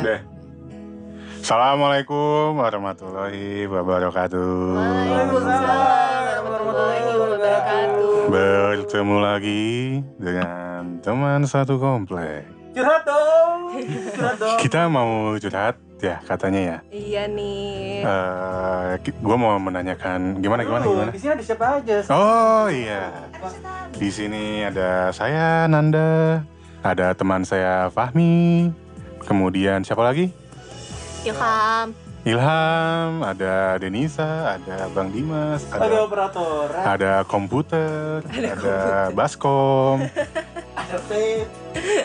Deh. 0.00 0.20
Assalamualaikum 1.44 2.56
warahmatullahi 2.56 3.68
wabarakatuh. 3.68 4.80
Waalaikumsalam 4.80 6.40
warahmatullahi 6.40 7.04
wabarakatuh. 7.20 8.12
Bertemu 8.32 9.16
lagi 9.20 10.00
dengan 10.16 11.04
teman 11.04 11.44
satu 11.44 11.76
komplek. 11.76 12.48
Curhat 12.72 13.04
dong. 13.04 13.76
Curhat 14.16 14.36
dong. 14.40 14.56
Kita 14.56 14.88
mau 14.88 15.36
curhat 15.36 15.76
ya 16.00 16.16
katanya 16.24 16.60
ya. 16.64 16.78
Iya 16.88 17.22
nih. 17.28 18.00
Eh, 18.00 18.90
gue 19.04 19.36
mau 19.36 19.52
menanyakan 19.60 20.40
gimana 20.40 20.64
gimana 20.64 20.84
gimana. 20.88 21.12
Di 21.12 21.20
sini 21.20 21.32
ada 21.36 21.44
siapa 21.44 21.66
aja? 21.76 21.96
Oh 22.08 22.72
iya. 22.72 23.28
Di 23.92 24.08
sini 24.08 24.64
ada 24.64 25.12
saya 25.12 25.68
Nanda, 25.68 26.40
ada 26.80 27.12
teman 27.12 27.44
saya 27.44 27.92
Fahmi, 27.92 28.72
kemudian 29.22 29.82
siapa 29.82 30.00
lagi? 30.00 30.32
Ilham. 31.22 31.92
Ilham, 32.20 33.24
ada 33.24 33.80
Denisa, 33.80 34.60
ada 34.60 34.92
Bang 34.92 35.08
Dimas, 35.08 35.64
Ada 35.72 35.80
ada 35.80 35.98
operator. 36.04 36.66
ada 36.68 37.12
komputer, 37.24 38.20
ada 38.28 39.08
baskom. 39.10 40.04
Ada 40.80 40.96
vape. 41.06 41.44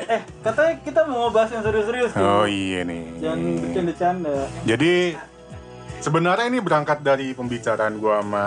Eh, 0.05 0.21
katanya 0.43 0.73
kita 0.83 0.99
mau 1.07 1.25
ngebahas 1.25 1.49
yang 1.51 1.63
serius-serius 1.63 2.11
tuh. 2.11 2.21
Oh 2.21 2.45
iya 2.45 2.83
nih. 2.83 3.03
Jangan 3.17 3.39
bercanda-canda. 3.57 4.35
Jadi 4.61 4.93
sebenarnya 5.99 6.45
ini 6.45 6.59
berangkat 6.59 6.99
dari 6.99 7.31
pembicaraan 7.31 7.97
gua 7.97 8.19
sama 8.21 8.45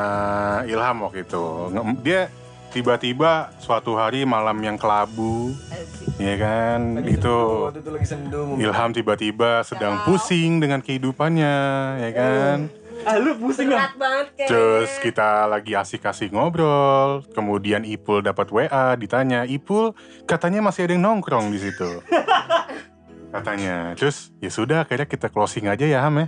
Ilham 0.62 0.96
waktu 1.02 1.24
itu. 1.24 1.44
Dia 2.04 2.28
tiba-tiba 2.70 3.52
suatu 3.58 3.96
hari 3.96 4.22
malam 4.28 4.56
yang 4.60 4.76
kelabu, 4.76 5.56
ya 6.20 6.34
kan? 6.36 7.00
itu 7.04 7.36
waktu 7.68 7.80
itu 7.80 7.90
lagi 7.90 8.06
sendu. 8.06 8.56
Ilham 8.60 8.90
tiba-tiba 8.92 9.64
sedang 9.64 10.04
pusing 10.04 10.60
dengan 10.60 10.84
kehidupannya, 10.84 11.56
ya 12.02 12.10
kan? 12.12 12.58
Ah, 13.06 13.16
lu 13.16 13.32
pusing 13.38 13.70
Berat 13.70 13.94
ah? 13.94 13.96
banget 13.96 14.26
kayaknya. 14.34 14.48
Terus 14.50 14.90
kita 15.00 15.46
lagi 15.46 15.72
asik-asik 15.72 16.34
ngobrol, 16.34 17.24
kemudian 17.32 17.86
Ipul 17.86 18.20
dapat 18.20 18.50
WA, 18.50 18.98
ditanya, 18.98 19.46
"Ipul, 19.46 19.94
katanya 20.26 20.60
masih 20.60 20.90
ada 20.90 20.92
yang 20.98 21.04
nongkrong 21.06 21.48
di 21.54 21.58
situ." 21.62 22.02
katanya. 23.34 23.92
Terus 23.94 24.32
ya 24.40 24.50
sudah, 24.50 24.78
akhirnya 24.84 25.06
kita 25.08 25.28
closing 25.28 25.68
aja 25.68 25.84
ya 25.84 26.00
Ham 26.04 26.24
ya. 26.24 26.26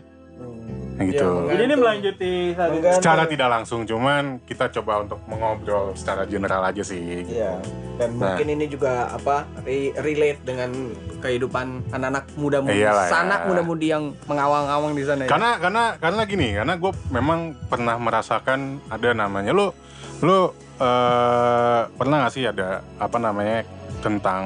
Nah, 1.01 1.09
gitu. 1.09 1.25
Iya, 1.25 1.49
Jadi 1.49 1.63
ini 1.65 1.75
melanjuti 1.75 2.33
satu. 2.53 2.73
Enggak. 2.77 2.93
Secara 3.01 3.23
tidak 3.25 3.49
langsung, 3.49 3.81
cuman 3.89 4.23
kita 4.45 4.69
coba 4.71 5.01
untuk 5.01 5.17
mengobrol 5.25 5.97
secara 5.97 6.29
general 6.29 6.61
aja 6.61 6.85
sih. 6.85 7.25
Iya. 7.25 7.57
Dan 7.97 8.21
Nah. 8.21 8.37
mungkin 8.37 8.47
ini 8.53 8.69
juga 8.69 9.09
apa 9.09 9.49
re- 9.65 9.97
relate 9.97 10.45
dengan 10.45 10.93
kehidupan 11.19 11.89
anak-anak 11.89 12.25
muda-mudi 12.37 12.85
Iyalah 12.85 13.09
ya. 13.09 13.11
sanak 13.11 13.41
muda-mudi 13.49 13.87
yang 13.89 14.13
mengawang-awang 14.29 14.93
di 14.93 15.05
sana 15.09 15.25
ya. 15.25 15.29
Karena 15.29 15.57
karena 15.57 15.85
karena 15.97 16.23
gini, 16.25 16.49
karena 16.53 16.77
gue 16.77 16.93
memang 17.09 17.39
pernah 17.65 17.97
merasakan 17.97 18.61
ada 18.93 19.09
namanya 19.17 19.57
lo 19.57 19.73
lo 20.21 20.53
eh, 20.77 21.81
pernah 21.91 22.17
gak 22.25 22.33
sih 22.33 22.45
ada 22.45 22.85
apa 22.97 23.17
namanya 23.17 23.65
tentang 24.01 24.45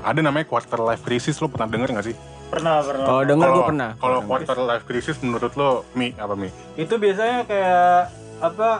ada 0.00 0.20
namanya 0.20 0.44
quarter 0.44 0.80
life 0.82 1.00
crisis 1.00 1.36
lo 1.38 1.48
pernah 1.48 1.68
denger 1.68 1.92
gak 1.92 2.08
sih? 2.08 2.16
Pernah, 2.54 2.76
pernah. 2.80 3.06
Oh, 3.08 3.22
dengar 3.22 3.44
Kalau- 3.44 3.56
gue 3.56 3.64
pernah. 3.68 3.90
Kalau 3.96 4.18
quarter 4.22 4.58
life 4.60 4.84
crisis 4.84 5.16
menurut 5.18 5.52
lo 5.52 5.70
mi 5.92 6.14
apa 6.14 6.34
mi? 6.34 6.48
Itu 6.74 6.94
biasanya 6.96 7.42
kayak 7.44 8.14
apa 8.38 8.70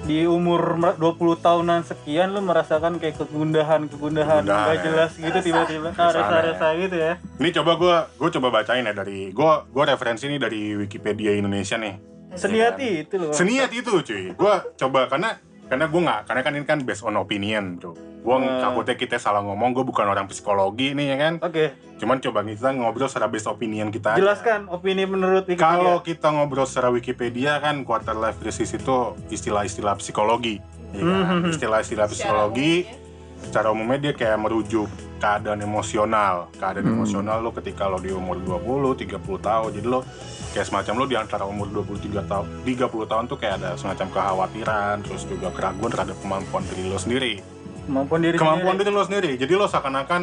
di 0.00 0.24
umur 0.24 0.74
mer- 0.74 0.96
20 0.96 1.12
tahunan 1.38 1.84
sekian 1.84 2.32
lu 2.32 2.40
merasakan 2.40 2.96
kayak 2.96 3.20
kegundahan 3.20 3.84
kegundahan 3.84 4.42
nggak 4.42 4.72
ya. 4.72 4.82
jelas 4.82 5.12
gitu 5.12 5.38
tiba-tiba 5.44 5.92
nah, 5.92 6.08
Perasaan, 6.08 6.24
resa-resa 6.24 6.66
gitu 6.74 6.96
ya 6.96 7.12
Ini 7.36 7.48
coba 7.52 7.72
gue 7.76 7.96
gue 8.16 8.28
coba 8.32 8.48
bacain 8.50 8.80
ya 8.80 8.96
dari 8.96 9.28
gue 9.28 9.50
gue 9.68 9.84
referensi 9.84 10.24
ini 10.24 10.40
dari 10.40 10.72
Wikipedia 10.74 11.36
Indonesia 11.36 11.76
nih. 11.76 12.00
seniati 12.32 12.88
itu 13.02 13.14
loh 13.18 13.34
Seniat 13.34 13.70
itu 13.70 13.92
cuy. 13.92 14.32
Gue 14.32 14.54
coba 14.74 15.00
karena 15.06 15.36
karena 15.70 15.86
gue 15.86 16.00
nggak 16.02 16.20
karena 16.26 16.40
kan 16.42 16.52
ini 16.52 16.66
kan 16.66 16.78
based 16.82 17.00
on 17.00 17.14
opinion 17.14 17.78
bro. 17.78 17.94
Gue 18.20 18.36
Hmm. 18.36 18.60
takutnya 18.60 18.96
kita 18.96 19.16
salah 19.16 19.40
ngomong. 19.40 19.70
Gue 19.70 19.80
bukan 19.82 20.04
orang 20.04 20.26
psikologi 20.26 20.92
nih 20.92 21.06
ya 21.06 21.16
kan. 21.16 21.34
oke 21.40 21.64
Cuman 21.96 22.18
coba 22.18 22.42
kita 22.42 22.74
ngobrol 22.74 23.06
secara 23.06 23.26
based 23.26 23.46
opinion 23.46 23.88
kita. 23.88 24.12
aja. 24.12 24.18
jelaskan 24.18 24.66
opini 24.66 25.04
menurut 25.04 25.46
Wikipedia 25.46 25.62
Kalau 25.72 25.96
kita 26.00 26.28
ngobrol 26.28 26.64
secara 26.64 26.90
Wikipedia 26.90 27.56
kan 27.58 27.80
quarter 27.80 28.12
life 28.12 28.36
crisis 28.36 28.68
itu 28.70 28.96
istilah-istilah 29.30 29.96
psikologi. 29.96 30.58
ya 30.90 31.00
kan? 31.00 31.22
Hmm. 31.40 31.48
Istilah-istilah 31.48 32.06
psikologi 32.08 32.84
secara 33.42 33.68
umumnya 33.68 33.98
dia 34.00 34.12
kayak 34.12 34.38
merujuk 34.38 34.88
keadaan 35.16 35.60
emosional. 35.60 36.48
Keadaan 36.54 36.82
Hmm. 36.82 36.96
emosional 36.96 37.38
lo 37.38 37.50
ketika 37.52 37.84
lo 37.84 37.96
di 37.96 38.10
umur 38.10 38.36
20, 38.38 38.92
30 38.94 39.36
tahun. 39.36 39.70
Jadi 39.70 39.86
lo 39.86 40.00
kayak 40.50 40.66
semacam 40.66 40.94
lo 40.94 41.04
di 41.04 41.14
antara 41.14 41.44
umur 41.44 41.66
23 41.68 42.22
tahun, 42.22 42.46
30 42.62 43.06
tahun 43.06 43.24
tuh 43.26 43.36
kayak 43.36 43.54
ada 43.58 43.70
semacam 43.74 44.06
kekhawatiran, 44.10 44.94
terus 45.02 45.22
juga 45.24 45.48
keraguan 45.50 45.88
terhadap 45.88 46.16
kemampuan 46.18 46.62
diri 46.66 46.84
lo 46.84 46.96
sendiri. 46.96 47.34
kemampuan 47.80 48.20
diri 48.20 48.36
Kemampuan 48.36 48.74
sendiri. 48.74 48.86
diri 48.86 48.90
lo 48.92 49.02
sendiri. 49.02 49.30
Jadi 49.36 49.52
lo 49.52 49.66
seakan-akan 49.66 50.22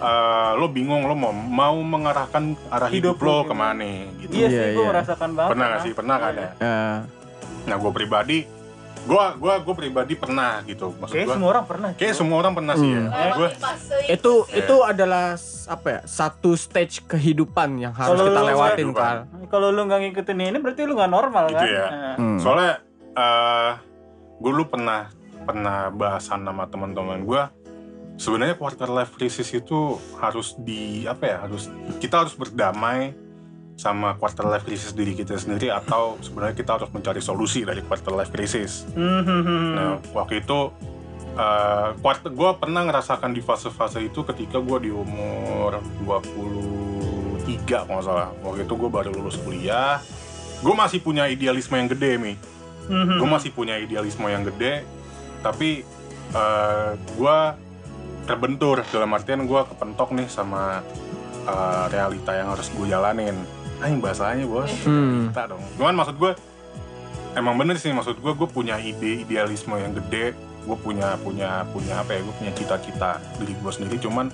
eh, 0.00 0.52
lo 0.54 0.66
bingung 0.66 1.04
lo 1.04 1.12
mau 1.12 1.28
mau 1.30 1.76
mengarahkan 1.76 2.56
arah 2.68 2.88
hidup, 2.88 3.18
Hidup 3.18 3.26
lo 3.26 3.36
ke 3.42 3.52
mana 3.52 3.84
gitu. 4.16 4.32
iya 4.32 4.46
sih 4.46 4.56
Iya, 4.56 4.64
gue 4.70 4.80
iya. 4.80 4.88
merasakan 4.88 5.30
banget 5.34 5.50
Pernah 5.50 5.66
gak 5.66 5.80
sih? 5.82 5.92
Pernah 5.92 6.16
kan 6.16 6.32
ya? 6.32 6.48
Ya. 6.56 6.80
Nah 7.62 7.76
gue 7.76 7.90
pribadi, 7.92 8.38
gue 9.10 9.24
gua 9.36 9.54
gue 9.58 9.74
pribadi 9.74 10.14
pernah 10.14 10.62
gitu. 10.62 10.94
Maksud 10.94 11.10
kayak 11.10 11.26
gue, 11.26 11.34
semua 11.34 11.48
orang 11.50 11.64
pernah 11.66 11.90
kayak 11.92 12.14
semua 12.14 12.36
orang 12.38 12.52
pernah 12.54 12.74
sih 12.74 12.86
ya. 12.88 13.02
Hmm. 13.02 13.32
Gue 13.34 13.48
Itu 14.06 14.32
Iya. 14.46 14.56
itu 14.60 14.76
adalah 14.80 15.26
apa 15.66 15.86
ya? 15.88 16.00
Satu 16.06 16.54
stage 16.54 17.02
kehidupan 17.04 17.74
yang 17.76 17.90
harus 17.90 18.14
Kalau 18.14 18.24
kita 18.24 18.40
lu- 18.40 18.48
lewatin. 18.48 18.86
Kal. 18.92 19.18
kalau 19.46 19.68
lu 19.68 19.82
nggak 19.82 20.00
ngikutin 20.04 20.38
ini 20.40 20.58
berarti 20.58 20.80
lu 20.84 20.94
nggak 20.94 21.10
normal 21.10 21.44
Gitu 21.48 21.58
kan 21.58 21.66
ya. 21.66 21.86
Nah, 21.86 22.14
Hmm. 22.14 22.38
soalnya 22.38 22.72
eh 23.10 23.70
gue 24.38 24.50
dulu 24.50 24.64
pernah 24.68 25.10
pernah 25.40 25.90
bahasan 25.90 26.40
sama 26.40 26.64
teman-teman 26.64 27.18
gue. 27.20 27.42
Sebenarnya 28.14 28.54
quarter 28.54 28.86
life 28.86 29.16
crisis 29.16 29.48
itu 29.50 29.96
harus 30.16 30.52
di 30.54 31.02
apa 31.02 31.24
ya? 31.24 31.36
Harus 31.40 31.66
kita 31.98 32.20
harus 32.20 32.36
berdamai 32.36 33.16
sama 33.80 34.12
quarter 34.20 34.44
life 34.44 34.68
crisis 34.68 34.92
diri 34.92 35.16
kita 35.16 35.40
sendiri 35.40 35.72
atau 35.72 36.20
sebenarnya 36.20 36.52
kita 36.52 36.76
harus 36.76 36.92
mencari 36.92 37.24
solusi 37.24 37.64
dari 37.64 37.80
quarter 37.80 38.12
life 38.12 38.28
crisis. 38.28 38.84
Hmm. 38.92 39.72
Nah, 39.72 39.96
waktu 40.12 40.44
itu 40.44 40.68
uh, 41.40 41.96
kuart- 42.04 42.28
gue 42.28 42.50
pernah 42.60 42.84
ngerasakan 42.84 43.32
di 43.32 43.40
fase-fase 43.40 44.04
itu 44.04 44.20
ketika 44.28 44.60
gue 44.60 44.84
di 44.84 44.90
umur 44.92 45.80
23 46.04 47.56
kalau 47.64 47.88
nggak 47.88 48.04
salah. 48.04 48.28
Waktu 48.44 48.68
itu 48.68 48.74
gue 48.76 48.90
baru 48.92 49.16
lulus 49.16 49.40
kuliah. 49.40 50.04
Gue 50.60 50.76
masih 50.76 51.00
punya 51.00 51.24
idealisme 51.24 51.72
yang 51.80 51.88
gede, 51.88 52.20
Mi. 52.20 52.36
Hmm. 52.84 53.16
Gue 53.16 53.28
masih 53.32 53.48
punya 53.48 53.80
idealisme 53.80 54.28
yang 54.28 54.44
gede, 54.44 54.84
tapi 55.40 55.88
uh, 56.36 57.00
gue 57.16 57.38
terbentur 58.28 58.84
dalam 58.92 59.08
artian 59.16 59.48
gue 59.48 59.60
kepentok 59.72 60.12
nih 60.12 60.28
sama 60.28 60.84
uh, 61.48 61.88
realita 61.88 62.36
yang 62.36 62.52
harus 62.52 62.68
gue 62.68 62.84
jalanin. 62.84 63.59
Aing 63.80 63.98
bahasanya 63.98 64.44
bos 64.44 64.68
Hmm. 64.84 65.32
kita 65.32 65.50
dong. 65.50 65.62
Cuman 65.76 65.94
maksud 65.96 66.16
gue 66.16 66.32
emang 67.32 67.54
bener 67.56 67.80
sih 67.80 67.90
maksud 67.90 68.20
gue 68.20 68.32
gue 68.32 68.48
punya 68.48 68.76
ide 68.76 69.24
idealisme 69.24 69.74
yang 69.74 69.96
gede. 69.96 70.36
Gue 70.60 70.76
punya 70.76 71.16
punya 71.16 71.64
punya 71.72 72.04
apa 72.04 72.14
ya? 72.14 72.20
Gue 72.20 72.34
punya 72.36 72.52
cita-cita 72.52 73.16
diri 73.40 73.56
gue 73.56 73.72
sendiri. 73.72 73.96
Cuman 73.96 74.28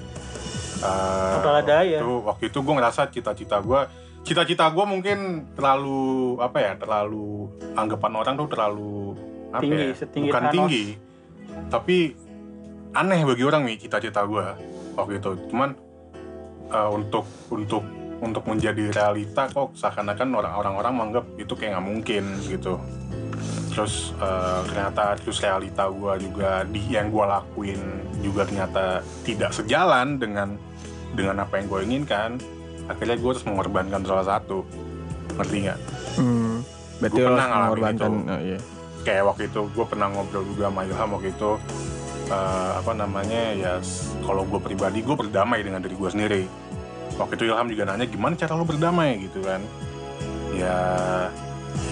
uh, 0.82 1.38
ya. 1.86 2.02
Waktu, 2.02 2.14
waktu 2.26 2.44
itu 2.50 2.58
gue 2.60 2.74
ngerasa 2.74 3.02
cita-cita 3.08 3.56
gue 3.62 3.80
cita-cita 4.26 4.66
gue 4.66 4.84
mungkin 4.84 5.18
terlalu 5.54 6.34
apa 6.42 6.58
ya? 6.58 6.72
Terlalu 6.74 7.46
anggapan 7.78 8.12
orang 8.18 8.34
tuh 8.34 8.48
terlalu 8.50 9.14
apa 9.54 9.62
Tinggi, 9.62 9.86
ya? 9.86 9.94
setinggi 9.94 10.28
Bukan 10.28 10.42
Thanos. 10.42 10.54
tinggi, 10.58 10.84
tapi 11.70 11.96
aneh 12.90 13.20
bagi 13.22 13.44
orang 13.46 13.62
nih 13.62 13.76
cita-cita 13.78 14.26
gue 14.26 14.46
waktu 14.98 15.22
itu. 15.22 15.30
Cuman 15.54 15.70
uh, 16.74 16.90
untuk 16.90 17.22
untuk 17.54 17.86
untuk 18.20 18.48
menjadi 18.48 18.92
realita 18.92 19.48
kok 19.50 19.76
seakan-akan 19.76 20.28
orang- 20.32 20.56
orang-orang 20.56 20.92
menganggap 20.96 21.24
itu 21.36 21.52
kayak 21.52 21.76
nggak 21.76 21.86
mungkin 21.86 22.24
gitu 22.44 22.80
terus 23.76 24.16
uh, 24.24 24.64
ternyata 24.64 25.20
terus 25.20 25.36
realita 25.44 25.84
gue 25.92 26.12
juga 26.24 26.64
di 26.64 26.80
yang 26.88 27.12
gue 27.12 27.24
lakuin 27.28 27.80
juga 28.24 28.48
ternyata 28.48 29.04
tidak 29.20 29.52
sejalan 29.52 30.16
dengan 30.16 30.56
dengan 31.12 31.44
apa 31.44 31.60
yang 31.60 31.66
gue 31.68 31.80
inginkan 31.84 32.40
akhirnya 32.88 33.20
gue 33.20 33.30
harus 33.36 33.44
mengorbankan 33.44 34.00
salah 34.00 34.24
satu 34.24 34.64
ngerti 35.36 35.56
nggak 35.68 35.80
Hmm. 36.16 36.64
Berarti 36.96 37.20
lo 37.20 37.28
pernah 37.28 37.46
ngalamin 37.52 37.92
itu. 37.92 38.08
Oh, 38.08 38.40
iya. 38.40 38.58
kayak 39.04 39.24
waktu 39.28 39.42
itu 39.52 39.60
gue 39.68 39.84
pernah 39.84 40.08
ngobrol 40.08 40.48
juga 40.48 40.72
sama 40.72 40.80
Ilham 40.88 41.08
waktu 41.12 41.28
itu 41.28 41.50
uh, 42.32 42.70
apa 42.80 42.92
namanya 42.96 43.42
ya 43.52 43.72
kalau 44.24 44.48
gue 44.48 44.56
pribadi 44.64 45.04
gue 45.04 45.12
berdamai 45.12 45.60
dengan 45.60 45.84
diri 45.84 45.92
gue 45.92 46.08
sendiri 46.08 46.42
waktu 47.16 47.32
itu 47.34 47.44
Ilham 47.46 47.66
juga 47.66 47.82
nanya 47.84 48.04
gimana 48.04 48.34
cara 48.34 48.52
lo 48.52 48.64
berdamai 48.64 49.20
gitu 49.20 49.40
kan 49.40 49.60
ya 50.52 50.78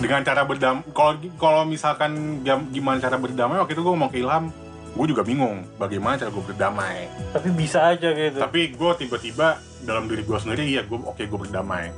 dengan 0.01 0.21
cara 0.21 0.43
berdamai 0.43 0.85
kalau 0.91 1.13
kalau 1.37 1.63
misalkan 1.65 2.41
gimana 2.71 2.99
cara 2.99 3.17
berdamai 3.17 3.59
waktu 3.59 3.73
itu 3.73 3.83
gue 3.83 3.93
ngomong 3.93 4.11
ke 4.11 4.21
Ilham 4.21 4.49
gue 4.95 5.07
juga 5.11 5.23
bingung 5.23 5.67
bagaimana 5.75 6.15
cara 6.17 6.31
gue 6.31 6.45
berdamai 6.45 7.11
tapi 7.33 7.49
bisa 7.51 7.83
aja 7.89 8.09
gitu 8.11 8.39
tapi 8.39 8.71
gue 8.71 8.93
tiba-tiba 8.97 9.59
dalam 9.83 10.07
diri 10.07 10.23
gue 10.23 10.39
sendiri 10.39 10.63
iya 10.65 10.83
gue 10.83 10.97
oke 10.97 11.21
gue 11.21 11.39
berdamai 11.41 11.91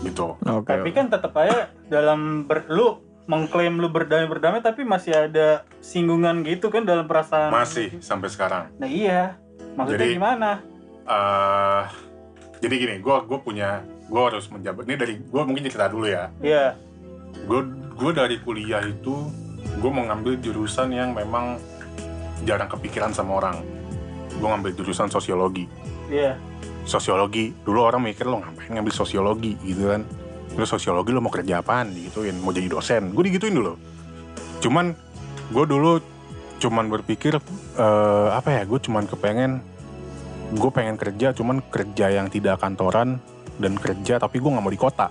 gitu 0.00 0.36
Oke. 0.36 0.68
Tapi 0.68 0.90
kan 0.92 1.08
tetap 1.08 1.32
aja 1.34 1.72
dalam 1.88 2.44
ber, 2.44 2.68
lu 2.68 3.00
mengklaim 3.24 3.80
lu 3.80 3.88
berdamai 3.88 4.28
berdamai 4.28 4.60
tapi 4.60 4.84
masih 4.84 5.16
ada 5.16 5.64
singgungan 5.80 6.44
gitu 6.44 6.68
kan 6.68 6.84
dalam 6.84 7.08
perasaan. 7.08 7.48
masih 7.48 7.88
sampai 7.98 8.28
sekarang 8.28 8.68
Nah 8.76 8.84
iya. 8.84 9.40
Maksudnya 9.74 10.04
Jadi- 10.04 10.14
gimana? 10.14 10.50
eh 11.04 11.82
jadi 12.64 12.74
gini 12.80 12.94
gue 13.04 13.16
gue 13.28 13.38
punya 13.44 13.84
gue 14.08 14.22
harus 14.24 14.48
menjabat. 14.48 14.88
Ini 14.88 14.96
dari 14.96 15.14
gue 15.20 15.42
mungkin 15.44 15.68
cerita 15.68 15.92
dulu 15.92 16.08
ya. 16.08 16.32
Iya. 16.40 16.80
gue 17.34 17.60
gue 17.98 18.10
dari 18.14 18.36
kuliah 18.40 18.80
itu 18.80 19.28
gue 19.82 19.90
mau 19.90 20.06
ngambil 20.06 20.40
jurusan 20.40 20.94
yang 20.96 21.12
memang 21.12 21.60
jarang 22.48 22.72
kepikiran 22.72 23.12
sama 23.12 23.36
orang. 23.36 23.60
Gue 24.40 24.48
ngambil 24.48 24.72
jurusan 24.72 25.12
sosiologi. 25.12 25.68
Iya. 26.08 26.40
sosiologi 26.84 27.56
dulu 27.64 27.80
orang 27.80 28.04
mikir 28.04 28.28
lo 28.28 28.40
ngapain 28.40 28.72
ngambil 28.72 28.92
sosiologi? 28.92 29.56
Gitu 29.60 29.88
kan. 29.92 30.04
Terus 30.56 30.68
sosiologi 30.68 31.10
lo 31.12 31.20
mau 31.20 31.32
kerja 31.32 31.60
apaan? 31.60 31.92
Digituin 31.92 32.36
mau 32.40 32.52
jadi 32.52 32.68
dosen. 32.68 33.12
Gue 33.12 33.28
digituin 33.28 33.56
dulu. 33.56 33.76
Cuman 34.64 34.96
gue 35.52 35.64
dulu 35.68 36.00
cuman 36.62 36.88
berpikir 36.88 37.36
eh, 37.76 38.28
apa 38.32 38.48
ya 38.56 38.62
gue 38.64 38.80
cuman 38.80 39.04
kepengen 39.04 39.60
gue 40.50 40.70
pengen 40.70 40.94
kerja 40.94 41.30
cuman 41.30 41.64
kerja 41.64 42.10
yang 42.10 42.26
tidak 42.26 42.58
kantoran 42.58 43.16
dan 43.56 43.72
kerja 43.74 44.18
tapi 44.18 44.36
gue 44.36 44.50
nggak 44.50 44.60
mau 44.60 44.70
di 44.70 44.80
kota 44.80 45.08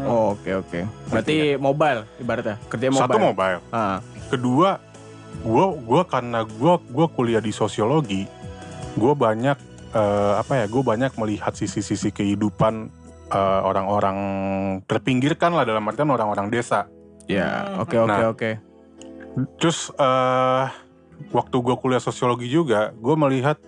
Oh, 0.00 0.32
Oke 0.32 0.54
oke. 0.54 0.80
Berarti 1.10 1.58
mobile 1.58 2.06
ibaratnya 2.16 2.56
kerja 2.66 2.88
mobile. 2.88 3.02
satu 3.02 3.18
mobile 3.18 3.60
Ah, 3.68 3.98
kedua 4.28 4.78
gue 5.38 5.64
gua 5.82 6.02
karena 6.02 6.42
gue 6.42 6.72
gua 6.86 7.06
kuliah 7.08 7.38
di 7.38 7.50
sosiologi 7.50 8.24
gue 8.94 9.12
banyak 9.12 9.58
eh, 9.90 10.32
apa 10.34 10.52
ya 10.54 10.66
gue 10.66 10.80
banyak 10.80 11.12
melihat 11.14 11.52
sisi-sisi 11.52 12.08
kehidupan 12.08 12.88
eh, 13.28 13.60
orang-orang 13.60 14.16
terpinggirkan 14.84 15.52
lah 15.52 15.62
dalam 15.62 15.84
artian 15.84 16.08
orang-orang 16.08 16.48
desa 16.48 16.86
ya. 17.26 17.66
Hmm. 17.68 17.82
Oke 17.82 17.96
oke 17.96 18.08
Nah. 18.08 18.30
oke. 18.30 18.50
terus 19.56 19.90
eh 19.92 20.64
waktu 21.30 21.56
gue 21.56 21.76
kuliah 21.76 22.00
sosiologi 22.00 22.46
juga 22.46 22.90
gue 22.92 23.14
melihat 23.14 23.58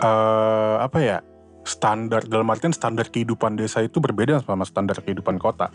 eh 0.00 0.76
apa 0.80 0.98
ya 0.98 1.18
standar 1.62 2.24
dalam 2.24 2.48
artian 2.48 2.72
standar 2.72 3.06
kehidupan 3.08 3.54
desa 3.54 3.84
itu 3.84 4.00
berbeda 4.00 4.40
sama 4.42 4.64
standar 4.64 4.98
kehidupan 5.00 5.36
kota 5.36 5.68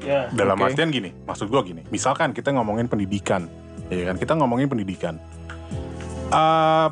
Iya. 0.00 0.32
dalam 0.32 0.56
Oke. 0.56 0.72
artian 0.72 0.88
gini 0.88 1.12
maksud 1.28 1.52
gue 1.52 1.60
gini 1.60 1.82
misalkan 1.92 2.32
kita 2.32 2.56
ngomongin 2.56 2.88
pendidikan 2.88 3.52
ya 3.92 4.08
kan 4.08 4.16
kita 4.16 4.32
ngomongin 4.32 4.64
pendidikan 4.64 5.20
Eh, 6.30 6.88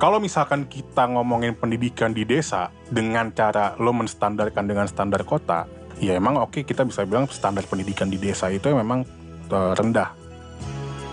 kalau 0.00 0.16
misalkan 0.16 0.64
kita 0.64 1.04
ngomongin 1.12 1.52
pendidikan 1.52 2.16
di 2.16 2.24
desa 2.24 2.72
dengan 2.88 3.28
cara 3.28 3.76
lo 3.76 3.92
menstandarkan 3.92 4.64
dengan 4.64 4.88
standar 4.88 5.28
kota 5.28 5.68
ya 6.00 6.16
emang 6.16 6.40
oke 6.40 6.64
kita 6.64 6.88
bisa 6.88 7.04
bilang 7.04 7.28
standar 7.28 7.68
pendidikan 7.68 8.08
di 8.08 8.16
desa 8.16 8.48
itu 8.48 8.72
memang 8.72 9.04
eh, 9.52 9.72
rendah 9.76 10.16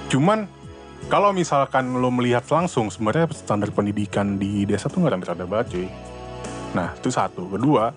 cuman 0.07 0.47
kalau 1.07 1.31
misalkan 1.31 1.87
lo 1.95 2.11
melihat 2.11 2.43
langsung 2.51 2.91
sebenarnya 2.91 3.31
standar 3.31 3.71
pendidikan 3.71 4.35
di 4.35 4.67
desa 4.67 4.91
tuh 4.91 5.03
nggak 5.03 5.19
rendah-rendah 5.19 5.47
banget 5.47 5.67
cuy 5.73 5.87
nah 6.75 6.91
itu 6.93 7.09
satu 7.09 7.47
kedua 7.47 7.95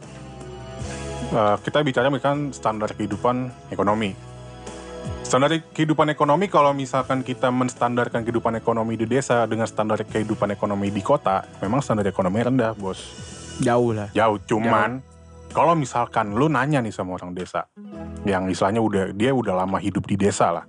eh, 1.34 1.56
kita 1.62 1.82
bicara 1.82 2.06
misalkan 2.10 2.50
standar 2.54 2.90
kehidupan 2.94 3.50
ekonomi. 3.70 4.14
Standar 5.24 5.54
kehidupan 5.72 6.10
ekonomi 6.10 6.50
kalau 6.50 6.74
misalkan 6.74 7.22
kita 7.22 7.54
menstandarkan 7.54 8.26
kehidupan 8.26 8.58
ekonomi 8.58 8.98
di 8.98 9.06
desa 9.06 9.46
dengan 9.46 9.64
standar 9.64 10.02
kehidupan 10.02 10.50
ekonomi 10.50 10.90
di 10.90 11.00
kota, 11.00 11.46
memang 11.62 11.80
standar 11.80 12.04
ekonomi 12.10 12.42
rendah, 12.42 12.74
bos. 12.74 12.98
Jauh 13.62 13.94
lah. 13.94 14.10
Jauh, 14.10 14.42
cuman 14.44 14.98
kalau 15.54 15.78
misalkan 15.78 16.34
lu 16.34 16.50
nanya 16.50 16.82
nih 16.82 16.90
sama 16.90 17.14
orang 17.14 17.32
desa, 17.32 17.70
yang 18.26 18.50
istilahnya 18.50 18.82
udah 18.82 19.04
dia 19.14 19.30
udah 19.30 19.64
lama 19.64 19.78
hidup 19.78 20.04
di 20.04 20.18
desa 20.18 20.50
lah, 20.50 20.64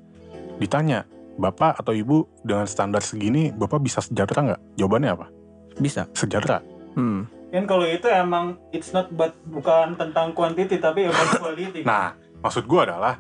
ditanya, 0.62 1.04
bapak 1.34 1.78
atau 1.78 1.92
ibu 1.92 2.26
dengan 2.42 2.64
standar 2.64 3.00
segini, 3.00 3.50
bapak 3.50 3.80
bisa 3.80 4.00
sejahtera 4.00 4.40
nggak? 4.46 4.62
Jawabannya 4.76 5.10
apa? 5.12 5.28
Bisa. 5.76 6.08
Sejahtera. 6.12 6.60
Hmm. 6.94 7.28
Kan 7.48 7.66
kalau 7.66 7.84
itu 7.84 8.08
emang 8.08 8.56
it's 8.70 8.90
not 8.90 9.12
but 9.12 9.32
bukan 9.46 9.96
tentang 9.96 10.32
quantity 10.32 10.76
tapi 10.76 11.06
about 11.06 11.36
quality. 11.44 11.84
Nah, 11.84 12.16
maksud 12.40 12.64
gue 12.64 12.82
adalah 12.82 13.20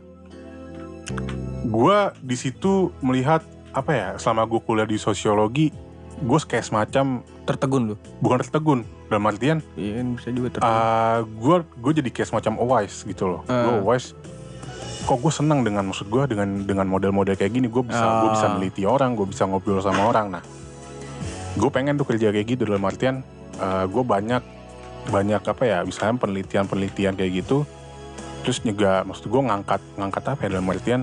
gue 1.61 1.97
di 2.21 2.35
situ 2.35 2.71
melihat 2.99 3.43
apa 3.71 3.91
ya 3.91 4.07
selama 4.15 4.43
gue 4.45 4.59
kuliah 4.59 4.83
di 4.85 4.97
sosiologi 4.97 5.71
gue 6.19 6.39
kayak 6.39 6.63
semacam 6.63 7.23
Tertegun 7.41 7.83
lu. 7.83 7.95
bukan 8.21 8.37
tertegun 8.39 8.79
dalam 9.07 9.25
artian 9.25 9.59
Iya 9.73 10.05
bisa 10.05 10.29
juga 10.29 10.47
tertegun. 10.53 10.77
gue 11.33 11.55
gue 11.79 11.91
jadi 11.97 12.09
kayak 12.11 12.27
semacam 12.29 12.53
wise 12.61 13.01
gitu 13.01 13.23
loh 13.27 13.41
Ah. 13.45 13.65
gue 13.67 13.75
wise 13.83 14.13
kok 15.11 15.19
gue 15.19 15.33
senang 15.35 15.59
dengan 15.59 15.83
maksud 15.91 16.07
gue 16.07 16.23
dengan 16.23 16.63
dengan 16.63 16.87
model-model 16.87 17.35
kayak 17.35 17.51
gini 17.51 17.67
gue 17.67 17.83
bisa 17.83 17.99
gue 18.23 18.29
bisa 18.31 18.47
Ah. 18.47 18.55
neliti 18.55 18.87
orang 18.87 19.11
gue 19.11 19.27
bisa 19.27 19.43
ngobrol 19.43 19.83
sama 19.83 20.07
orang 20.07 20.31
nah 20.31 20.43
gue 21.51 21.67
pengen 21.67 21.99
tuh 21.99 22.07
kerja 22.07 22.31
kayak 22.31 22.47
gitu 22.47 22.63
dalam 22.63 22.87
artian 22.87 23.19
gue 23.91 24.03
banyak 24.07 24.39
banyak 25.11 25.41
apa 25.43 25.63
ya 25.67 25.77
misalnya 25.83 26.15
penelitian-penelitian 26.15 27.19
kayak 27.19 27.43
gitu 27.43 27.67
terus 28.41 28.63
juga 28.63 29.03
maksud 29.03 29.27
gue 29.27 29.41
ngangkat 29.43 29.83
ngangkat 29.99 30.23
apa 30.31 30.39
ya 30.47 30.49
dalam 30.55 30.71
artian 30.71 31.01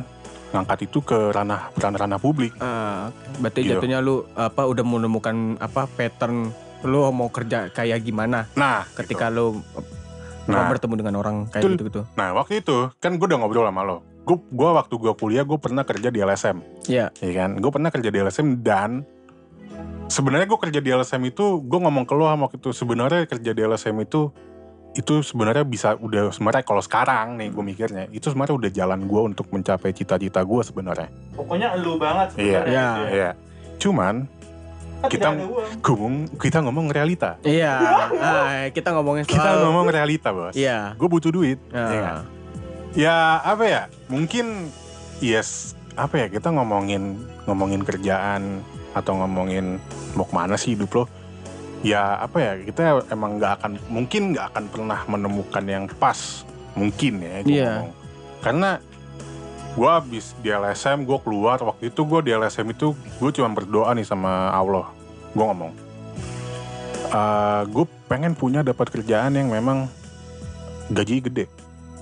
ngangkat 0.49 0.89
itu 0.89 1.05
ke 1.05 1.29
ranah 1.29 1.69
ranah-ranah 1.77 2.17
publik 2.17 2.57
oke. 2.57 3.45
berarti 3.45 3.61
Gitu. 3.61 3.77
jatuhnya 3.77 4.01
lu 4.01 4.25
apa 4.33 4.65
udah 4.65 4.85
menemukan 4.89 5.37
apa 5.61 5.85
pattern 5.85 6.49
lu 6.81 7.05
mau 7.13 7.29
kerja 7.29 7.69
kayak 7.69 8.01
gimana 8.01 8.49
nah 8.57 8.89
ketika 8.97 9.29
gitu. 9.29 9.37
lu 9.37 9.47
nah 10.51 10.65
bertemu 10.67 10.95
dengan 10.97 11.15
orang 11.17 11.37
kayak 11.47 11.61
Betul. 11.61 11.73
gitu-gitu. 11.77 12.01
nah 12.15 12.33
waktu 12.33 12.59
itu 12.59 12.89
kan 12.97 13.15
gue 13.15 13.27
udah 13.27 13.39
ngobrol 13.39 13.65
sama 13.65 13.83
lo 13.83 14.01
gue 14.23 14.37
gue 14.37 14.71
waktu 14.71 14.95
gue 14.95 15.13
kuliah 15.15 15.43
gue 15.43 15.57
pernah 15.57 15.83
kerja 15.83 16.09
di 16.09 16.19
LSM 16.19 16.57
Iya. 16.87 17.13
ya 17.15 17.33
kan 17.35 17.51
gue 17.55 17.71
pernah 17.71 17.89
kerja 17.89 18.09
di 18.09 18.19
LSM 18.19 18.49
dan 18.59 19.05
sebenarnya 20.09 20.47
gue 20.47 20.59
kerja 20.59 20.81
di 20.81 20.91
LSM 20.91 21.23
itu 21.27 21.61
gue 21.61 21.79
ngomong 21.79 22.05
ke 22.05 22.13
lo 22.13 22.27
sama 22.27 22.43
waktu 22.45 22.57
itu 22.59 22.71
sebenarnya 22.73 23.25
kerja 23.25 23.51
di 23.51 23.61
LSM 23.63 23.97
itu 24.01 24.33
itu 24.91 25.21
sebenarnya 25.21 25.63
bisa 25.63 25.95
udah 25.95 26.33
sebenarnya 26.33 26.65
kalau 26.65 26.81
sekarang 26.81 27.37
nih 27.37 27.53
gue 27.53 27.61
mikirnya 27.63 28.05
itu 28.11 28.25
sebenarnya 28.27 28.57
udah 28.57 28.71
jalan 28.73 29.01
gue 29.05 29.21
untuk 29.23 29.47
mencapai 29.49 29.93
cita-cita 29.93 30.41
gue 30.41 30.63
sebenarnya 30.63 31.09
Pokoknya 31.35 31.77
lu 31.77 31.97
banget 31.97 32.35
Iya. 32.35 32.65
sebenarnya. 32.65 32.73
Iya. 32.73 32.89
gitu 32.89 33.05
ya. 33.07 33.15
ya 33.15 33.31
cuman 33.79 34.15
Kan 34.99 35.09
Kita- 35.09 35.31
ngomong 35.31 36.13
kita 36.37 36.59
ngomong 36.59 36.87
realita 36.91 37.39
Iya. 37.41 37.75
ah, 38.19 38.67
kita 38.69 38.91
ngomongin 38.91 39.23
soal 39.23 39.39
kita 39.39 39.51
ngomong 39.63 39.87
realita 39.87 40.29
bos 40.31 40.55
Iya. 40.55 40.95
gue 40.95 41.09
butuh 41.09 41.31
duit 41.31 41.59
Ah. 41.71 41.87
ya 41.89 42.01
kan? 42.03 42.17
ya 42.97 43.17
apa 43.41 43.65
ya 43.65 43.83
mungkin 44.07 44.75
yes 45.21 45.75
apa 45.95 46.15
ya 46.17 46.27
kita 46.29 46.51
ngomongin 46.51 47.15
ngomongin 47.45 47.83
kerjaan 47.83 48.59
atau 48.91 49.15
ngomongin 49.17 49.79
mau 50.15 50.25
ke 50.25 50.35
mana 50.35 50.59
sih 50.59 50.75
hidup 50.75 50.91
lo 50.93 51.05
ya 51.81 52.19
apa 52.19 52.37
ya 52.37 52.53
kita 52.59 52.83
emang 53.09 53.39
nggak 53.39 53.63
akan 53.63 53.73
mungkin 53.87 54.35
nggak 54.35 54.47
akan 54.51 54.65
pernah 54.67 54.99
menemukan 55.07 55.63
yang 55.63 55.85
pas 55.95 56.43
mungkin 56.75 57.23
ya 57.23 57.35
gue 57.41 57.55
Iya. 57.55 57.71
ngomong 57.77 57.91
karena 58.39 58.71
gue 59.79 59.87
habis 59.89 60.35
di 60.43 60.51
LSM 60.51 61.07
gue 61.07 61.19
keluar. 61.23 61.63
Waktu 61.63 61.95
itu 61.95 62.03
gue 62.03 62.21
di 62.27 62.31
LSM 62.35 62.67
itu 62.75 62.99
gue 62.99 63.31
cuma 63.31 63.55
berdoa 63.55 63.95
nih 63.95 64.03
sama 64.03 64.51
Allah. 64.51 64.91
Gue 65.31 65.45
ngomong 65.47 65.73
gue 67.69 67.85
pengen 68.05 68.37
punya 68.37 68.61
dapat 68.61 68.93
kerjaan 68.93 69.33
yang 69.33 69.49
memang 69.49 69.89
gaji 70.93 71.25
gede. 71.25 71.47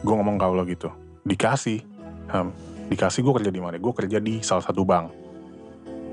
Gue 0.02 0.14
ngomong 0.16 0.34
ke 0.34 0.44
Allah 0.44 0.64
gitu. 0.66 0.88
Dikasih 1.22 1.82
Ham, 2.26 2.50
dikasih 2.90 3.22
gue 3.22 3.34
kerja 3.38 3.50
di 3.54 3.62
mana? 3.62 3.78
Gue 3.78 3.94
kerja 3.94 4.18
di 4.18 4.42
salah 4.42 4.66
satu 4.66 4.82
bank. 4.82 5.14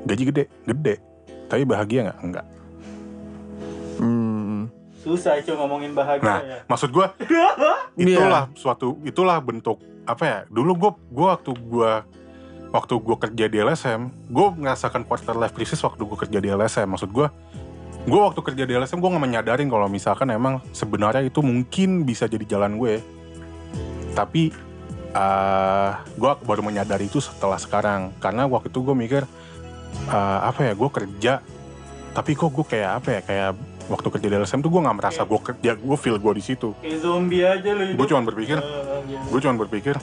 Gaji 0.05 0.23
gede? 0.29 0.43
Gede. 0.69 1.01
Tapi 1.49 1.65
bahagia 1.65 2.05
nggak? 2.05 2.19
Enggak. 2.21 2.45
Hmm. 3.97 4.69
Susah 5.01 5.41
itu 5.41 5.51
ngomongin 5.57 5.97
bahagia 5.97 6.23
Nah, 6.23 6.39
ya. 6.45 6.59
maksud 6.69 6.93
gue 6.93 7.05
itulah 7.97 8.47
suatu 8.53 9.01
itulah 9.03 9.35
bentuk 9.41 9.81
apa 10.03 10.23
ya 10.23 10.37
dulu 10.51 10.71
gue 10.75 10.91
gue 11.15 11.27
waktu 11.27 11.51
gue 11.55 11.93
waktu 12.73 12.93
gue 12.97 13.17
kerja 13.29 13.45
di 13.47 13.57
LSM 13.61 14.01
gue 14.27 14.47
merasakan 14.59 15.07
quarter 15.07 15.37
life 15.37 15.55
crisis 15.55 15.79
waktu 15.79 16.03
gue 16.03 16.17
kerja 16.27 16.39
di 16.41 16.49
LSM 16.51 16.89
maksud 16.89 17.13
gue 17.13 17.27
gue 18.03 18.19
waktu 18.19 18.41
kerja 18.43 18.63
di 18.67 18.75
LSM 18.75 18.99
gue 18.99 19.09
nggak 19.15 19.23
menyadarin 19.23 19.67
kalau 19.71 19.87
misalkan 19.87 20.27
emang 20.27 20.59
sebenarnya 20.75 21.23
itu 21.23 21.39
mungkin 21.39 22.03
bisa 22.03 22.27
jadi 22.27 22.43
jalan 22.43 22.75
gue. 22.75 22.99
Tapi 24.11 24.51
eh 25.13 25.91
gue 26.19 26.31
baru 26.43 26.61
menyadari 26.67 27.07
itu 27.07 27.23
setelah 27.23 27.55
sekarang. 27.55 28.11
Karena 28.19 28.43
waktu 28.43 28.67
itu 28.67 28.83
gue 28.83 28.95
mikir 28.95 29.23
eh, 30.11 30.39
apa 30.43 30.67
ya 30.67 30.73
gue 30.75 30.89
kerja 30.91 31.33
tapi 32.13 32.37
kok 32.37 32.53
gue 32.53 32.65
kayak 32.67 32.91
apa 33.01 33.09
ya 33.09 33.21
kayak 33.25 33.51
waktu 33.85 34.07
kerja 34.09 34.27
di 34.27 34.35
LSM 34.37 34.59
tuh 34.59 34.69
gue 34.69 34.81
nggak 34.81 34.95
merasa 34.95 35.21
gue 35.21 35.39
kerja 35.41 35.71
gue 35.73 35.97
feel 35.97 36.15
gue 36.15 36.33
di 36.33 36.43
situ 36.43 36.71
Kayak 36.77 36.99
zombie 36.99 37.41
aja 37.41 37.69
lu 37.69 37.83
hidup. 37.85 37.97
gue 37.97 38.07
cuma 38.07 38.21
berpikir 38.23 38.57
Eh, 38.57 38.63
gitu. 39.05 39.25
gue 39.27 39.39
cuma 39.41 39.55
berpikir 39.57 39.95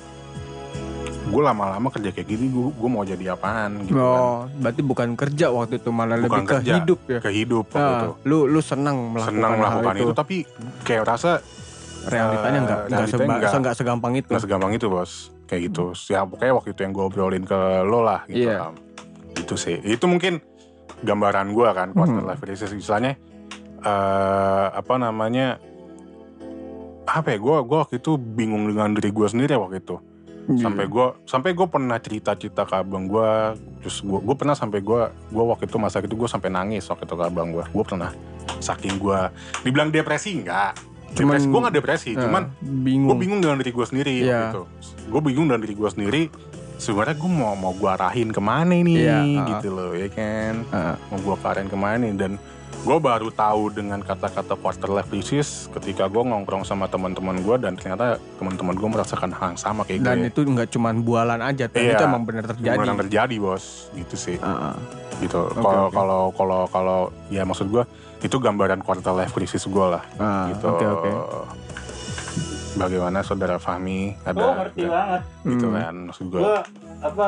gue 1.23 1.39
lama-lama 1.41 1.89
kerja 1.89 2.11
kayak 2.11 2.27
gini 2.27 2.47
gue 2.49 2.67
gue 2.71 2.89
mau 2.89 3.03
jadi 3.03 3.25
apaan 3.31 3.87
gitu 3.87 3.95
kan 3.95 4.19
Oh, 4.21 4.39
berarti 4.53 4.83
bukan 4.83 5.09
kerja 5.15 5.47
waktu 5.49 5.79
itu 5.79 5.89
malah 5.89 6.19
Bukan 6.19 6.27
lebih 6.27 6.43
ke 6.43 6.55
kerja. 6.57 6.73
hidup 6.77 6.99
ya. 7.07 7.19
ke 7.19 7.31
hidup 7.31 7.65
waktu 7.69 7.79
Nah, 7.87 8.01
itu 8.01 8.11
lu 8.25 8.39
lu 8.47 8.61
senang 8.61 8.97
melakukan, 9.09 9.31
senang 9.31 9.53
hal 9.53 9.61
melakukan 9.79 9.95
itu. 9.95 10.03
itu. 10.03 10.13
tapi 10.13 10.37
kayak 10.83 11.05
rasa 11.07 11.33
Realitanya 12.01 12.33
Eh, 12.57 12.65
nggak 12.65 12.81
nggak 12.81 12.89
realitanya 12.91 13.13
seba- 13.13 13.39
nggak. 13.39 13.61
nggak 13.61 13.75
segampang 13.77 14.13
itu. 14.15 14.27
nggak 14.27 14.43
segampang 14.43 14.73
itu 14.73 14.87
bos 14.87 15.13
kayak 15.45 15.61
gitu 15.67 15.85
ya 16.09 16.21
pokoknya 16.25 16.53
waktu 16.55 16.69
itu 16.71 16.81
yang 16.81 16.93
gue 16.93 17.05
obrolin 17.05 17.45
ke 17.45 17.59
lo 17.83 18.01
lah 18.01 18.21
gitu 18.25 18.49
Iya. 18.49 18.57
Am. 18.63 18.75
itu 19.35 19.55
sih 19.55 19.77
itu 19.79 20.05
mungkin 20.05 20.41
gambaran 20.99 21.47
gue 21.51 21.69
kan 21.71 21.89
quarter 21.91 22.17
Hmm. 22.17 22.27
life 22.27 22.41
crisis 22.41 22.73
istilahnya 22.73 23.21
eh 23.81 24.67
apa 24.71 24.95
namanya 24.97 25.57
apa 27.07 27.29
ya 27.29 27.39
gue 27.39 27.57
gue 27.61 27.79
waktu 27.81 27.97
itu 27.97 28.15
bingung 28.15 28.65
dengan 28.67 28.93
diri 28.93 29.11
gue 29.11 29.27
sendiri 29.27 29.57
waktu 29.57 29.81
itu 29.81 29.99
Iya. 30.43 30.67
sampai 30.67 30.85
gue 30.85 31.07
sampai 31.25 31.51
gue 31.53 31.63
pernah 31.65 31.95
cerita 31.97 32.35
cerita 32.35 32.65
ke 32.65 32.75
abang 32.75 33.07
gue 33.07 33.31
terus 33.79 34.01
gue 34.01 34.19
gue 34.19 34.35
pernah 34.35 34.53
sampai 34.53 34.81
gue 34.81 35.01
gue 35.29 35.45
waktu 35.45 35.65
itu 35.65 35.77
masa 35.77 36.01
itu 36.01 36.11
gue 36.13 36.27
sampai 36.27 36.49
nangis 36.49 36.83
waktu 36.85 37.05
itu 37.05 37.15
ke 37.15 37.25
abang 37.25 37.53
gue 37.53 37.63
gue 37.63 37.85
pernah 37.85 38.11
saking 38.59 38.99
gue 38.99 39.21
dibilang 39.63 39.89
depresi 39.89 40.35
enggak 40.35 40.75
Cuman- 41.13 41.39
depresi 41.39 41.47
gue 41.47 41.61
nggak 41.61 41.77
depresi 41.77 42.11
Nah, 42.11 42.23
cuman 42.25 42.43
bingung. 42.83 43.09
gue 43.09 43.17
bingung 43.21 43.41
dengan 43.41 43.57
diri 43.59 43.71
gue 43.71 43.87
sendiri 43.87 44.15
Iya. 44.19 44.41
gitu 44.49 44.63
gue 45.07 45.21
bingung 45.23 45.47
dengan 45.47 45.61
diri 45.61 45.75
gue 45.77 45.91
sendiri 45.93 46.23
sebenarnya 46.77 47.17
gue 47.17 47.31
mau 47.31 47.55
mau 47.55 47.73
gue 47.73 47.91
arahin 47.93 48.31
ke 48.31 48.41
mana 48.41 48.75
nih 48.75 48.97
Iya, 48.99 49.19
uh-uh. 49.21 49.47
gitu 49.53 49.69
loh 49.71 49.93
ya 49.93 50.09
kan 50.09 50.55
Heeh. 50.67 50.95
mau 51.07 51.19
gue 51.21 51.35
arahin 51.39 51.69
ke 51.69 51.79
mana 51.79 51.97
nih 52.01 52.13
dan 52.17 52.33
gue 52.73 52.97
baru 52.99 53.29
tahu 53.29 53.69
dengan 53.71 54.01
kata-kata 54.01 54.55
quarter 54.55 54.89
life 54.89 55.07
crisis 55.07 55.69
ketika 55.71 56.07
gue 56.07 56.23
ngongkrong 56.23 56.63
sama 56.63 56.87
teman-teman 56.87 57.37
gue 57.39 57.57
dan 57.59 57.75
ternyata 57.75 58.07
teman-teman 58.37 58.73
gue 58.73 58.89
merasakan 58.91 59.31
hal 59.31 59.47
yang 59.49 59.61
sama 59.61 59.85
kayak 59.85 60.01
Dan 60.01 60.17
gue 60.19 60.29
itu 60.29 60.41
nggak 60.43 60.69
cuman 60.71 60.95
bualan 61.01 61.41
aja, 61.41 61.67
tapi 61.67 61.85
Iya. 61.85 61.95
itu 61.95 62.05
emang 62.05 62.25
benar 62.25 62.45
terjadi. 62.47 62.77
beneran 62.77 62.99
terjadi 62.99 63.37
bos 63.37 63.65
gitu 63.93 64.15
sih 64.15 64.37
Heeh. 64.37 64.75
gitu 65.21 65.53
kalau 65.53 65.85
oke. 65.85 65.93
kalau 65.93 66.23
kalau 66.33 66.61
kalau 66.67 66.99
ya 67.29 67.43
maksud 67.43 67.69
gue 67.69 67.85
itu 68.19 68.33
gambaran 68.35 68.81
quarter 68.81 69.13
life 69.13 69.31
crisis 69.31 69.65
gue 69.65 69.87
lah 69.87 70.01
Ah, 70.17 70.49
gitu 70.49 70.65
Oke 70.67 70.87
oke. 70.87 71.11
bagaimana 72.73 73.21
saudara 73.21 73.57
Fahmi 73.57 74.17
ada 74.23 74.41
Oh 74.41 74.55
ngerti 74.57 74.83
banget. 74.87 75.21
gitu 75.45 75.67
Hmm. 75.67 75.77
kan 75.77 75.95
maksud 76.07 76.27
gue 76.29 76.41
Gue 76.41 76.57
apa 76.99 77.27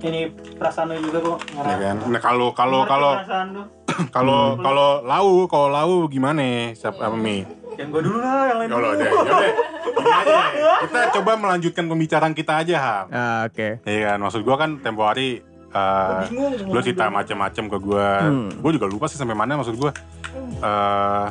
ini 0.00 0.20
perasaan 0.56 0.88
lu 0.90 1.04
juga 1.04 1.18
kok 1.20 1.38
ya 1.44 1.60
ngerasa. 1.60 1.76
kan 1.76 1.96
nah 2.08 2.20
kalau 2.22 2.48
kalau 2.56 2.80
Ngerti 2.80 3.79
kalau 4.08 4.54
lu. 4.54 4.62
kalau 4.62 4.88
lau 5.02 5.28
kalau 5.46 5.68
lau 5.68 5.90
gimana 6.06 6.72
siapa 6.72 7.02
apa 7.02 7.14
mi 7.14 7.44
Yang 7.72 7.88
gue 7.90 8.02
dulu 8.02 8.18
lah, 8.18 8.42
yang 8.46 8.58
lain 8.58 8.68
ya 8.68 8.74
dulu. 8.74 8.88
deh 8.90 8.98
ya 9.00 9.12
udah. 9.14 9.40
Gini 9.90 10.10
aja 10.10 10.36
deh. 10.46 10.74
kita 10.82 11.00
coba 11.14 11.30
melanjutkan 11.34 11.84
pembicaraan 11.86 12.32
kita 12.32 12.52
aja 12.58 12.76
ham 12.76 13.04
Ah, 13.08 13.40
Oke. 13.44 13.80
Iya 13.82 14.00
kan 14.06 14.18
maksud 14.20 14.40
gue 14.40 14.54
kan 14.54 14.70
tempo 14.78 15.02
hari 15.02 15.40
eh 15.68 16.20
bingung. 16.26 16.66
lu 16.66 16.80
cerita 16.80 17.06
macam-macam 17.08 17.64
ke 17.66 17.78
gue 17.78 18.08
Hmm. 18.20 18.48
gue 18.52 18.70
juga 18.72 18.86
lupa 18.86 19.06
sih 19.06 19.14
sampai 19.14 19.34
mana 19.34 19.54
maksud 19.54 19.76
gue 19.76 19.90
eh 20.58 21.28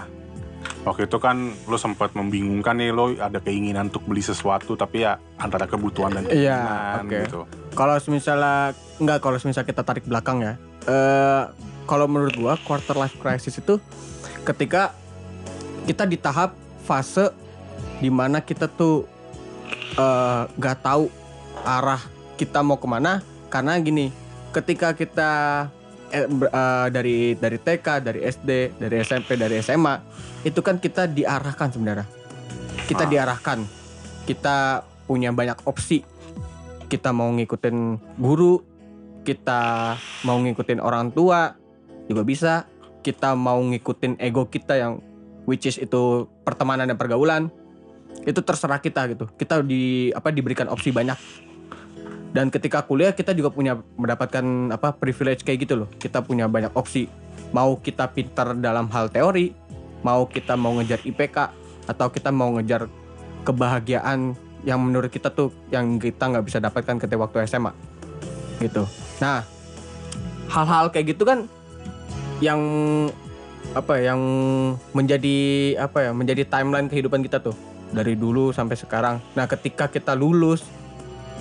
waktu 0.82 1.06
itu 1.06 1.18
kan 1.18 1.36
lu 1.62 1.76
sempat 1.76 2.12
membingungkan 2.14 2.72
nih 2.74 2.90
lo 2.90 3.12
ada 3.14 3.38
keinginan 3.38 3.88
untuk 3.88 4.04
beli 4.06 4.22
sesuatu 4.22 4.74
tapi 4.74 5.04
ya 5.04 5.20
antara 5.36 5.66
kebutuhan 5.66 6.12
dan 6.14 6.24
Iya, 6.26 6.56
keinginan 6.56 7.00
oke. 7.02 7.18
gitu 7.22 7.40
Kalau 7.72 7.96
misalnya 8.08 8.56
nggak 8.98 9.18
kalau 9.20 9.36
misalnya 9.38 9.64
kita 9.66 9.82
tarik 9.82 10.04
belakang 10.04 10.40
ya. 10.40 10.54
Eh 10.82 11.44
kalau 11.90 12.06
menurut 12.06 12.38
gua 12.38 12.54
quarter 12.62 12.94
life 12.94 13.18
crisis 13.18 13.58
itu 13.58 13.82
ketika 14.46 14.94
kita 15.90 16.06
di 16.06 16.22
tahap 16.22 16.54
fase 16.86 17.34
di 17.98 18.14
mana 18.14 18.46
kita 18.46 18.70
tuh 18.70 19.10
eh, 19.98 20.44
nggak 20.54 20.78
tahu 20.86 21.10
arah 21.66 21.98
kita 22.38 22.62
mau 22.62 22.78
ke 22.78 22.86
mana. 22.86 23.26
Karena 23.50 23.74
gini 23.82 24.14
ketika 24.54 24.94
kita 24.94 25.32
eh, 26.14 26.30
eh, 26.30 26.88
dari 26.94 27.34
dari 27.34 27.58
TK 27.58 27.88
dari 28.06 28.22
SD 28.22 28.78
dari 28.78 28.96
SMP 29.02 29.34
dari 29.34 29.58
SMA 29.66 29.98
itu 30.46 30.62
kan 30.62 30.78
kita 30.78 31.10
diarahkan 31.10 31.74
sebenarnya. 31.74 32.06
Kita 32.86 33.06
Ah. 33.06 33.10
diarahkan. 33.10 33.66
Kita 34.30 34.86
punya 35.10 35.34
banyak 35.34 35.66
opsi. 35.66 36.06
Kita 36.86 37.10
mau 37.10 37.34
ngikutin 37.34 37.78
guru 38.22 38.62
kita 39.20 39.94
mau 40.26 40.42
ngikutin 40.42 40.80
orang 40.82 41.12
tua 41.14 41.54
juga 42.10 42.26
bisa. 42.26 42.66
Kita 43.00 43.38
mau 43.38 43.62
ngikutin 43.64 44.20
ego 44.20 44.50
kita 44.50 44.76
yang 44.76 45.00
which 45.48 45.70
is 45.70 45.80
itu 45.80 46.28
pertemanan 46.44 46.90
dan 46.90 46.98
pergaulan 47.00 47.48
itu 48.28 48.42
terserah 48.44 48.82
kita 48.82 49.08
gitu. 49.14 49.30
Kita 49.38 49.64
di 49.64 50.12
apa 50.12 50.34
diberikan 50.34 50.68
opsi 50.68 50.90
banyak. 50.92 51.16
Dan 52.30 52.52
ketika 52.52 52.84
kuliah 52.86 53.16
kita 53.16 53.32
juga 53.34 53.50
punya 53.54 53.80
mendapatkan 53.96 54.74
apa 54.74 54.98
privilege 54.98 55.46
kayak 55.46 55.70
gitu 55.70 55.86
loh. 55.86 55.90
Kita 55.96 56.20
punya 56.26 56.50
banyak 56.50 56.76
opsi. 56.76 57.08
Mau 57.56 57.80
kita 57.80 58.12
pintar 58.12 58.54
dalam 58.60 58.92
hal 58.92 59.10
teori 59.10 59.70
mau 60.04 60.28
kita 60.28 60.56
mau 60.56 60.76
ngejar 60.80 61.04
IPK 61.04 61.38
atau 61.90 62.08
kita 62.12 62.30
mau 62.32 62.54
ngejar 62.56 62.88
kebahagiaan 63.44 64.36
yang 64.68 64.80
menurut 64.80 65.08
kita 65.12 65.32
tuh 65.32 65.52
yang 65.72 65.98
kita 65.98 66.28
nggak 66.28 66.46
bisa 66.46 66.60
dapatkan 66.60 67.00
ketika 67.00 67.20
waktu 67.20 67.48
SMA 67.48 67.72
gitu. 68.60 68.84
Nah 69.24 69.44
hal-hal 70.52 70.92
kayak 70.92 71.16
gitu 71.16 71.24
kan 71.24 71.48
yang 72.40 72.62
apa 73.76 74.02
ya, 74.02 74.16
yang 74.16 74.22
menjadi 74.96 75.38
apa 75.78 76.10
ya 76.10 76.12
menjadi 76.16 76.48
timeline 76.48 76.90
kehidupan 76.90 77.22
kita 77.22 77.44
tuh 77.44 77.54
dari 77.92 78.16
dulu 78.16 78.50
sampai 78.56 78.80
sekarang. 78.80 79.22
Nah 79.36 79.46
ketika 79.46 79.92
kita 79.92 80.16
lulus 80.16 80.66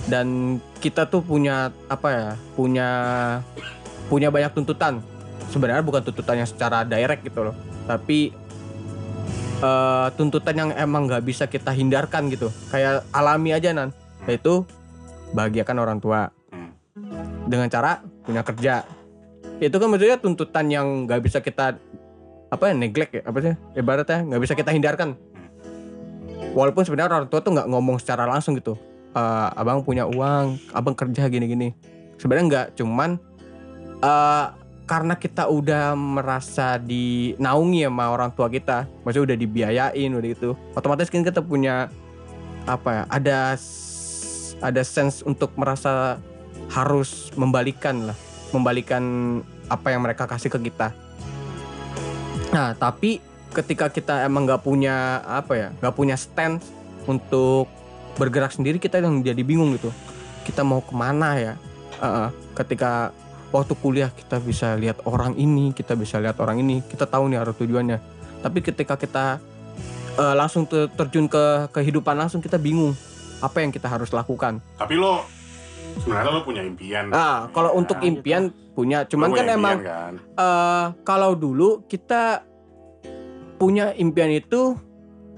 dan 0.07 0.57
kita 0.79 1.07
tuh 1.07 1.23
punya 1.23 1.73
apa 1.87 2.07
ya 2.11 2.27
punya 2.53 2.89
punya 4.11 4.29
banyak 4.29 4.51
tuntutan. 4.53 5.01
Sebenarnya 5.49 5.81
bukan 5.81 6.05
tuntutan 6.05 6.45
yang 6.45 6.49
secara 6.49 6.85
direct 6.85 7.25
gitu 7.25 7.49
loh 7.49 7.55
tapi 7.89 8.29
eh, 9.65 10.07
tuntutan 10.13 10.53
yang 10.53 10.69
emang 10.77 11.09
nggak 11.09 11.25
bisa 11.25 11.49
kita 11.49 11.73
hindarkan 11.73 12.29
gitu. 12.29 12.53
Kayak 12.69 13.01
alami 13.09 13.57
aja 13.57 13.73
nan. 13.73 13.89
Yaitu 14.29 14.61
bahagiakan 15.33 15.77
orang 15.81 15.97
tua. 15.97 16.29
Hmm. 16.49 16.73
dengan 17.45 17.69
cara 17.69 18.01
punya 18.25 18.41
kerja 18.45 18.85
itu 19.59 19.75
kan 19.75 19.87
maksudnya 19.91 20.17
tuntutan 20.19 20.65
yang 20.71 21.03
nggak 21.03 21.19
bisa 21.19 21.43
kita 21.43 21.75
apa 22.49 22.63
ya 22.71 22.73
neglect 22.73 23.11
ya 23.13 23.21
apa 23.27 23.37
sih 23.43 23.53
ibaratnya 23.75 24.19
nggak 24.25 24.41
bisa 24.41 24.53
kita 24.55 24.71
hindarkan. 24.71 25.19
Walaupun 26.55 26.81
sebenarnya 26.87 27.21
orang 27.21 27.29
tua 27.29 27.43
tuh 27.43 27.53
nggak 27.53 27.67
ngomong 27.69 28.01
secara 28.01 28.25
langsung 28.25 28.57
gitu. 28.57 28.79
"Eh, 29.13 29.47
abang 29.53 29.83
punya 29.85 30.07
uang 30.07 30.57
abang 30.73 30.95
kerja 30.95 31.29
gini-gini. 31.29 31.75
Sebenarnya 32.17 32.45
nggak 32.47 32.67
cuman 32.79 33.19
eh 33.99 34.47
karena 34.89 35.13
kita 35.13 35.45
udah 35.45 35.93
merasa 35.93 36.81
dinaungi 36.81 37.85
sama 37.85 38.09
orang 38.09 38.33
tua 38.33 38.49
kita 38.49 38.89
maksudnya 39.05 39.25
udah 39.29 39.37
dibiayain 39.37 40.09
udah 40.09 40.27
gitu 40.33 40.57
otomatis 40.73 41.13
kan 41.13 41.21
kita 41.21 41.45
punya 41.45 41.93
apa 42.65 42.89
ya 42.89 43.03
ada 43.05 43.39
ada 44.65 44.81
sense 44.81 45.21
untuk 45.21 45.53
merasa 45.53 46.17
harus 46.73 47.29
membalikan 47.37 48.09
lah 48.09 48.17
membalikan 48.51 49.03
apa 49.69 49.93
yang 49.93 50.01
mereka 50.01 50.25
kasih 50.25 50.49
ke 50.49 50.59
kita. 50.69 50.93
Nah 52.49 52.73
tapi 52.73 53.21
ketika 53.53 53.89
kita 53.89 54.25
emang 54.25 54.45
nggak 54.45 54.61
punya 54.61 55.21
apa 55.25 55.53
ya 55.57 55.69
nggak 55.81 55.95
punya 55.95 56.15
stand 56.17 56.61
untuk 57.09 57.65
bergerak 58.17 58.53
sendiri 58.53 58.77
kita 58.77 59.01
yang 59.01 59.21
jadi 59.21 59.41
bingung 59.41 59.73
gitu. 59.77 59.89
Kita 60.45 60.65
mau 60.65 60.81
ke 60.81 60.93
mana 60.93 61.37
ya? 61.37 61.53
Heeh. 61.99 62.29
ketika 62.55 63.11
waktu 63.51 63.75
kuliah 63.75 64.07
kita 64.07 64.39
bisa 64.39 64.71
lihat 64.79 65.03
orang 65.03 65.35
ini 65.35 65.75
kita 65.75 65.99
bisa 65.99 66.15
lihat 66.15 66.39
orang 66.39 66.63
ini 66.63 66.79
kita 66.79 67.03
tahu 67.03 67.27
nih 67.27 67.39
arah 67.39 67.55
tujuannya. 67.55 67.97
Tapi 68.39 68.59
ketika 68.63 68.95
kita 68.95 69.43
eh, 70.15 70.35
langsung 70.35 70.63
ter- 70.63 70.91
terjun 70.95 71.27
ke 71.27 71.67
kehidupan 71.75 72.15
langsung 72.15 72.39
kita 72.39 72.55
bingung 72.55 72.95
apa 73.39 73.63
yang 73.63 73.71
kita 73.71 73.87
harus 73.87 74.11
lakukan. 74.11 74.59
Tapi 74.79 74.95
lo 74.99 75.38
sebenarnya 76.03 76.31
lo 76.31 76.41
punya 76.45 76.61
impian 76.61 77.09
ah 77.13 77.49
kalau 77.53 77.73
untuk 77.73 77.97
gitu. 78.01 78.09
impian 78.13 78.53
punya 78.77 79.03
Lo 79.03 79.09
cuman 79.09 79.27
punya 79.33 79.39
kan 79.39 79.47
emang 79.49 79.77
impian, 79.81 79.89
kan? 79.89 80.13
eh 80.39 80.85
kalau 81.07 81.31
dulu 81.33 81.83
kita 81.89 82.45
punya 83.59 83.91
impian 83.97 84.31
itu 84.31 84.77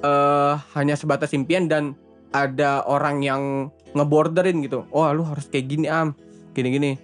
eh 0.02 0.54
hanya 0.76 0.98
sebatas 0.98 1.32
impian 1.34 1.70
dan 1.70 1.96
ada 2.32 2.88
orang 2.88 3.20
yang 3.20 3.44
ngeborderin 3.92 4.64
gitu. 4.64 4.88
Oh, 4.88 5.04
lu 5.12 5.28
harus 5.28 5.52
kayak 5.52 5.68
gini 5.68 5.92
am, 5.92 6.16
gini-gini. 6.56 6.96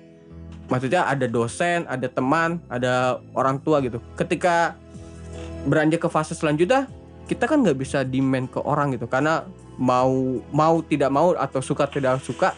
Maksudnya 0.71 1.03
ada 1.03 1.27
dosen, 1.27 1.83
ada 1.87 2.07
teman, 2.07 2.63
ada 2.71 3.19
orang 3.35 3.59
tua 3.59 3.83
gitu. 3.83 3.99
Ketika 4.15 4.75
beranjak 5.67 6.03
ke 6.03 6.09
fase 6.11 6.31
selanjutnya, 6.31 6.87
kita 7.27 7.43
kan 7.43 7.59
nggak 7.59 7.75
bisa 7.75 8.07
demand 8.07 8.47
ke 8.47 8.59
orang 8.63 8.95
gitu, 8.95 9.03
karena 9.07 9.43
mau 9.75 10.39
mau 10.51 10.79
tidak 10.79 11.11
mau 11.11 11.35
atau 11.35 11.59
suka 11.59 11.91
tidak 11.91 12.23
suka 12.23 12.55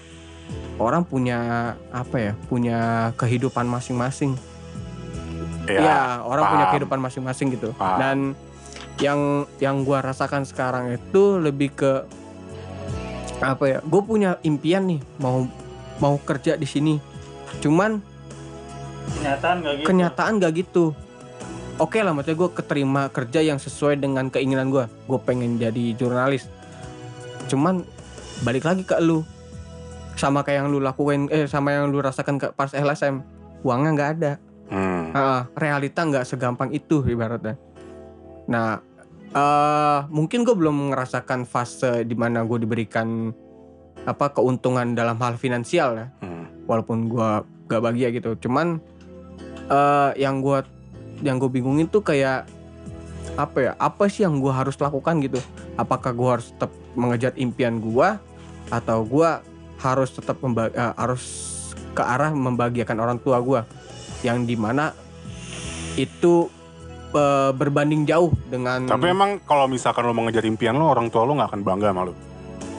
orang 0.80 1.04
punya 1.04 1.76
apa 1.92 2.16
ya 2.18 2.34
punya 2.48 3.12
kehidupan 3.20 3.68
masing-masing. 3.68 4.34
Iya. 5.70 5.86
ya 5.86 6.00
orang 6.26 6.50
punya 6.50 6.66
kehidupan 6.74 6.98
masing-masing 6.98 7.54
gitu. 7.54 7.70
Paham. 7.78 7.98
dan 8.02 8.18
yang 8.98 9.46
yang 9.62 9.86
gua 9.86 10.02
rasakan 10.02 10.42
sekarang 10.42 10.98
itu 10.98 11.38
lebih 11.38 11.78
ke 11.78 12.04
apa 13.40 13.64
ya 13.64 13.80
gue 13.80 14.02
punya 14.04 14.36
impian 14.44 14.84
nih 14.84 15.00
mau 15.22 15.48
mau 16.02 16.16
kerja 16.20 16.56
di 16.60 16.66
sini. 16.68 16.96
Cuman 17.64 18.02
Kenyataan 19.10 19.56
gak 19.64 19.74
gitu. 19.80 19.88
kenyataan 19.88 20.32
gak 20.44 20.54
gitu. 20.60 20.86
Oke 21.80 22.04
lah 22.04 22.12
maksudnya 22.12 22.36
gue 22.36 22.50
keterima 22.52 23.08
kerja 23.08 23.40
yang 23.40 23.56
sesuai 23.56 23.96
dengan 24.04 24.28
keinginan 24.28 24.68
gue 24.68 24.86
gue 24.86 25.20
pengen 25.24 25.56
jadi 25.56 25.96
jurnalis. 25.96 26.52
Cuman 27.48 27.88
balik 28.44 28.68
lagi 28.68 28.84
ke 28.84 29.00
lu 29.00 29.24
sama 30.20 30.44
kayak 30.44 30.68
yang 30.68 30.70
lu 30.70 30.84
lakuin 30.84 31.32
eh 31.32 31.48
sama 31.48 31.72
yang 31.72 31.88
lu 31.88 32.04
rasakan 32.04 32.36
ke 32.36 32.52
pas 32.52 32.76
LSM 32.76 33.24
uangnya 33.64 33.92
nggak 33.96 34.12
ada 34.20 34.34
Hmm. 34.70 35.10
Ah, 35.18 35.50
realita 35.58 36.06
nggak 36.06 36.30
segampang 36.30 36.70
itu 36.70 37.02
ibaratnya. 37.02 37.58
Nah, 38.46 38.78
eh 39.34 40.00
mungkin 40.14 40.46
gue 40.46 40.54
belum 40.54 40.94
merasakan 40.94 41.50
fase 41.50 42.06
di 42.06 42.14
mana 42.14 42.46
gue 42.46 42.62
diberikan 42.62 43.34
apa 44.06 44.30
keuntungan 44.30 44.94
dalam 44.94 45.18
hal 45.18 45.42
finansial 45.42 45.98
ya, 45.98 46.08
Hmm. 46.22 46.46
walaupun 46.70 47.10
gue 47.10 47.30
gak 47.66 47.82
bahagia 47.82 48.14
gitu. 48.14 48.38
Cuman 48.46 48.78
eh 49.74 50.12
yang 50.22 50.46
gue 50.46 50.62
yang 51.26 51.42
gue 51.42 51.50
bingungin 51.50 51.90
tuh 51.90 52.06
kayak 52.06 52.46
apa 53.42 53.58
ya? 53.58 53.72
Apa 53.82 54.06
sih 54.06 54.22
yang 54.22 54.38
gue 54.38 54.54
harus 54.54 54.78
lakukan 54.78 55.18
gitu? 55.18 55.42
Apakah 55.82 56.14
gue 56.14 56.30
harus 56.30 56.54
tetap 56.54 56.70
mengejar 56.94 57.34
impian 57.42 57.82
gue 57.82 58.10
atau 58.70 59.02
gue 59.02 59.30
harus 59.80 60.10
tetap 60.12 60.38
memba- 60.40 60.72
eh, 60.72 60.94
harus 60.96 61.24
ke 61.96 62.04
arah 62.04 62.32
membahagiakan 62.32 62.98
orang 63.00 63.18
tua 63.20 63.40
gue 63.40 63.62
yang 64.22 64.44
di 64.44 64.54
mana 64.54 64.92
itu 65.96 66.48
eh, 67.10 67.52
berbanding 67.56 68.06
jauh 68.06 68.30
dengan 68.48 68.86
Tapi 68.86 69.10
emang 69.10 69.40
kalau 69.44 69.66
misalkan 69.66 70.06
lo 70.06 70.14
mengejar 70.14 70.46
impian 70.46 70.78
lo, 70.78 70.92
orang 70.92 71.10
tua 71.10 71.26
lo 71.26 71.34
nggak 71.36 71.50
akan 71.56 71.62
bangga 71.64 71.88
sama 71.92 72.04
lo. 72.08 72.14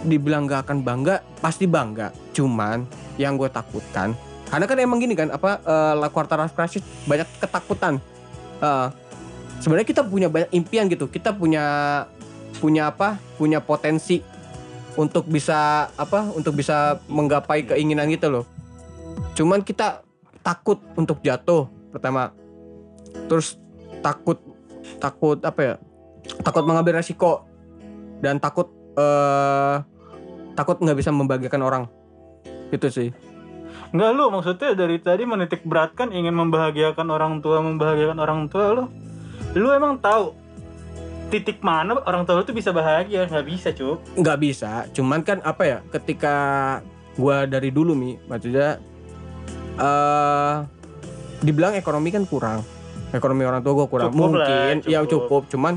dibilang 0.01 0.49
gak 0.49 0.65
akan 0.65 0.81
bangga 0.81 1.21
pasti 1.45 1.69
bangga. 1.69 2.09
Cuman 2.33 2.89
yang 3.21 3.37
gue 3.37 3.53
takutkan 3.53 4.17
karena 4.49 4.65
kan 4.65 4.79
emang 4.81 4.97
gini 4.97 5.13
kan 5.13 5.29
apa 5.29 5.61
La 5.93 6.09
Quarta 6.09 6.41
Life 6.41 6.57
Crisis 6.57 6.81
banyak 7.05 7.29
ketakutan. 7.37 8.01
Eh, 8.65 8.89
sebenarnya 9.61 9.85
kita 9.85 10.01
punya 10.01 10.33
banyak 10.33 10.51
impian 10.57 10.89
gitu. 10.89 11.05
Kita 11.05 11.37
punya 11.37 11.65
punya 12.65 12.89
apa 12.89 13.21
punya 13.37 13.61
potensi 13.61 14.25
untuk 14.99 15.27
bisa 15.27 15.91
apa 15.95 16.31
untuk 16.35 16.59
bisa 16.59 16.99
menggapai 17.07 17.67
keinginan 17.67 18.11
gitu 18.11 18.31
loh. 18.31 18.45
Cuman 19.39 19.63
kita 19.63 20.03
takut 20.41 20.81
untuk 20.97 21.23
jatuh 21.23 21.71
pertama. 21.95 22.35
Terus 23.27 23.59
takut 24.01 24.39
takut 24.99 25.39
apa 25.45 25.61
ya 25.61 25.75
takut 26.43 26.65
mengambil 26.65 26.99
resiko 26.99 27.45
dan 28.25 28.41
takut 28.41 28.71
eh 28.99 29.77
takut 30.59 30.77
nggak 30.83 30.99
bisa 30.99 31.11
membahagiakan 31.15 31.63
orang. 31.63 31.85
Itu 32.71 32.91
sih. 32.91 33.11
Enggak 33.91 34.11
lu 34.15 34.31
maksudnya 34.31 34.71
dari 34.79 35.03
tadi 35.03 35.27
menitik 35.27 35.67
beratkan 35.67 36.15
ingin 36.15 36.35
membahagiakan 36.35 37.07
orang 37.11 37.43
tua, 37.43 37.59
membahagiakan 37.59 38.19
orang 38.23 38.47
tua 38.47 38.67
lu. 38.75 38.85
Lu 39.59 39.75
emang 39.75 39.99
tahu 39.99 40.40
titik 41.31 41.63
mana 41.63 41.97
orang 42.05 42.27
tua 42.27 42.39
lu 42.39 42.45
tuh 42.45 42.53
bisa 42.53 42.75
bahagia? 42.75 43.25
Nggak 43.25 43.47
bisa, 43.47 43.69
Cuk. 43.71 43.99
nggak 44.19 44.39
bisa 44.43 44.71
cuman 44.91 45.23
kan 45.23 45.39
apa 45.41 45.63
ya 45.63 45.79
ketika 45.95 46.35
gua 47.15 47.47
dari 47.47 47.71
dulu 47.71 47.95
mi 47.95 48.19
maksudnya 48.27 48.83
eh 49.79 50.55
dibilang 51.41 51.73
ekonomi 51.73 52.13
kan 52.13 52.27
kurang 52.29 52.61
ekonomi 53.11 53.49
orang 53.49 53.63
tua 53.63 53.73
gua 53.75 53.87
kurang 53.89 54.13
Cukup 54.13 54.37
lah, 54.37 54.45
mungkin 54.45 54.75
ya 54.85 55.01
cukup. 55.03 55.11
cukup 55.11 55.43
cuman 55.49 55.75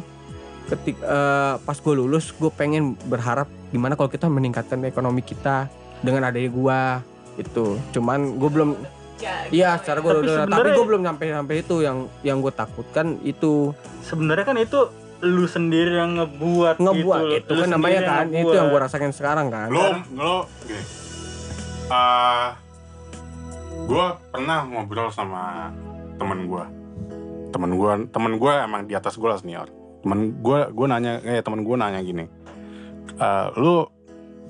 ketik 0.64 0.96
eh, 0.98 1.54
pas 1.60 1.76
gue 1.76 1.94
lulus 1.94 2.32
gue 2.32 2.48
pengen 2.50 2.96
berharap 3.08 3.52
gimana 3.70 4.00
kalau 4.00 4.08
kita 4.08 4.32
meningkatkan 4.32 4.80
ekonomi 4.84 5.20
kita 5.20 5.68
dengan 6.00 6.24
adanya 6.24 6.50
gua 6.50 6.80
itu 7.36 7.78
cuman 7.92 8.40
gue 8.40 8.50
belum 8.50 8.72
Iya, 9.56 9.80
secara 9.80 10.04
gue 10.04 10.12
Tapi 10.12 10.24
udah, 10.28 10.36
tapi 10.52 10.70
gue 10.76 10.84
belum 10.84 11.02
nyampe 11.08 11.24
sampai 11.32 11.64
itu 11.64 11.80
yang 11.80 12.12
yang 12.28 12.44
gue 12.44 12.52
takutkan 12.52 13.16
itu 13.24 13.72
Sebenarnya 14.04 14.44
kan 14.44 14.60
itu 14.60 14.92
lu 15.24 15.48
sendiri 15.48 15.96
yang 15.96 16.20
ngebuat, 16.20 16.84
ngebuat 16.84 17.22
gitu. 17.32 17.39
itu 17.48 17.51
Lu 17.56 17.62
kan 17.63 17.70
namanya 17.72 18.01
kan 18.03 18.25
itu 18.27 18.51
yang 18.51 18.68
gue 18.68 18.80
rasakan 18.84 19.12
sekarang 19.15 19.48
kan. 19.48 19.72
Lo, 19.72 20.03
lo, 20.20 20.36
gini. 20.68 20.84
Eh, 21.88 22.48
gue 23.88 24.06
pernah 24.32 24.60
ngobrol 24.67 25.10
sama 25.15 25.71
temen 26.19 26.48
gue. 26.48 26.63
Temen 27.56 27.71
gue, 27.80 27.91
temen 28.12 28.34
gue 28.36 28.54
emang 28.54 28.82
di 28.84 28.93
atas 29.00 29.15
gue 29.15 29.30
lah 29.32 29.39
senior. 29.39 29.71
Temen 30.04 30.43
gue, 30.43 30.60
gue 30.76 30.86
nanya, 30.91 31.24
eh 31.24 31.39
temen 31.39 31.63
gue 31.63 31.76
nanya 31.80 32.04
gini. 32.04 32.28
Eh, 33.15 33.48
lo, 33.56 33.88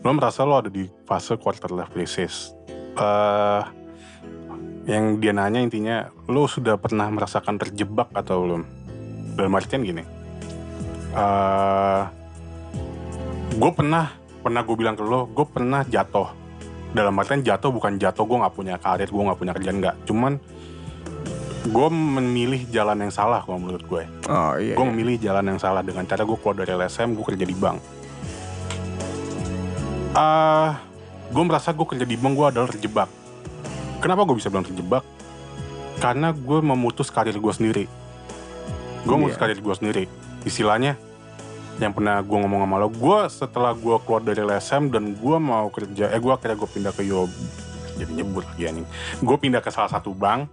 lo 0.01 0.09
merasa 0.09 0.41
lo 0.41 0.57
ada 0.57 0.73
di 0.73 0.89
fase 1.05 1.37
quarter 1.37 1.69
life 1.69 1.93
crisis. 1.93 2.57
Eh, 2.97 3.63
yang 4.89 5.21
dia 5.21 5.31
nanya 5.31 5.61
intinya, 5.61 6.09
lo 6.25 6.49
sudah 6.49 6.81
pernah 6.81 7.07
merasakan 7.13 7.61
terjebak 7.61 8.09
atau 8.17 8.41
belum? 8.41 8.61
Dalam 9.37 9.53
artian 9.53 9.85
gini. 9.85 10.22
Eh, 11.13 12.01
gue 13.53 13.71
pernah 13.77 14.09
pernah 14.41 14.61
gue 14.65 14.75
bilang 14.75 14.97
ke 14.97 15.05
lo 15.05 15.29
gue 15.29 15.45
pernah 15.45 15.85
jatuh. 15.85 16.33
Dalam 16.93 17.13
artian 17.17 17.45
jatuh 17.45 17.69
bukan 17.69 18.01
jatuh 18.01 18.25
gue 18.25 18.37
nggak 18.41 18.53
punya 18.53 18.75
karir 18.81 19.09
gue 19.09 19.23
nggak 19.23 19.39
punya 19.39 19.53
kerjaan 19.53 19.77
nggak. 19.77 19.95
Cuman 20.09 20.41
gue 21.63 21.87
memilih 21.89 22.65
jalan 22.67 22.97
yang 23.07 23.13
salah 23.13 23.45
kalau 23.45 23.61
menurut 23.61 23.85
gue. 23.85 24.03
Oh 24.25 24.57
iya. 24.57 24.73
gue 24.73 24.85
memilih 24.89 25.21
jalan 25.21 25.53
yang 25.53 25.59
salah 25.61 25.85
dengan 25.85 26.03
cara 26.09 26.25
gue 26.25 26.37
keluar 26.37 26.57
dari 26.57 26.73
LSM 26.73 27.13
gue 27.13 27.25
kerja 27.29 27.45
di 27.45 27.55
bank. 27.55 27.77
Ah 30.17 30.81
gue 31.29 31.43
merasa 31.45 31.73
gue 31.73 31.85
kerja 31.85 32.05
di 32.09 32.17
bank 32.17 32.33
gue 32.33 32.47
adalah 32.49 32.67
terjebak. 32.73 33.09
Kenapa 34.01 34.25
gue 34.25 34.35
bisa 34.41 34.49
bilang 34.49 34.65
terjebak? 34.65 35.05
Karena 36.01 36.33
gue 36.33 36.59
memutus 36.59 37.13
karir 37.13 37.37
gue 37.37 37.53
sendiri. 37.53 37.85
Gue 39.05 39.13
memutus 39.13 39.37
Iya. 39.37 39.41
karir 39.45 39.59
gue 39.61 39.75
sendiri 39.77 40.05
istilahnya 40.43 40.95
yang 41.81 41.89
pernah 41.89 42.21
gue 42.21 42.37
ngomong 42.37 42.61
sama 42.69 42.75
lo 42.77 42.87
gue 42.87 43.19
setelah 43.33 43.73
gue 43.73 43.95
keluar 44.05 44.21
dari 44.21 44.45
LSM 44.45 44.93
dan 44.93 45.17
gue 45.17 45.37
mau 45.41 45.67
kerja 45.73 46.13
eh 46.13 46.21
gue 46.21 46.29
akhirnya 46.29 46.57
gue 46.59 46.69
pindah 46.69 46.93
ke 46.93 47.01
Yo 47.01 47.25
jadi 47.93 48.09
nyebut 48.09 48.41
lagi 48.49 48.63
anjing. 48.73 48.87
Gue 49.21 49.37
pindah 49.37 49.61
ke 49.61 49.69
salah 49.69 49.85
satu 49.85 50.17
bank. 50.17 50.49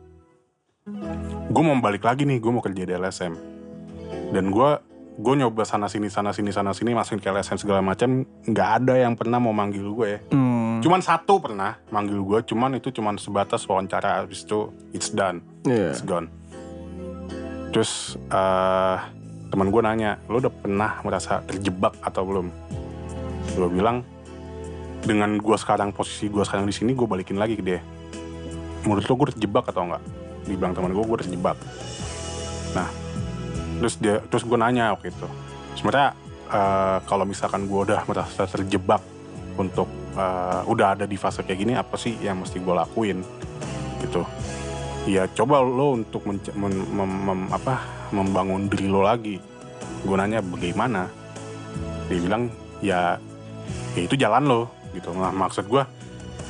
Gue 1.50 1.62
mau 1.64 1.76
balik 1.80 2.04
lagi 2.04 2.28
nih 2.28 2.36
gue 2.36 2.52
mau 2.52 2.60
kerja 2.60 2.84
di 2.84 2.92
LSM 2.92 3.32
dan 4.30 4.48
gue 4.48 4.70
gue 5.20 5.34
nyoba 5.36 5.68
sana 5.68 5.84
sini 5.90 6.08
sana 6.08 6.32
sini 6.32 6.48
sana 6.48 6.72
sini 6.72 6.96
masukin 6.96 7.20
ke 7.20 7.28
LSM 7.28 7.60
segala 7.60 7.84
macam 7.84 8.24
nggak 8.46 8.68
ada 8.80 8.94
yang 8.96 9.12
pernah 9.12 9.36
mau 9.36 9.52
manggil 9.52 9.84
gue 9.92 10.32
Hmm, 10.32 10.80
cuman 10.80 11.04
satu 11.04 11.36
pernah 11.42 11.76
manggil 11.92 12.16
gue 12.24 12.40
cuman 12.48 12.80
itu 12.80 12.88
cuman 12.88 13.20
sebatas 13.20 13.66
wawancara 13.68 14.24
habis 14.24 14.46
itu 14.48 14.72
it's 14.96 15.12
done. 15.12 15.44
Iya. 15.68 15.92
it's 15.92 16.00
gone. 16.00 16.30
Terus 17.70 18.16
eh 18.32 18.96
teman 19.50 19.68
gue 19.74 19.82
nanya 19.82 20.22
lo 20.30 20.38
udah 20.38 20.54
pernah 20.54 21.02
merasa 21.02 21.42
terjebak 21.42 21.98
atau 22.00 22.22
belum? 22.22 22.46
Gue 23.58 23.68
bilang 23.68 24.06
dengan 25.02 25.36
gue 25.42 25.56
sekarang 25.58 25.90
posisi 25.90 26.30
gue 26.30 26.46
sekarang 26.46 26.70
di 26.70 26.74
sini 26.74 26.94
gue 26.94 27.04
balikin 27.04 27.36
lagi 27.36 27.58
ke 27.58 27.64
dia. 27.66 27.82
Menurut 28.86 29.04
lo 29.04 29.14
gue 29.18 29.28
terjebak 29.34 29.66
atau 29.68 29.90
enggak? 29.90 30.02
Dibilang 30.46 30.72
teman 30.72 30.94
gue 30.94 31.04
gue 31.04 31.18
terjebak. 31.26 31.58
Nah 32.78 32.88
terus 33.82 33.98
dia 33.98 34.22
terus 34.30 34.46
gue 34.46 34.56
nanya 34.56 34.94
waktu 34.94 35.10
itu. 35.10 35.26
Sebenarnya 35.74 36.14
eh, 36.46 36.98
kalau 37.10 37.26
misalkan 37.26 37.66
gue 37.66 37.80
udah 37.90 38.06
merasa 38.06 38.46
terjebak 38.46 39.02
untuk 39.58 39.90
eh, 40.14 40.62
udah 40.70 40.94
ada 40.94 41.04
di 41.10 41.18
fase 41.18 41.42
kayak 41.42 41.58
gini 41.58 41.74
apa 41.74 41.98
sih 41.98 42.14
yang 42.22 42.38
mesti 42.38 42.62
gue 42.62 42.74
lakuin? 42.78 43.18
Gitu 43.98 44.22
ya 45.08 45.24
coba 45.32 45.64
lo 45.64 45.96
untuk 45.96 46.24
menc- 46.28 46.52
men- 46.56 46.88
mem- 46.92 47.22
mem- 47.24 47.50
apa 47.52 47.80
membangun 48.12 48.68
diri 48.68 48.86
lo 48.90 49.04
lagi. 49.04 49.40
Gue 50.04 50.16
nanya 50.16 50.40
bagaimana? 50.44 51.08
Dia 52.08 52.18
bilang 52.20 52.50
ya 52.80 53.16
ya 53.96 54.00
itu 54.00 54.16
jalan 54.16 54.44
lo 54.48 54.62
gitu. 54.92 55.12
Nah 55.14 55.32
maksud 55.32 55.68
gue 55.68 55.82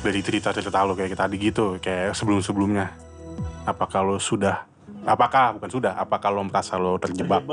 dari 0.01 0.19
cerita-cerita 0.19 0.83
lo 0.83 0.97
kayak 0.97 1.13
tadi 1.15 1.35
gitu 1.37 1.77
kayak 1.79 2.15
sebelum-sebelumnya. 2.17 2.91
Apakah 3.67 4.01
lo 4.01 4.17
sudah 4.17 4.65
apakah 5.05 5.57
bukan 5.57 5.71
sudah 5.71 5.93
apakah 5.97 6.29
lo 6.29 6.45
merasa 6.45 6.77
lo 6.77 6.97
terjebak? 7.01 7.45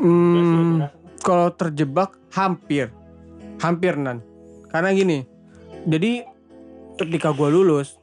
Hmm, 0.00 0.88
kalau 1.20 1.52
terjebak 1.52 2.16
hampir, 2.32 2.88
hampir 3.60 4.00
nan. 4.00 4.24
Karena 4.72 4.96
gini, 4.96 5.28
jadi 5.84 6.24
ketika 6.96 7.36
gue 7.36 7.52
lulus, 7.52 7.99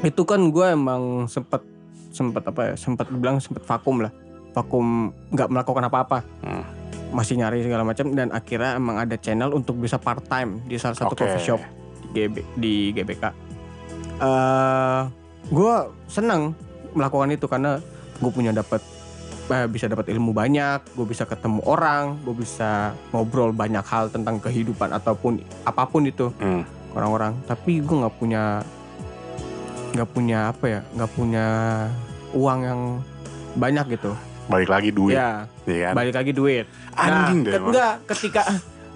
itu 0.00 0.22
kan 0.22 0.40
gue 0.46 0.66
emang 0.68 1.26
sempet 1.26 1.62
sempet 2.10 2.42
apa 2.44 2.60
ya, 2.62 2.74
sempet 2.74 3.10
bilang 3.10 3.38
sempet 3.38 3.62
vakum 3.62 3.98
lah, 3.98 4.12
vakum 4.52 5.10
nggak 5.30 5.48
melakukan 5.48 5.84
apa-apa, 5.84 6.18
Hmm. 6.40 6.62
masih 7.10 7.34
nyari 7.36 7.60
segala 7.60 7.82
macam 7.82 8.10
dan 8.10 8.30
akhirnya 8.30 8.74
emang 8.74 8.98
ada 8.98 9.14
channel 9.14 9.50
untuk 9.50 9.76
bisa 9.76 9.96
part 9.96 10.22
time 10.24 10.62
di 10.64 10.76
salah 10.76 10.94
satu 10.94 11.14
Oke. 11.14 11.22
coffee 11.22 11.44
shop 11.44 11.60
di, 12.06 12.20
GB, 12.22 12.34
di 12.54 12.74
GBK. 12.90 13.24
Eh, 14.14 15.00
gue 15.48 15.74
senang 16.06 16.54
melakukan 16.92 17.30
itu 17.30 17.46
karena 17.46 17.82
gue 18.16 18.30
punya 18.30 18.50
dapat 18.50 18.78
eh, 19.44 19.66
bisa 19.66 19.84
dapat 19.84 20.08
ilmu 20.08 20.32
banyak, 20.32 20.94
gue 20.94 21.04
bisa 21.04 21.22
ketemu 21.22 21.60
orang, 21.66 22.16
gue 22.22 22.32
bisa 22.32 22.94
ngobrol 23.10 23.50
banyak 23.50 23.82
hal 23.84 24.08
tentang 24.08 24.38
kehidupan 24.38 24.88
ataupun 24.90 25.36
apa 25.62 25.84
pun 25.84 26.06
itu 26.06 26.30
Hmm. 26.34 26.62
orang-orang. 26.94 27.34
Tapi 27.44 27.78
gue 27.78 27.96
nggak 27.96 28.16
punya 28.16 28.62
nggak 29.94 30.10
punya 30.10 30.50
apa 30.50 30.64
ya, 30.66 30.80
nggak 30.98 31.10
punya 31.14 31.46
uang 32.34 32.60
yang 32.66 32.80
banyak 33.54 33.94
gitu. 33.94 34.12
Balik 34.44 34.68
lagi 34.68 34.90
duit, 34.92 35.16
Ya, 35.16 35.48
ya 35.64 35.88
kan? 35.88 35.92
balik 35.96 36.14
lagi 36.18 36.32
duit. 36.36 36.66
Anjing 36.92 37.40
nah, 37.46 37.48
deh. 37.48 37.60
enggak, 37.62 37.94
ketika 38.10 38.42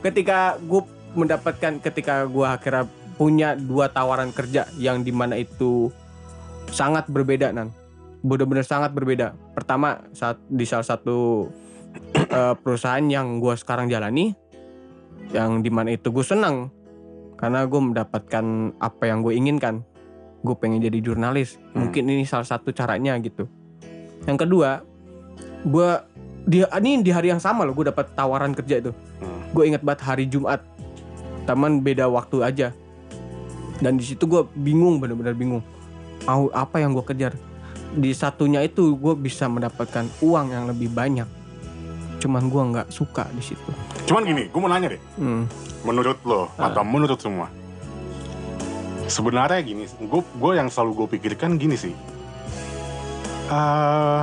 ketika 0.05 0.39
gue 0.61 0.83
mendapatkan 1.17 1.73
ketika 1.81 2.29
gue 2.29 2.47
akhirnya 2.47 2.85
punya 3.19 3.59
dua 3.59 3.91
tawaran 3.91 4.31
kerja 4.31 4.69
yang 4.79 5.03
di 5.03 5.11
mana 5.11 5.35
itu 5.41 5.91
sangat 6.71 7.09
berbeda 7.11 7.51
nan 7.51 7.75
benar-benar 8.23 8.63
sangat 8.63 8.95
berbeda 8.95 9.35
pertama 9.57 10.07
saat 10.15 10.39
di 10.47 10.63
salah 10.63 10.87
satu 10.87 11.49
eh, 12.15 12.55
perusahaan 12.61 13.03
yang 13.03 13.43
gue 13.43 13.55
sekarang 13.59 13.91
jalani 13.91 14.37
yang 15.35 15.65
di 15.65 15.71
mana 15.73 15.97
itu 15.97 16.15
gue 16.15 16.23
senang 16.23 16.71
karena 17.35 17.67
gue 17.67 17.81
mendapatkan 17.81 18.45
apa 18.79 19.03
yang 19.07 19.23
gue 19.23 19.35
inginkan 19.35 19.83
gue 20.39 20.55
pengen 20.55 20.79
jadi 20.81 20.99
jurnalis 20.99 21.59
Hmm. 21.71 21.85
mungkin 21.85 22.07
ini 22.07 22.23
salah 22.23 22.47
satu 22.47 22.71
caranya 22.71 23.19
gitu 23.19 23.47
yang 24.25 24.37
kedua 24.37 24.83
gue 25.61 25.89
dia 26.45 26.65
ini 26.75 27.01
di 27.01 27.11
hari 27.11 27.29
yang 27.29 27.39
sama 27.39 27.63
loh 27.63 27.73
gue 27.73 27.87
dapat 27.87 28.13
tawaran 28.13 28.53
kerja 28.53 28.81
itu 28.81 28.93
Hmm. 29.19 29.51
gue 29.51 29.65
inget 29.65 29.81
banget 29.81 30.01
hari 30.03 30.25
Jumat 30.25 30.63
teman 31.43 31.81
beda 31.81 32.07
waktu 32.07 32.41
aja 32.41 32.69
dan 33.79 33.95
di 33.95 34.05
situ 34.05 34.25
gue 34.25 34.45
bingung 34.55 34.99
bener-bener 34.99 35.33
bingung 35.33 35.63
mau 36.23 36.51
apa 36.51 36.79
yang 36.79 36.93
gue 36.93 37.05
kejar 37.05 37.33
di 37.91 38.13
satunya 38.13 38.61
itu 38.61 38.93
gue 38.93 39.15
bisa 39.15 39.47
mendapatkan 39.47 40.05
uang 40.21 40.47
yang 40.51 40.65
lebih 40.67 40.89
banyak 40.89 41.25
cuman 42.19 42.47
gue 42.47 42.63
nggak 42.69 42.89
suka 42.89 43.27
di 43.31 43.43
situ 43.43 43.71
Cuman 44.05 44.25
gini, 44.25 44.49
gue 44.49 44.57
mau 44.57 44.67
nanya 44.67 44.89
deh. 44.91 45.01
Hmm. 45.17 45.45
menurut 45.81 46.17
lo 46.23 46.49
Ah. 46.55 46.69
atau 46.69 46.83
menurut 46.83 47.17
semua 47.17 47.47
sebenarnya 49.09 49.61
gini 49.61 49.85
gue 49.89 50.23
gue 50.23 50.53
yang 50.53 50.69
selalu 50.69 50.93
gue 50.95 51.19
pikirkan 51.19 51.57
gini 51.57 51.75
sih 51.75 51.95
Eh, 53.49 54.23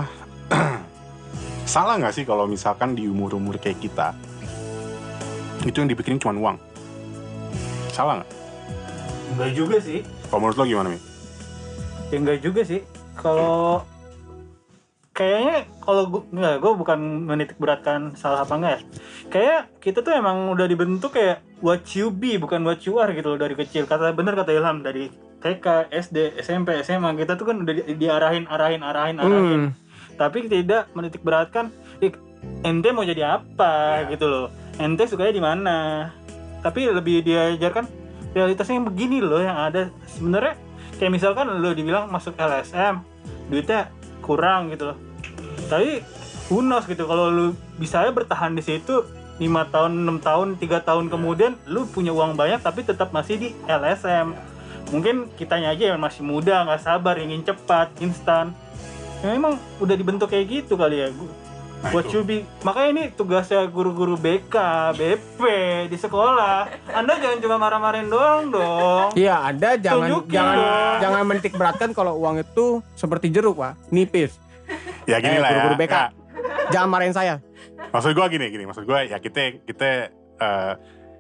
salah 1.66 1.98
nggak 1.98 2.14
sih 2.14 2.22
kalau 2.24 2.46
misalkan 2.46 2.94
di 2.94 3.10
umur 3.10 3.34
umur 3.34 3.58
kayak 3.58 3.82
kita 3.82 4.14
itu 5.66 5.82
yang 5.82 5.90
dipikirin 5.90 6.22
cuma 6.22 6.38
uang 6.38 6.58
salah 7.90 8.22
nggak 8.22 8.32
Enggak 9.36 9.52
juga 9.52 9.78
sih. 9.82 10.00
kalau 10.30 10.40
menurut 10.40 10.58
lo 10.58 10.66
gimana 10.66 10.88
mi 10.94 11.00
Ya 12.08 12.22
enggak 12.22 12.40
juga 12.40 12.62
sih. 12.62 12.86
Kalau 13.18 13.82
kayaknya 15.16 15.64
kalau 15.80 16.12
gue 16.12 16.22
enggak 16.36 16.60
gue 16.60 16.72
bukan 16.76 17.00
menitik 17.24 17.56
beratkan 17.56 18.12
salah 18.20 18.44
apa 18.44 18.54
enggak 18.60 18.74
ya. 18.76 18.82
Kayak 19.32 19.60
kita 19.80 20.04
tuh 20.04 20.12
emang 20.12 20.52
udah 20.52 20.68
dibentuk 20.68 21.16
kayak 21.16 21.40
what 21.64 21.88
you 21.96 22.12
be 22.12 22.36
bukan 22.36 22.68
what 22.68 22.84
you 22.84 23.00
are 23.00 23.08
gitu 23.16 23.32
loh 23.32 23.40
dari 23.40 23.56
kecil. 23.56 23.88
Kata 23.88 24.12
bener 24.12 24.36
kata 24.36 24.52
Ilham 24.52 24.84
dari 24.84 25.08
TK, 25.40 25.88
SD, 25.88 26.36
SMP, 26.44 26.76
SMA 26.84 27.16
kita 27.16 27.40
tuh 27.40 27.48
kan 27.48 27.64
udah 27.64 27.74
di- 27.74 27.96
diarahin 27.96 28.44
arahin 28.52 28.84
arahin 28.84 29.18
arahin. 29.24 29.62
Hmm. 29.72 29.72
Tapi 30.20 30.52
tidak 30.52 30.92
menitik 30.92 31.24
beratkan 31.24 31.72
"Ih, 32.04 32.12
ente 32.68 32.92
mau 32.92 33.08
jadi 33.08 33.40
apa 33.40 34.04
gitu 34.12 34.28
loh. 34.28 34.52
Ente 34.76 35.08
sukanya 35.08 35.32
di 35.32 35.44
mana. 35.44 35.78
Tapi 36.60 36.92
lebih 36.92 37.24
diajarkan 37.24 37.88
realitasnya 38.36 38.84
yang 38.84 38.88
begini 38.92 39.24
loh 39.24 39.40
yang 39.40 39.56
ada 39.56 39.88
sebenarnya 40.12 40.60
kayak 41.00 41.12
misalkan 41.16 41.48
lo 41.48 41.72
dibilang 41.72 42.12
masuk 42.12 42.36
LSM 42.36 43.00
duitnya 43.48 43.88
kurang 44.20 44.74
gitu 44.76 44.92
loh 44.92 45.05
tapi 45.68 46.02
who 46.48 46.62
knows 46.62 46.86
gitu 46.86 47.06
kalau 47.06 47.32
lu 47.32 47.46
bisa 47.76 48.06
bertahan 48.10 48.54
di 48.54 48.62
situ 48.62 49.06
lima 49.36 49.68
tahun 49.68 50.08
enam 50.08 50.18
tahun 50.24 50.56
tiga 50.56 50.80
tahun 50.80 51.12
kemudian 51.12 51.60
lu 51.68 51.84
punya 51.92 52.16
uang 52.16 52.40
banyak 52.40 52.64
tapi 52.64 52.88
tetap 52.88 53.12
masih 53.12 53.36
di 53.36 53.50
LSM 53.68 54.32
mungkin 54.96 55.28
kitanya 55.36 55.76
aja 55.76 55.92
yang 55.92 56.00
masih 56.00 56.24
muda 56.24 56.64
nggak 56.64 56.82
sabar 56.86 57.20
ingin 57.20 57.44
cepat 57.44 57.92
instan 58.00 58.56
ya, 59.20 59.36
memang 59.36 59.60
udah 59.84 59.96
dibentuk 59.98 60.32
kayak 60.32 60.64
gitu 60.64 60.80
kali 60.80 61.04
ya 61.04 61.10
Nah, 61.86 62.02
you 62.10 62.26
be- 62.26 62.48
makanya 62.66 62.90
ini 62.90 63.04
tugasnya 63.14 63.62
guru-guru 63.70 64.18
BK, 64.18 64.56
BP 64.98 65.40
di 65.86 65.98
sekolah. 66.02 66.66
Anda 66.90 67.20
jangan 67.22 67.38
cuma 67.46 67.62
marah-marahin 67.62 68.10
doang 68.10 68.50
dong. 68.50 69.14
Iya, 69.14 69.54
Anda 69.54 69.78
jangan 69.78 70.10
Tunjukin 70.10 70.34
jangan 70.34 70.56
dong. 70.58 70.98
jangan 71.04 71.22
menitik 71.30 71.54
beratkan 71.54 71.90
kalau 71.94 72.18
uang 72.18 72.42
itu 72.42 72.82
seperti 72.98 73.30
jeruk, 73.30 73.62
Pak. 73.62 73.78
Nipis. 73.94 74.34
Ya 75.06 75.18
gini 75.18 75.36
Eh, 75.36 75.40
lah 75.40 75.50
ya 75.50 75.56
guru-guru 75.60 75.78
BK. 75.80 75.94
Ya, 75.94 76.04
Jangan 76.72 76.90
marahin 76.90 77.14
saya. 77.14 77.36
maksud 77.88 78.12
gue 78.12 78.26
gini 78.28 78.46
gini 78.50 78.64
maksud 78.64 78.84
gue 78.84 79.00
ya 79.06 79.18
kita 79.18 79.40
kita 79.62 79.88
eh, 80.36 80.74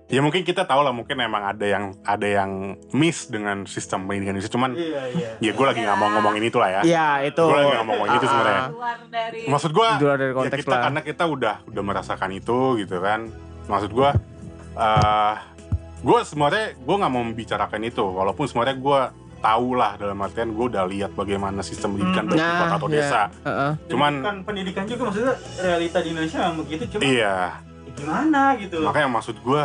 ya 0.06 0.20
mungkin 0.20 0.42
kita 0.42 0.64
tahu 0.64 0.82
lah 0.82 0.92
mungkin 0.92 1.16
emang 1.18 1.44
ada 1.46 1.64
yang 1.64 1.84
ada 2.02 2.28
yang 2.28 2.52
miss 2.92 3.26
dengan 3.26 3.64
sistem 3.64 4.04
pendidikan 4.04 4.36
Indonesia 4.36 4.52
cuman 4.52 4.72
Iya, 4.74 5.02
iya. 5.10 5.30
ya 5.40 5.52
gue 5.52 5.66
lagi 5.66 5.80
nggak 5.80 5.96
mau 5.96 6.10
ngomongin 6.12 6.44
itu 6.44 6.58
lah 6.58 6.70
ya 6.70 6.82
Iya, 6.84 7.08
itu. 7.26 7.42
Gua 7.42 7.56
lagi 7.56 7.70
nggak 7.72 7.82
mau 7.82 7.94
ngomongin 7.96 8.14
itu 8.14 8.22
Ah, 8.22 8.30
sebenarnya. 8.30 8.64
Keluar 8.68 8.98
dari 9.08 9.42
maksud 9.46 9.72
gue 9.72 9.88
Di 9.90 10.04
luar 10.04 10.18
dari 10.18 10.32
ya 10.36 10.50
kita 10.54 10.70
lah. 10.70 10.82
karena 10.84 11.00
kita 11.02 11.24
udah 11.26 11.56
udah 11.66 11.84
merasakan 11.84 12.30
itu 12.32 12.58
gitu 12.78 12.96
kan 13.00 13.20
maksud 13.66 13.92
gue 13.92 14.10
eh 14.76 15.36
gue 15.98 16.20
sebenarnya 16.22 16.66
gue 16.76 16.96
nggak 16.96 17.12
mau 17.12 17.24
membicarakan 17.24 17.82
itu 17.84 18.04
walaupun 18.04 18.46
sebenarnya 18.46 18.78
gue 18.78 19.00
tahu 19.46 19.70
lah 19.74 19.94
dalam 19.96 20.18
artian 20.20 20.50
gue 20.50 20.66
udah 20.68 20.84
lihat 20.86 21.12
bagaimana 21.14 21.62
sistem 21.62 21.94
pendidikan 21.94 22.26
Hmm. 22.26 22.32
baik 22.32 22.40
di 22.40 22.44
Nah, 22.44 22.60
kota 22.60 22.76
atau 22.76 22.88
iya. 22.88 22.96
desa 22.98 23.22
Heeh. 23.40 23.72
Dan 23.78 23.88
Cuman- 23.88 24.20
bukan 24.20 24.38
pendidikan 24.44 24.84
juga 24.84 25.02
maksudnya 25.06 25.34
realita 25.60 25.98
di 26.00 26.08
Indonesia 26.10 26.38
memang 26.42 26.58
begitu 26.60 26.84
cuma 26.90 27.02
iya. 27.04 27.36
ya 27.78 27.94
gimana 27.94 28.42
gitu. 28.58 28.78
Makanya 28.82 29.10
maksud 29.10 29.36
gue 29.40 29.62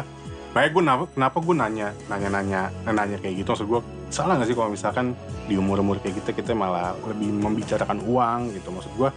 makanya 0.50 0.68
gue 0.68 0.82
kenapa, 0.82 1.04
kenapa 1.08 1.36
gue 1.40 1.54
nanya 1.56 1.88
nanya 2.06 2.28
nanya 2.30 2.60
nanya 2.84 3.16
kayak 3.18 3.34
gitu? 3.36 3.48
Maksud 3.48 3.66
gue 3.66 3.80
salah 4.08 4.34
nggak 4.34 4.46
sih 4.46 4.54
kalau 4.54 4.68
misalkan 4.68 5.06
di 5.44 5.54
umur 5.54 5.78
umur 5.78 5.96
kayak 5.98 6.20
kita 6.20 6.30
kita 6.32 6.50
malah 6.52 6.92
lebih 7.04 7.32
membicarakan 7.32 7.98
uang 8.00 8.52
gitu? 8.52 8.68
Maksud 8.68 8.92
gue 8.94 9.10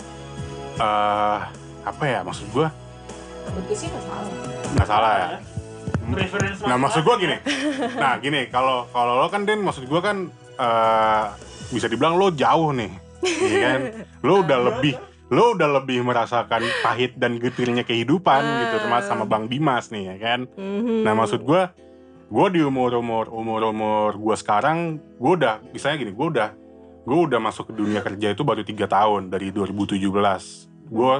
eh 0.75 1.39
apa 1.83 2.03
ya? 2.03 2.19
Maksud 2.21 2.47
gue 2.49 2.67
Begitu 3.45 3.73
sih 3.75 3.87
nggak 3.89 4.03
salah. 4.03 4.25
nggak 4.71 4.87
salah 4.87 5.11
ya? 5.13 5.27
Preference 6.03 6.59
Nah 6.61 6.75
maksud 6.75 7.01
gue 7.01 7.15
gini, 7.17 7.35
nah 7.95 8.17
gini 8.17 8.47
kalau 8.47 8.87
kalau 8.89 9.17
lo 9.17 9.27
kan 9.27 9.43
Den 9.43 9.61
maksud 9.61 9.85
gue 9.85 9.99
kan 9.99 10.27
eh, 10.63 11.23
bisa 11.69 11.91
dibilang 11.91 12.15
lo 12.15 12.31
jauh 12.31 12.71
nih, 12.71 12.91
iya 13.43 13.57
kan? 13.59 13.79
Lo 14.23 14.39
udah 14.39 14.59
lebih 14.71 14.95
lo 15.33 15.57
udah 15.57 15.81
lebih 15.81 16.05
merasakan 16.05 16.61
pahit 16.85 17.17
dan 17.17 17.41
getirnya 17.41 17.81
kehidupan 17.81 18.41
gitu 18.43 18.75
termasuk 18.79 19.09
sama 19.09 19.25
Bang 19.25 19.49
Dimas 19.49 19.89
nih 19.89 20.13
ya 20.13 20.15
kan. 20.21 20.39
Mhm. 20.53 21.01
Nah 21.01 21.13
maksud 21.13 21.41
gue, 21.41 21.61
gue 22.29 22.47
di 22.53 22.61
umur 22.61 22.93
umur 22.93 23.33
umur 23.33 23.61
umur 23.65 24.09
gue 24.13 24.35
sekarang, 24.37 25.01
gue 25.17 25.31
udah 25.33 25.59
misalnya 25.73 26.05
gini, 26.05 26.13
gue 26.13 26.27
udah 26.29 26.49
gue 27.03 27.17
udah 27.17 27.39
masuk 27.41 27.67
ke 27.67 27.73
dunia 27.73 27.99
kerja 27.99 28.31
itu 28.31 28.45
baru 28.45 28.61
tiga 28.61 28.85
tahun 28.85 29.27
dari 29.27 29.49
2017. 29.49 29.97
Gue 30.87 31.13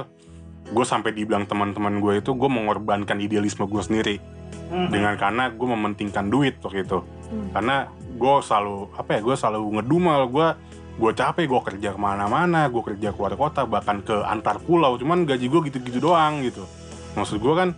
gue 0.64 0.84
sampai 0.86 1.10
dibilang 1.10 1.44
teman-teman 1.44 1.98
gue 1.98 2.22
itu 2.22 2.32
gue 2.32 2.48
mengorbankan 2.48 3.18
idealisme 3.18 3.66
gue 3.66 3.82
sendiri 3.82 4.16
Mhm. 4.64 4.88
dengan 4.88 5.14
karena 5.18 5.52
gue 5.52 5.66
mementingkan 5.66 6.30
duit 6.30 6.56
waktu 6.62 6.86
itu 6.86 7.04
Hmm. 7.04 7.50
karena 7.52 7.76
gue 8.14 8.34
selalu 8.40 8.88
apa 8.94 9.10
ya 9.12 9.20
gue 9.20 9.34
selalu 9.34 9.60
ngedumel. 9.74 10.22
Gue 10.28 10.48
gue 10.94 11.10
capek 11.12 11.44
gue 11.44 11.60
kerja 11.64 11.88
ke 11.90 11.98
mana-mana 11.98 12.66
gue 12.66 12.82
kerja 12.84 13.10
keluar 13.10 13.34
kota 13.34 13.62
bahkan 13.64 13.98
ke 13.98 14.14
antar 14.22 14.58
pulau. 14.58 14.94
Cuman 14.94 15.22
gaji 15.24 15.44
gue 15.44 15.60
gitu-gitu 15.64 15.98
doang 16.00 16.40
gitu. 16.40 16.64
Maksud 17.14 17.38
gue 17.38 17.54
kan 17.54 17.70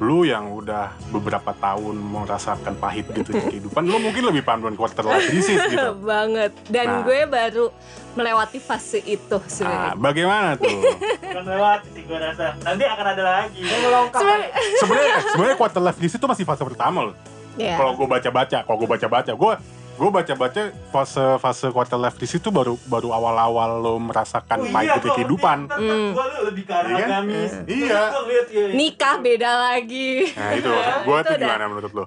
lu 0.00 0.24
yang 0.24 0.48
udah 0.48 0.96
beberapa 1.12 1.52
tahun 1.52 1.92
merasakan 1.92 2.72
pahit 2.74 3.04
gitu 3.12 3.30
di 3.30 3.42
kehidupan 3.52 3.84
lu 3.84 4.00
mungkin 4.00 4.24
lebih 4.24 4.40
paham 4.40 4.64
dengan 4.64 4.72
quarter 4.74 5.04
life 5.04 5.28
crisis 5.28 5.60
gitu. 5.60 5.92
Banget. 6.08 6.56
Dan 6.66 6.86
Nah. 6.88 7.02
gue 7.02 7.20
baru 7.26 7.66
melewati 8.10 8.58
fase 8.58 8.98
itu 8.98 9.36
nah, 9.36 9.46
sebenarnya 9.46 9.92
bagaimana 9.94 10.48
tuh? 10.56 10.66
Bukan 11.20 11.44
lewat 11.44 11.80
sih 11.92 12.02
gue 12.02 12.16
rasa. 12.16 12.56
Nanti 12.60 12.82
akan 12.82 13.06
ada 13.08 13.22
lagi. 13.22 13.60
Sebenarnya- 13.60 14.50
sebenarnya 14.80 15.16
sebenarnya 15.28 15.56
quarter 15.58 15.80
life 15.80 15.98
crisis 15.98 16.16
itu 16.16 16.26
masih 16.26 16.44
fase 16.44 16.62
pertama 16.64 16.98
loh. 17.04 17.14
Ya 17.54 17.76
kalau 17.76 17.92
gue 17.92 18.08
baca-baca, 18.08 18.58
kalau 18.64 18.76
gue 18.78 18.88
baca-baca, 18.88 19.30
gue 19.30 19.52
gue 20.00 20.08
baca-baca 20.10 20.62
fase 20.88 21.20
fase 21.36 21.66
quarter 21.68 21.94
life 21.94 22.16
crisis 22.16 22.40
itu 22.40 22.48
baru 22.48 22.80
baru 22.84 23.12
awal-awal 23.12 23.70
lo 23.78 23.94
merasakan 24.00 24.58
Oh 24.58 24.72
pahit 24.72 24.88
iya, 24.88 24.96
gitu 24.96 25.06
kok. 25.06 25.14
kehidupan. 25.14 25.58
Ntar 25.66 25.76
Hmm. 25.76 26.10
Lu 26.10 26.40
lebih 26.42 26.64
ke 26.64 26.72
arah 26.72 26.88
Iya 26.88 26.96
kan? 26.96 27.08
agamis. 27.20 27.52
Iya. 27.68 28.00
Gua 28.08 28.22
lihat, 28.24 28.46
iya, 28.48 28.64
iya. 28.64 28.74
nikah 28.74 29.16
beda 29.20 29.50
lagi 29.52 30.10
Nah 30.32 30.50
itu, 30.54 30.70
gue 31.06 31.18
tuh 31.22 31.34
gimana 31.36 31.64
menurut 31.66 31.92
lo? 31.92 32.04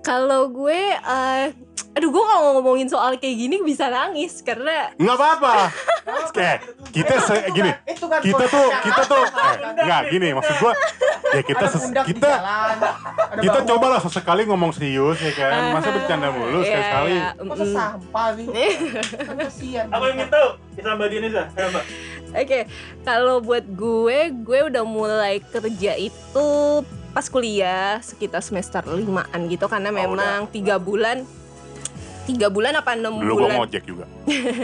kalau 0.00 0.46
gue 0.48 0.80
eh, 0.96 1.44
aduh 1.96 2.08
gue 2.08 2.20
kalau 2.22 2.54
ngomongin 2.54 2.86
soal 2.86 3.16
kayak 3.16 3.36
gini 3.38 3.56
bisa 3.60 3.88
nangis 3.88 4.40
karena 4.40 4.92
Nggak 4.94 5.16
apa-apa. 5.16 5.52
Oke, 6.22 6.50
kita 6.92 7.14
se 7.18 7.34
gini, 7.50 7.72
itu 7.84 8.04
kan 8.04 8.20
kita 8.20 8.44
tuh 8.46 8.68
kita 8.78 9.02
tuh 9.02 9.24
eh, 9.24 9.54
nggak 9.80 10.02
gini 10.06 10.28
maksud 10.30 10.54
gue 10.56 10.72
ya 11.34 11.42
kita 11.42 11.64
ses- 11.66 11.90
kita 12.04 12.30
kita 13.36 13.58
bahu. 13.58 13.66
cobalah 13.66 13.98
sesekali 13.98 14.44
ngomong 14.44 14.70
serius 14.70 15.18
ya 15.18 15.32
kan, 15.34 15.72
masa 15.72 15.88
bercanda 15.90 16.28
mulu 16.30 16.60
sekali-sekali. 16.60 17.10
iya, 17.12 17.28
masa 17.40 17.64
sampah 17.66 18.28
nih 18.36 18.46
kan 19.26 19.36
kasihan 19.40 19.86
Aku 19.90 20.04
ingin 20.06 20.28
tahu, 20.28 20.48
kisah 20.72 20.92
Mbak. 20.94 21.08
Ayo 21.50 21.66
Mbak. 21.66 21.84
Oke, 22.36 22.60
kalau 23.02 23.36
buat 23.40 23.64
gue, 23.66 24.18
gue 24.36 24.60
udah 24.68 24.84
mulai 24.84 25.40
kerja 25.42 25.92
itu 25.96 26.48
pas 27.10 27.26
kuliah 27.26 27.96
sekitar 27.98 28.38
semester 28.40 28.84
limaan 28.84 29.48
gitu 29.48 29.64
karena 29.64 29.88
Oh, 29.88 29.96
memang 29.96 30.44
tiga 30.46 30.76
bulan 30.76 31.24
tiga 32.26 32.50
bulan 32.50 32.74
apa 32.74 32.98
enam 32.98 33.22
Dulu 33.22 33.32
gue 33.32 33.40
bulan? 33.46 33.56
ngojek 33.62 33.82
juga. 33.86 34.04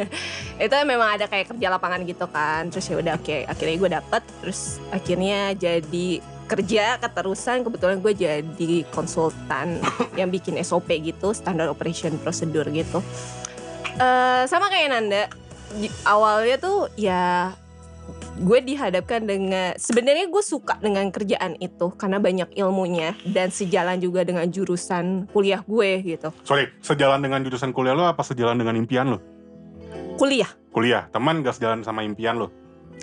itu 0.67 0.75
memang 0.83 1.09
ada 1.17 1.31
kayak 1.31 1.55
kerja 1.55 1.67
lapangan 1.71 2.03
gitu 2.03 2.27
kan. 2.29 2.69
Terus 2.69 2.85
ya 2.91 2.97
udah 2.99 3.15
oke 3.17 3.37
akhirnya 3.47 3.77
gue 3.79 3.91
dapet. 4.03 4.23
Terus 4.43 4.61
akhirnya 4.91 5.39
jadi 5.55 6.09
kerja 6.51 6.85
keterusan. 6.99 7.63
Kebetulan 7.63 7.97
gue 8.03 8.13
jadi 8.13 8.73
konsultan 8.91 9.79
yang 10.21 10.29
bikin 10.29 10.59
SOP 10.61 10.91
gitu 11.01 11.31
standard 11.33 11.71
operation 11.71 12.19
procedure 12.19 12.67
gitu. 12.75 12.99
Eh, 13.97 14.43
sama 14.51 14.67
kayak 14.67 14.89
Nanda 14.91 15.31
awalnya 16.05 16.57
tuh 16.61 16.91
ya 17.01 17.55
gue 18.33 18.59
dihadapkan 18.65 19.29
dengan 19.29 19.77
sebenarnya 19.77 20.27
gue 20.33 20.43
suka 20.45 20.81
dengan 20.81 21.13
kerjaan 21.13 21.61
itu 21.61 21.93
karena 22.01 22.17
banyak 22.17 22.49
ilmunya 22.57 23.13
dan 23.29 23.53
sejalan 23.53 24.01
juga 24.01 24.25
dengan 24.25 24.49
jurusan 24.49 25.29
kuliah 25.31 25.61
gue 25.69 25.91
gitu 26.01 26.33
Sorry, 26.43 26.73
sejalan 26.81 27.21
dengan 27.21 27.45
jurusan 27.45 27.77
kuliah 27.77 27.93
lo 27.93 28.09
apa 28.09 28.25
sejalan 28.25 28.57
dengan 28.57 28.75
impian 28.81 29.13
lo? 29.17 29.19
kuliah 30.17 30.49
Kuliah, 30.73 31.05
teman 31.13 31.45
gak 31.45 31.61
sejalan 31.61 31.85
sama 31.85 32.01
impian 32.01 32.41
lo? 32.41 32.49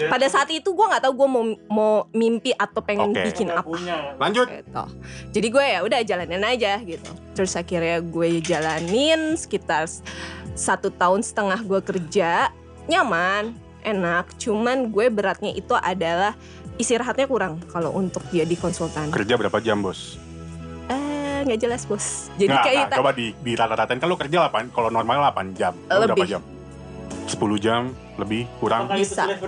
pada 0.08 0.32
saat 0.32 0.48
itu 0.48 0.72
gue 0.72 0.86
nggak 0.86 1.04
tahu 1.04 1.14
gue 1.26 1.28
mau 1.28 1.44
mau 1.68 1.94
mimpi 2.16 2.56
atau 2.56 2.80
pengen 2.80 3.12
Oke. 3.12 3.26
bikin 3.28 3.52
apa. 3.52 3.76
Lanjut. 4.16 4.48
gitu. 4.48 4.84
Jadi 5.36 5.48
gue 5.52 5.66
ya 5.66 5.80
udah 5.84 6.00
jalanin 6.08 6.46
aja 6.46 6.80
gitu. 6.80 7.12
Terus 7.36 7.52
akhirnya 7.60 8.00
gue 8.00 8.40
jalanin 8.40 9.36
sekitar 9.36 9.92
satu 10.56 10.88
tahun 10.96 11.20
setengah 11.20 11.60
gue 11.68 11.82
kerja 11.84 12.48
nyaman, 12.88 13.52
enak. 13.82 14.36
Cuman 14.36 14.90
gue 14.90 15.08
beratnya 15.08 15.52
itu 15.52 15.74
adalah 15.74 16.34
istirahatnya 16.76 17.26
kurang 17.26 17.60
kalau 17.68 17.92
untuk 17.92 18.24
jadi 18.30 18.56
konsultan. 18.56 19.10
Kerja 19.10 19.36
berapa 19.36 19.60
jam, 19.60 19.80
Bos? 19.80 20.16
Eh 20.88 21.44
nggak 21.44 21.60
jelas 21.60 21.84
bos. 21.84 22.28
Jadi 22.36 22.50
Nggak, 22.50 22.64
kayak 22.66 22.84
nggak, 22.90 22.98
coba 23.00 23.12
di, 23.14 23.28
di 23.38 23.52
rata-ratain 23.54 23.96
kan 23.96 24.08
lo 24.08 24.18
kerja 24.18 24.48
8, 24.48 24.72
kalau 24.72 24.90
normal 24.90 25.32
8 25.32 25.54
jam. 25.54 25.72
Lo 25.86 26.04
berapa 26.04 26.18
Lebih. 26.18 26.28
jam? 26.28 26.42
10 27.30 27.40
jam, 27.60 27.82
lebih, 28.18 28.44
kurang? 28.60 28.90
Bisa. 28.90 29.24
bisa 29.28 29.46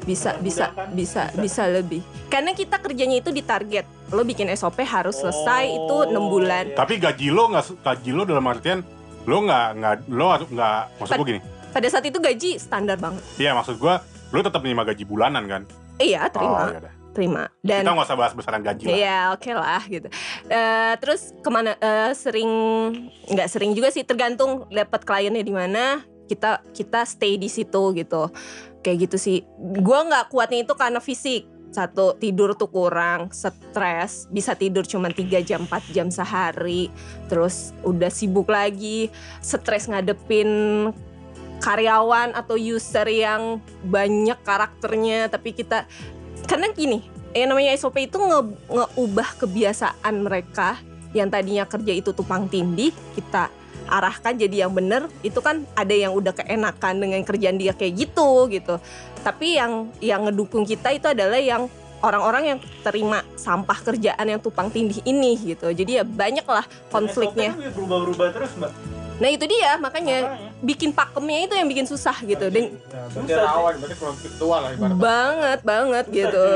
bisa 0.00 0.32
bisa 0.40 0.72
Bisa. 0.96 1.22
bisa 1.36 1.62
lebih. 1.68 2.00
Karena 2.26 2.56
kita 2.56 2.80
kerjanya 2.80 3.20
itu 3.20 3.30
di 3.30 3.44
target. 3.44 3.84
Lo 4.10 4.24
bikin 4.24 4.48
SOP 4.50 4.80
harus 4.80 5.12
selesai 5.14 5.68
itu 5.68 5.96
enam 6.08 6.24
Oh, 6.24 6.30
bulan. 6.32 6.72
iya. 6.72 6.76
Tapi 6.76 6.96
gaji 6.96 7.28
lo 7.28 7.52
nggak 7.52 7.84
gaji 7.84 8.10
lo 8.10 8.22
dalam 8.24 8.44
artian 8.44 8.80
lo 9.22 9.36
nggak 9.44 9.66
nggak 9.76 9.94
lo 10.08 10.24
nggak 10.48 10.80
maksud 10.98 11.14
gue 11.20 11.26
gini. 11.28 11.40
Pada 11.70 11.86
saat 11.86 12.04
itu 12.06 12.18
gaji 12.18 12.58
standar 12.58 12.98
banget. 12.98 13.22
Iya 13.38 13.54
maksud 13.54 13.78
gue 13.78 13.94
lo 14.30 14.40
tetap 14.42 14.62
menerima 14.62 14.94
gaji 14.94 15.04
bulanan 15.06 15.44
kan? 15.46 15.62
Iya 16.02 16.26
terima 16.30 16.60
Oh, 16.66 16.70
iya 16.70 17.00
terima. 17.10 17.50
Dan 17.60 17.82
Kita 17.82 17.90
nggak 17.90 18.06
usah 18.06 18.18
bahas 18.18 18.32
besaran 18.34 18.62
gaji 18.62 18.82
lah. 18.86 18.94
Iya 18.94 19.18
oke 19.34 19.50
lah 19.54 19.82
gitu. 19.90 20.08
Eh, 20.46 20.94
terus 21.02 21.34
ke 21.42 21.50
mana 21.50 21.74
eh, 21.78 22.14
sering 22.14 22.50
nggak 23.26 23.48
sering 23.50 23.74
juga 23.74 23.90
sih 23.90 24.06
tergantung 24.06 24.66
dapat 24.70 25.02
kliennya 25.02 25.42
di 25.42 25.54
mana 25.54 26.06
kita 26.30 26.62
kita 26.70 27.02
stay 27.02 27.34
di 27.36 27.50
situ 27.50 27.94
gitu. 27.94 28.30
Kayak 28.80 29.10
gitu 29.10 29.16
sih. 29.18 29.36
Gua 29.58 30.06
nggak 30.06 30.30
kuatnya 30.30 30.62
itu 30.64 30.74
karena 30.78 31.02
fisik. 31.02 31.46
Satu 31.70 32.18
tidur 32.18 32.58
tuh 32.58 32.66
kurang, 32.66 33.30
stres, 33.30 34.26
bisa 34.26 34.58
tidur 34.58 34.82
cuma 34.82 35.06
3 35.06 35.38
jam 35.46 35.62
4 35.70 35.94
jam 35.94 36.10
sehari. 36.10 36.90
Terus 37.30 37.70
udah 37.86 38.10
sibuk 38.10 38.50
lagi, 38.50 39.06
stres 39.38 39.86
ngadepin 39.86 40.90
karyawan 41.60 42.32
atau 42.32 42.56
user 42.56 43.06
yang 43.06 43.60
banyak 43.84 44.36
karakternya 44.42 45.28
tapi 45.28 45.52
kita 45.52 45.84
karena 46.48 46.72
gini 46.72 47.20
yang 47.30 47.54
namanya 47.54 47.70
SOP 47.78 48.10
itu 48.10 48.18
nge 48.18 48.40
ngeubah 48.66 49.28
kebiasaan 49.38 50.14
mereka. 50.22 50.78
Yang 51.10 51.28
tadinya 51.34 51.64
kerja 51.66 51.92
itu 51.94 52.10
tumpang 52.14 52.46
tindih 52.46 52.94
kita 53.18 53.50
arahkan 53.90 54.38
jadi 54.38 54.66
yang 54.66 54.70
bener 54.70 55.10
itu 55.26 55.42
kan 55.42 55.66
ada 55.74 55.90
yang 55.90 56.14
udah 56.14 56.30
keenakan 56.30 57.02
dengan 57.02 57.18
kerjaan 57.26 57.58
dia 57.58 57.74
kayak 57.74 58.06
gitu 58.06 58.46
gitu. 58.46 58.78
Tapi 59.26 59.58
yang 59.58 59.90
yang 59.98 60.30
ngedukung 60.30 60.62
kita 60.62 60.94
itu 60.94 61.10
adalah 61.10 61.42
yang 61.42 61.66
orang-orang 61.98 62.54
yang 62.54 62.58
terima 62.86 63.26
sampah 63.34 63.78
kerjaan 63.82 64.22
yang 64.22 64.38
tumpang 64.38 64.70
tindih 64.70 65.02
ini 65.02 65.34
gitu. 65.54 65.74
Jadi 65.74 65.98
ya 65.98 66.04
banyak 66.06 66.46
lah 66.46 66.62
konfliknya. 66.94 67.58
berubah-ubah 67.74 68.28
terus 68.30 68.54
mbak. 68.54 68.99
Nah 69.20 69.28
itu 69.28 69.44
dia 69.44 69.76
makanya 69.76 70.18
Makanya. 70.32 70.50
bikin 70.64 70.90
pakemnya 70.96 71.38
itu 71.44 71.54
yang 71.54 71.68
bikin 71.68 71.84
susah 71.84 72.16
gitu. 72.24 72.48
Dan 72.48 72.80
berarti 73.12 73.32
rawan, 73.36 73.74
berarti 73.76 74.28
tua 74.40 74.56
lah 74.64 74.70
banget 74.96 75.60
banget 75.60 76.04
gitu. 76.08 76.46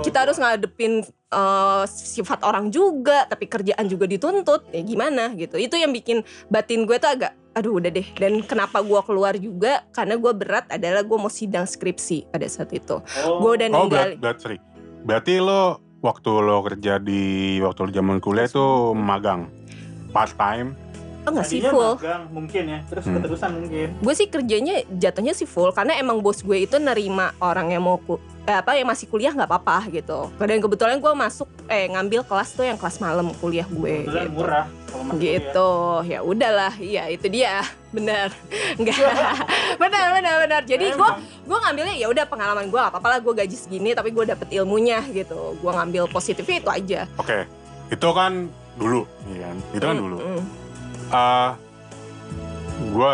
kita 0.00 0.24
harus 0.24 0.40
ngadepin 0.40 1.04
eh, 1.28 1.84
sifat 1.86 2.40
orang 2.40 2.72
juga 2.72 3.28
tapi 3.28 3.44
kerjaan 3.44 3.84
juga 3.86 4.08
dituntut. 4.08 4.64
Ya 4.72 4.80
gimana 4.80 5.36
gitu. 5.36 5.60
Itu 5.60 5.76
yang 5.76 5.92
bikin 5.92 6.24
batin 6.48 6.88
gue 6.88 6.96
tuh 6.96 7.12
agak 7.12 7.36
aduh 7.52 7.76
udah 7.76 7.92
deh. 7.92 8.08
Dan 8.16 8.40
kenapa 8.44 8.80
gue 8.80 9.00
keluar 9.04 9.36
juga? 9.36 9.84
Karena 9.92 10.16
gue 10.16 10.32
berat 10.32 10.68
adalah 10.72 11.04
gue 11.04 11.18
mau 11.20 11.32
sidang 11.32 11.68
skripsi 11.68 12.32
pada 12.32 12.48
saat 12.48 12.72
itu. 12.72 13.00
Oh, 13.28 13.44
gue 13.44 13.60
udah 13.60 13.68
Oh 13.72 13.84
ninggalin 13.84 14.16
berarti, 14.16 14.20
berarti, 14.20 14.40
sorry. 14.40 14.58
berarti 15.04 15.32
lo 15.40 15.62
waktu 16.00 16.30
lo 16.32 16.56
kerja 16.64 16.96
di 16.96 17.22
waktu 17.60 17.80
lo 17.84 17.90
zaman 17.92 18.16
kuliah 18.20 18.48
itu 18.48 18.64
magang 18.96 19.52
part 20.12 20.32
time. 20.40 20.72
Oh, 21.26 21.30
nggak 21.32 21.44
sih 21.44 21.60
full 21.60 21.92
magang 21.94 22.22
mungkin 22.30 22.62
ya, 22.64 22.78
terus 22.86 23.02
Hmm. 23.02 23.14
keterusan 23.16 23.50
mungkin. 23.52 23.88
gue 23.96 24.14
sih 24.14 24.26
kerjanya 24.26 24.74
jatuhnya 24.88 25.32
sih 25.32 25.44
full 25.44 25.70
karena 25.70 25.94
emang 25.94 26.18
bos 26.18 26.38
gue 26.38 26.58
itu 26.60 26.76
nerima 26.76 27.34
orang 27.38 27.68
yang 27.68 27.82
mau 27.82 27.98
ku- 27.98 28.16
eh, 28.42 28.54
apa 28.54 28.72
yang 28.72 28.86
masih 28.86 29.04
kuliah 29.04 29.30
nggak 29.30 29.44
apa-apa 29.44 29.90
gitu 29.90 30.30
dan 30.32 30.56
kebetulan 30.56 30.96
gue 30.96 31.12
masuk 31.12 31.44
eh 31.66 31.86
ngambil 31.88 32.22
kelas 32.22 32.50
tuh 32.52 32.62
yang 32.62 32.76
kelas 32.76 32.96
malam 32.96 33.34
kuliah 33.34 33.66
gue 33.66 34.02
Kebetulan 34.02 34.24
gitu. 34.24 34.36
murah 34.36 34.66
gitu 35.14 35.70
ya 36.04 36.18
udahlah 36.20 36.72
iya 36.76 37.06
itu 37.06 37.26
dia 37.26 37.60
benar 37.96 38.30
enggak 38.72 38.96
benar 39.82 40.06
benar 40.12 40.34
benar 40.40 40.60
jadi 40.62 40.86
gue 40.90 41.10
gue 41.42 41.58
ngambilnya 41.58 41.94
ya 41.96 42.06
udah 42.06 42.24
pengalaman 42.24 42.66
gue 42.66 42.78
apa 42.78 42.96
apalah 42.96 43.18
gue 43.18 43.34
gaji 43.34 43.56
segini 43.56 43.92
tapi 43.92 44.10
gue 44.10 44.24
dapet 44.24 44.46
ilmunya 44.52 45.02
gitu 45.06 45.54
gue 45.54 45.72
ngambil 45.72 46.06
positifnya 46.06 46.56
itu 46.58 46.70
aja 46.70 47.00
Oke, 47.16 47.44
itu 47.88 48.08
kan 48.10 48.46
dulu, 48.74 49.04
iya 49.26 49.46
kan? 49.46 49.56
Itu 49.72 49.84
kan 49.84 49.96
dulu. 49.96 50.16
mm. 50.18 50.42
Eh, 51.06 51.50
gue 52.92 53.12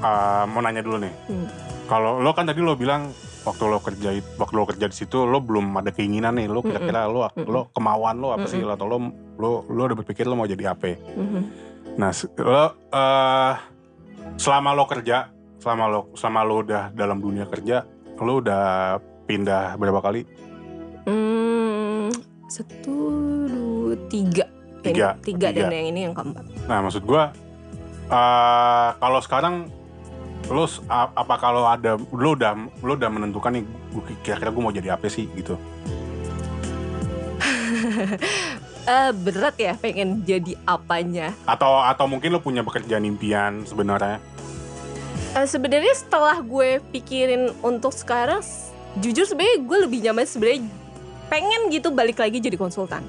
eh, 0.00 0.44
mau 0.48 0.60
nanya 0.60 0.82
dulu 0.82 0.96
nih. 1.02 1.12
Hmm. 1.28 1.46
Kalau 1.86 2.18
lo 2.18 2.30
kan 2.34 2.48
tadi 2.50 2.58
lo 2.58 2.74
bilang 2.74 3.14
waktu 3.46 3.62
lo 3.70 3.78
kerja 3.78 4.10
waktu 4.42 4.54
lo 4.58 4.66
kerja 4.66 4.90
di 4.90 4.96
situ 4.96 5.22
lo 5.22 5.38
belum 5.38 5.70
ada 5.78 5.94
keinginan 5.94 6.34
nih 6.34 6.50
lo 6.50 6.66
kira-kira 6.66 7.06
lo 7.06 7.30
Mm-mm. 7.30 7.46
lo 7.46 7.70
kemauan 7.70 8.18
lo 8.18 8.34
apa 8.34 8.50
sih 8.50 8.58
Mm-mm. 8.58 8.74
atau 8.74 8.90
lo 8.90 8.98
lo 9.38 9.50
lo 9.70 9.80
udah 9.86 9.96
berpikir 10.02 10.26
lo 10.26 10.34
mau 10.34 10.50
jadi 10.50 10.74
apa? 10.74 10.98
Mhm. 10.98 11.40
Nah 11.94 12.10
lo 12.42 12.64
eh, 12.90 13.54
selama 14.34 14.74
lo 14.74 14.84
kerja 14.90 15.30
selama 15.62 15.84
lo 15.86 16.00
selama 16.18 16.40
lo 16.42 16.54
udah 16.66 16.90
dalam 16.90 17.22
dunia 17.22 17.46
kerja 17.46 17.86
lo 18.18 18.42
udah 18.42 18.98
pindah 19.30 19.78
berapa 19.78 20.00
kali? 20.02 20.26
Hmm, 21.06 22.10
satu 22.50 22.94
dua 23.46 23.94
tiga 24.10 24.46
Tiga. 24.82 25.18
tiga, 25.22 25.50
Tiga. 25.50 25.66
dan 25.66 25.74
yang 25.74 25.86
ini 25.90 26.00
yang 26.10 26.14
keempat 26.14 26.46
Nah 26.66 26.82
maksud 26.82 27.06
gue 27.06 27.22
eh 28.06 28.88
kalau 29.02 29.20
sekarang 29.22 29.54
lo 30.46 30.66
apa 30.90 31.34
kalau 31.42 31.66
ada 31.66 31.98
lo 31.98 32.38
udah 32.38 32.54
lo 32.82 32.94
udah 32.94 33.10
menentukan 33.10 33.58
nih 33.58 33.64
kira-kira 34.22 34.54
gue 34.54 34.62
mau 34.62 34.74
jadi 34.74 34.94
apa 34.94 35.06
sih 35.10 35.26
gitu? 35.34 35.58
Eh 38.86 39.10
berat 39.10 39.58
ya 39.58 39.74
pengen 39.74 40.22
jadi 40.22 40.54
apanya 40.62 41.34
Atau 41.42 41.82
atau 41.82 42.06
mungkin 42.06 42.30
lo 42.30 42.38
punya 42.38 42.62
pekerjaan 42.62 43.02
impian 43.02 43.66
sebenarnya? 43.66 44.22
Eh, 45.34 45.42
sebenarnya 45.42 45.90
setelah 45.90 46.38
gue 46.38 46.78
pikirin 46.94 47.50
untuk 47.66 47.90
sekarang 47.90 48.46
jujur 49.02 49.26
sebenarnya 49.26 49.58
gue 49.66 49.78
lebih 49.90 49.98
nyaman 50.06 50.24
sebenarnya 50.24 50.62
pengen 51.26 51.66
gitu 51.74 51.90
balik 51.90 52.22
lagi 52.22 52.38
jadi 52.38 52.54
konsultan 52.54 53.02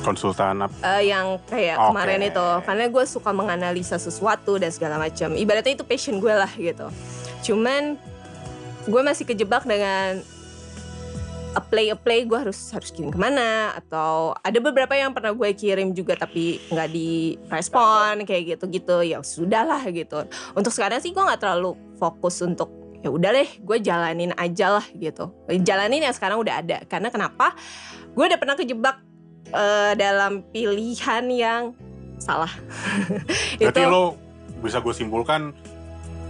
konsultan 0.00 0.64
apa? 0.64 0.74
Eh, 0.98 1.12
yang 1.12 1.36
kayak 1.46 1.76
Oke. 1.76 1.86
kemarin 1.92 2.20
itu. 2.24 2.48
Karena 2.64 2.84
gue 2.88 3.04
suka 3.04 3.30
menganalisa 3.30 4.00
sesuatu 4.00 4.56
dan 4.56 4.72
segala 4.72 4.96
macam. 4.96 5.36
Ibaratnya 5.36 5.76
itu 5.76 5.84
passion 5.84 6.18
gue 6.18 6.32
lah 6.32 6.50
gitu. 6.56 6.88
Cuman 7.44 8.00
gue 8.88 9.02
masih 9.04 9.28
kejebak 9.28 9.68
dengan 9.68 10.24
apply 11.52 11.92
apply 11.92 12.24
gue 12.24 12.38
harus 12.48 12.58
harus 12.72 12.90
kirim 12.90 13.12
ke 13.12 13.18
mana? 13.20 13.76
Atau 13.76 14.32
ada 14.40 14.58
beberapa 14.58 14.96
yang 14.96 15.12
pernah 15.12 15.36
gue 15.36 15.48
kirim 15.52 15.92
juga 15.92 16.16
tapi 16.16 16.58
nggak 16.72 16.88
direspon 16.88 18.24
kayak 18.24 18.56
gitu 18.56 18.64
gitu 18.72 18.96
ya 19.04 19.20
sudahlah 19.20 19.84
gitu. 19.92 20.24
Untuk 20.56 20.72
sekarang 20.72 20.98
sih 21.04 21.12
gue 21.12 21.22
nggak 21.22 21.40
terlalu 21.40 21.76
fokus 22.00 22.40
untuk 22.40 22.72
ya 23.02 23.10
udah 23.10 23.30
deh 23.34 23.50
gue 23.60 23.78
jalanin 23.82 24.32
aja 24.40 24.80
lah 24.80 24.86
gitu. 24.96 25.30
Jalanin 25.62 26.08
yang 26.08 26.14
sekarang 26.16 26.40
udah 26.40 26.64
ada. 26.64 26.78
Karena 26.88 27.12
kenapa? 27.12 27.52
Gue 28.12 28.28
udah 28.28 28.38
pernah 28.40 28.56
kejebak 28.56 29.11
eh, 29.48 29.92
dalam 29.94 30.46
pilihan 30.48 31.24
yang 31.26 31.62
salah 32.16 32.50
Berarti 33.58 33.82
lo 33.82 34.14
bisa 34.62 34.78
gue 34.78 34.94
simpulkan 34.94 35.50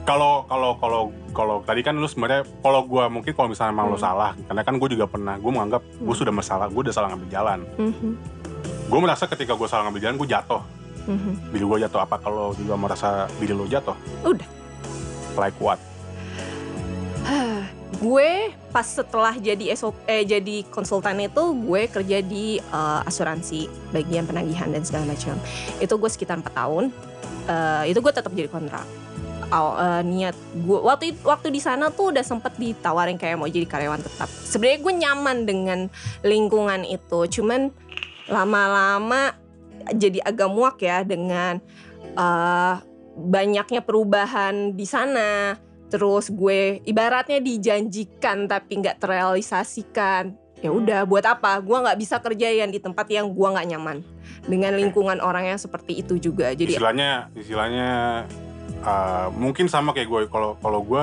kalau 0.03 0.42
kalau 0.48 0.75
kalau 0.81 1.03
kalau 1.31 1.57
tadi 1.62 1.85
kan 1.85 1.94
lu 1.94 2.09
sebenarnya 2.09 2.42
kalau 2.59 2.83
gua 2.83 3.07
mungkin 3.07 3.31
kalau 3.31 3.46
misalnya 3.46 3.70
emang 3.70 3.87
lu 3.87 3.94
Hmm. 3.94 4.03
salah 4.03 4.33
karena 4.35 4.62
kan 4.64 4.75
gue 4.75 4.88
juga 4.90 5.07
pernah 5.07 5.37
gue 5.37 5.46
menganggap 5.46 5.83
gue 5.85 6.11
Hmm. 6.11 6.18
sudah 6.18 6.35
masalah 6.35 6.66
gue 6.66 6.81
udah 6.81 6.90
salah 6.90 7.09
ngambil 7.12 7.31
jalan 7.31 7.59
Mhm, 7.79 8.11
gue 8.88 8.98
merasa 8.98 9.25
ketika 9.29 9.55
gue 9.55 9.68
salah 9.68 9.87
ngambil 9.87 10.03
jalan 10.03 10.16
gue 10.16 10.29
jatuh 10.29 10.62
mhm. 11.07 11.33
diri 11.55 11.64
gue 11.64 11.79
jatuh 11.87 12.01
apa 12.03 12.16
kalau 12.18 12.51
juga 12.57 12.75
merasa 12.75 13.09
diri 13.38 13.53
lo 13.53 13.68
jatuh 13.68 13.94
Udah. 14.25 14.48
like 15.38 15.55
what 15.61 15.79
gue 18.03 18.31
pas 18.72 18.88
setelah 18.88 19.37
jadi 19.37 19.76
SO, 19.76 19.92
eh 20.08 20.24
jadi 20.24 20.64
konsultan 20.72 21.20
itu 21.20 21.52
gue 21.52 21.82
kerja 21.92 22.18
di 22.24 22.56
eh, 22.56 23.00
asuransi 23.04 23.92
bagian 23.92 24.24
penagihan 24.24 24.72
dan 24.72 24.82
segala 24.82 25.12
macam. 25.12 25.37
Itu 25.78 26.00
gue 26.00 26.08
sekitar 26.08 26.40
4 26.40 26.50
tahun 26.56 26.85
Eh, 27.42 27.90
itu 27.90 27.98
gue 27.98 28.12
tetap 28.14 28.30
jadi 28.30 28.46
kontrak. 28.46 28.87
Aw- 29.52 29.76
eh, 29.76 30.02
niat 30.06 30.37
gue 30.62 30.78
waktu 30.78 31.18
waktu 31.26 31.50
di 31.50 31.61
sana 31.61 31.90
tuh 31.90 32.14
udah 32.14 32.22
sempet 32.22 32.54
ditawarin 32.56 33.18
kayak 33.18 33.37
mau 33.37 33.50
jadi 33.50 33.66
karyawan 33.66 34.00
tetap. 34.00 34.30
Sebenarnya 34.30 34.78
gue 34.80 34.94
nyaman 35.02 35.37
dengan 35.44 35.78
lingkungan 36.22 36.87
itu 36.87 37.26
cuman 37.40 37.74
lama-lama 38.30 39.35
jadi 39.90 40.22
agak 40.22 40.48
muak 40.48 40.78
ya 40.78 41.02
dengan 41.02 41.58
eh, 42.14 42.74
banyaknya 43.12 43.82
perubahan 43.82 44.72
di 44.72 44.87
sana 44.87 45.58
terus 45.92 46.33
gue 46.33 46.81
ibaratnya 46.88 47.37
dijanjikan 47.37 48.48
tapi 48.48 48.81
nggak 48.81 48.96
terrealisasikan. 48.96 50.33
Ya 50.64 50.72
udah 50.72 51.05
buat 51.05 51.26
apa? 51.28 51.61
Gue 51.61 51.76
nggak 51.76 51.98
bisa 52.00 52.16
kerja 52.16 52.48
yang 52.48 52.72
di 52.72 52.81
tempat 52.81 53.05
yang 53.12 53.28
gue 53.28 53.44
nggak 53.44 53.68
nyaman. 53.76 54.00
Dengan 54.48 54.72
lingkungan 54.72 55.20
orang 55.20 55.52
yang 55.52 55.61
seperti 55.61 56.00
itu 56.00 56.16
juga. 56.16 56.48
Jadi 56.57 56.81
istilahnya 56.81 57.28
istilahnya 57.37 57.88
uh, 58.81 59.28
mungkin 59.37 59.68
sama 59.68 59.92
kayak 59.92 60.09
gue. 60.09 60.20
Kalau 60.33 60.57
kalau 60.64 60.81
gue 60.81 61.02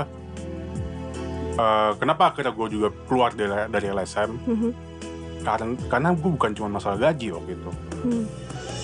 uh, 1.59 1.91
kenapa 1.99 2.33
akhirnya 2.33 2.55
gue 2.55 2.67
juga 2.71 2.89
keluar 3.05 3.29
dari 3.35 3.67
dari 3.69 3.87
LSM 3.93 4.31
Mhm. 4.47 4.71
karena 5.43 5.75
karena 5.87 6.09
gue 6.15 6.29
bukan 6.33 6.51
cuma 6.55 6.79
masalah 6.79 6.97
gaji 6.97 7.29
waktu 7.29 7.51
itu. 7.53 7.71
Hmm. 7.99 8.25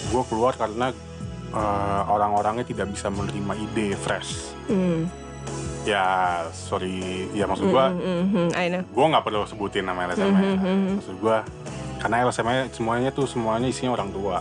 gue 0.06 0.24
keluar 0.30 0.54
karena 0.54 0.94
uh, 1.50 2.04
orang-orangnya 2.06 2.62
tidak 2.68 2.94
bisa 2.94 3.10
menerima 3.10 3.58
ide 3.58 3.98
fresh. 3.98 4.54
Hmm. 4.70 5.10
Ya 5.84 6.06
sorry. 6.52 7.30
Ya 7.32 7.46
maksud 7.46 7.68
gue 7.68 7.86
Hmm, 7.86 8.00
hmm, 8.00 8.24
hmm, 8.28 8.48
I 8.54 8.66
know. 8.68 8.82
gue 8.84 9.06
nggak 9.06 9.24
perlu 9.24 9.46
sebutin 9.46 9.84
nama 9.84 10.06
LSM 10.06 10.22
Hmm, 10.24 10.34
-nya. 10.34 10.42
hmm, 10.44 10.58
hmm. 10.58 10.94
maksud 10.96 11.16
gue 11.20 11.38
karena 11.98 12.16
LSM 12.24 12.46
-nya 12.46 12.62
semuanya 12.70 13.10
tuh 13.10 13.26
semuanya 13.26 13.68
isinya 13.68 13.92
orang 13.94 14.10
tua. 14.10 14.38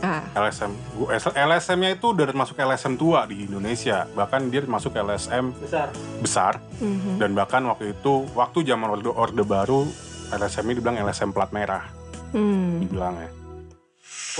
Ah, 0.00 0.20
LSM 0.36 0.68
gua- 0.94 1.16
LSM-nya 1.32 1.96
itu 1.96 2.06
udah 2.06 2.28
masuk 2.30 2.60
LSM 2.60 2.92
tua 2.94 3.24
di 3.24 3.40
Indonesia. 3.42 4.04
Bahkan 4.06 4.52
dia 4.52 4.60
masuk 4.62 4.92
LSM 4.92 5.56
besar. 5.56 5.88
besar. 6.20 6.52
Mhm, 6.76 7.16
dan 7.16 7.32
bahkan 7.32 7.64
waktu 7.64 7.92
itu 7.92 8.28
waktu 8.34 8.64
zaman 8.64 8.90
orde, 8.90 9.08
orde 9.08 9.40
baru 9.40 9.88
LSM 10.30 10.64
ini 10.66 10.74
dibilang 10.74 11.00
LSM 11.00 11.32
plat 11.32 11.48
merah. 11.50 11.88
Hmm. 12.30 12.82
dibilangnya. 12.82 13.30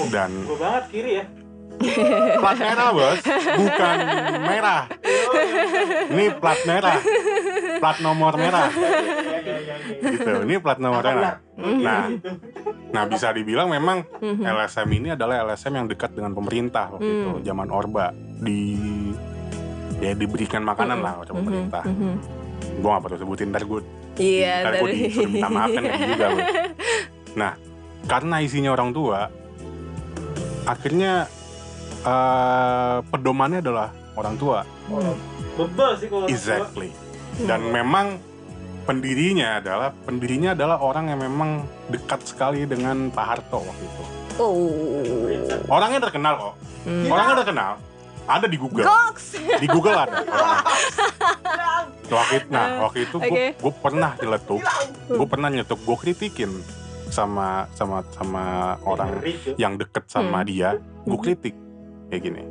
Dan 0.04 0.30
gue 0.44 0.58
banget 0.58 0.84
kiri 0.90 1.12
ya 1.14 1.24
plat 2.37 2.56
merah 2.56 2.88
bos. 2.90 3.18
Bukan 3.56 3.96
merah. 4.40 4.82
Ini 6.06 6.24
plat 6.37 6.60
merah. 6.64 6.98
Plat 7.76 7.98
nomor 8.00 8.32
merah. 8.34 8.68
Gitu. 10.00 10.32
Ini 10.44 10.56
plat 10.58 10.78
nomor 10.78 11.02
merah. 11.02 11.37
nah 11.54 12.10
nah 12.90 13.02
bisa 13.04 13.30
dibilang 13.30 13.66
memang 13.68 14.06
Mhm. 14.18 14.42
LSM 14.44 14.88
ini 14.92 15.08
adalah 15.10 15.42
LSM 15.44 15.74
yang 15.74 15.87
dekat 15.87 16.12
dengan 16.12 16.30
pemerintah 16.30 16.92
waktu 16.92 17.06
itu 17.06 17.30
Hmm. 17.32 17.42
zaman 17.42 17.68
Orba. 17.68 18.10
Di 18.14 18.58
ya 19.96 20.12
diberikan 20.12 20.62
makanan 20.62 20.98
lah 20.98 21.18
oleh 21.18 21.30
Mhm, 21.30 21.38
pemerintah. 21.38 21.82
Mhm. 21.82 22.14
gue 22.74 22.88
gak 22.88 23.02
perlu 23.02 23.16
sebutin 23.18 23.48
ntar 23.50 23.62
gue 23.62 23.80
Iya, 24.14 24.54
ntar 24.62 24.72
gue 24.78 24.88
disuruh 24.90 25.26
minta 25.26 25.48
maaf 25.48 25.68
kan 25.68 25.82
kayak 25.84 26.00
juga 26.06 26.26
nah 27.40 27.52
karena 28.04 28.37
isinya 28.40 28.70
orang 28.72 28.90
tua 28.90 29.28
akhirnya 30.64 31.28
eh, 32.04 32.96
pedomannya 33.04 33.58
adalah 33.58 33.88
orang 34.14 34.36
tua 34.36 34.60
Hmm. 34.84 35.16
bebel 35.54 35.90
sih 35.96 36.06
kalau 36.06 36.20
orang 36.20 36.28
tua. 36.28 36.36
exactly 36.36 36.90
dan 37.40 37.60
memang 37.64 38.06
pendirinya 38.84 39.58
adalah 39.58 39.90
pendirinya 39.98 40.52
adalah 40.52 40.76
orang 40.78 41.08
yang 41.08 41.18
memang 41.18 41.50
dekat 41.88 42.20
sekali 42.22 42.62
dengan 42.64 43.08
Pak 43.08 43.24
Harto 43.24 43.58
waktu 43.60 43.82
itu 43.82 44.02
Oh. 44.34 44.66
orangnya 45.68 46.02
terkenal 46.02 46.34
kok 46.36 46.54
Hmm. 46.84 47.06
orangnya 47.06 47.36
terkenal 47.40 47.72
ada 48.24 48.46
di 48.46 48.56
Google 48.56 48.84
Goks. 48.84 49.36
di 49.36 49.66
Google 49.66 49.96
ada 49.96 50.16
waktu 52.06 52.34
itu, 52.36 52.48
nah 52.48 52.66
waktu 52.82 52.98
itu 53.04 53.16
Oke. 53.18 53.44
gue 53.54 53.72
pernah 53.74 54.10
nyeletuk 54.14 54.60
gue 55.08 55.26
pernah 55.26 55.48
nyeletuk 55.48 55.80
gue 55.80 55.96
kritikin 55.98 56.50
sama 57.06 57.68
sama 57.72 58.02
sama 58.10 58.44
orang 58.82 59.22
yang 59.54 59.74
deket 59.74 60.04
sama 60.06 60.40
Hmm. 60.40 60.46
dia 60.46 60.68
gue 61.02 61.18
kritik 61.18 61.54
kayak 62.14 62.22
gini. 62.24 62.42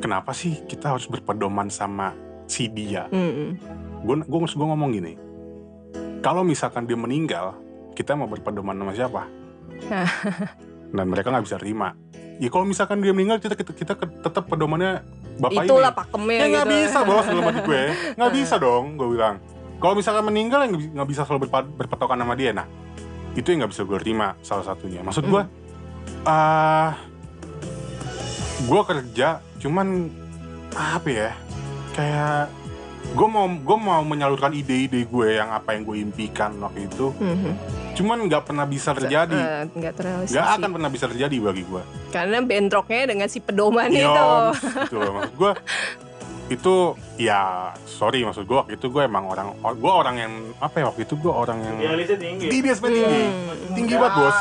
Kenapa 0.00 0.34
sih 0.34 0.66
kita 0.66 0.90
harus 0.90 1.06
berpedoman 1.06 1.70
sama 1.70 2.10
si 2.44 2.66
dia? 2.66 3.06
Gue 4.02 4.18
gue 4.18 4.38
gue 4.42 4.66
ngomong 4.66 4.90
gini. 4.90 5.14
Kalau 6.18 6.42
misalkan 6.42 6.84
dia 6.84 6.98
meninggal 6.98 7.54
kita 7.94 8.18
mau 8.18 8.26
berpedoman 8.26 8.74
sama 8.74 8.92
siapa? 8.92 9.22
Dan 10.90 11.06
mereka 11.06 11.30
nggak 11.30 11.46
bisa 11.46 11.56
terima. 11.56 11.94
Ya 12.40 12.48
kalau 12.48 12.64
misalkan 12.64 12.98
dia 12.98 13.12
meninggal 13.12 13.38
kita 13.38 13.54
kita, 13.54 13.70
kita 13.70 13.92
tetap 13.94 14.44
pedomannya 14.44 15.04
bapak 15.38 15.62
Itulah 15.62 15.92
ini 15.92 15.98
pakemnya 16.00 16.36
ya 16.36 16.46
nggak 16.50 16.66
gitu. 16.66 16.74
bisa 16.74 16.98
bos 17.04 17.24
dalam 17.24 17.44
hati 17.46 17.60
gue. 17.62 17.82
Nggak 18.16 18.32
bisa 18.40 18.54
dong 18.56 18.84
gue 18.96 19.08
bilang. 19.08 19.36
Kalau 19.78 19.94
misalkan 19.94 20.24
meninggal 20.26 20.58
ya 20.60 20.66
nggak 20.66 20.82
bi- 20.82 20.92
nggak 20.92 21.08
bisa 21.08 21.22
selalu 21.22 21.40
berpa- 21.46 21.70
berpatokan 21.70 22.18
sama 22.18 22.34
dia. 22.34 22.50
Nah 22.50 22.66
itu 23.36 23.46
yang 23.46 23.62
nggak 23.62 23.72
bisa 23.72 23.82
gue 23.84 23.98
terima 24.00 24.34
salah 24.40 24.64
satunya. 24.64 25.00
Maksud 25.00 25.24
gue 25.24 25.42
ah 26.24 26.96
gue 28.66 28.80
kerja 28.84 29.28
cuman 29.60 29.86
apa 30.76 31.08
ya 31.08 31.30
kayak 31.96 32.52
gue 33.10 33.28
mau 33.28 33.48
gue 33.48 33.78
mau 33.80 34.00
menyalurkan 34.06 34.54
ide-ide 34.54 35.02
gue 35.02 35.28
yang 35.34 35.50
apa 35.50 35.74
yang 35.74 35.82
gue 35.82 35.96
impikan 35.98 36.54
waktu 36.62 36.86
itu. 36.86 37.10
Mhm. 37.18 37.52
cuman 37.90 38.16
nggak 38.30 38.48
pernah 38.48 38.64
bisa 38.64 38.94
terjadi. 38.96 39.34
Eh, 39.34 39.62
nggak 39.76 39.94
nggak 40.30 40.46
akan 40.56 40.70
pernah 40.72 40.88
bisa 40.88 41.04
terjadi 41.10 41.36
bagi 41.42 41.66
gue 41.68 41.82
Karena 42.14 42.38
bentroknya 42.40 43.12
dengan 43.12 43.28
si 43.28 43.42
pedoman 43.42 43.90
Yoms, 43.92 44.56
itu. 44.62 44.88
gitu 44.88 44.98
gue 45.36 45.52
itu 46.50 46.74
ya 47.14 47.70
sorry 47.86 48.26
maksud 48.26 48.42
gue 48.42 48.56
waktu 48.58 48.74
itu 48.74 48.90
gue 48.90 49.06
emang 49.06 49.22
orang 49.24 49.54
gue 49.54 49.92
orang 49.92 50.16
yang 50.18 50.32
apa 50.58 50.82
ya 50.82 50.84
waktu 50.90 51.06
itu 51.06 51.14
gue 51.14 51.30
orang 51.30 51.62
yang 51.62 51.76
Idealisnya 51.78 52.18
tinggi. 52.18 52.46
Tinggi 52.50 52.70
tinggi. 52.74 53.22
Hmm. 53.22 53.74
tinggi 53.78 53.94
banget 53.94 54.14
bos. 54.18 54.38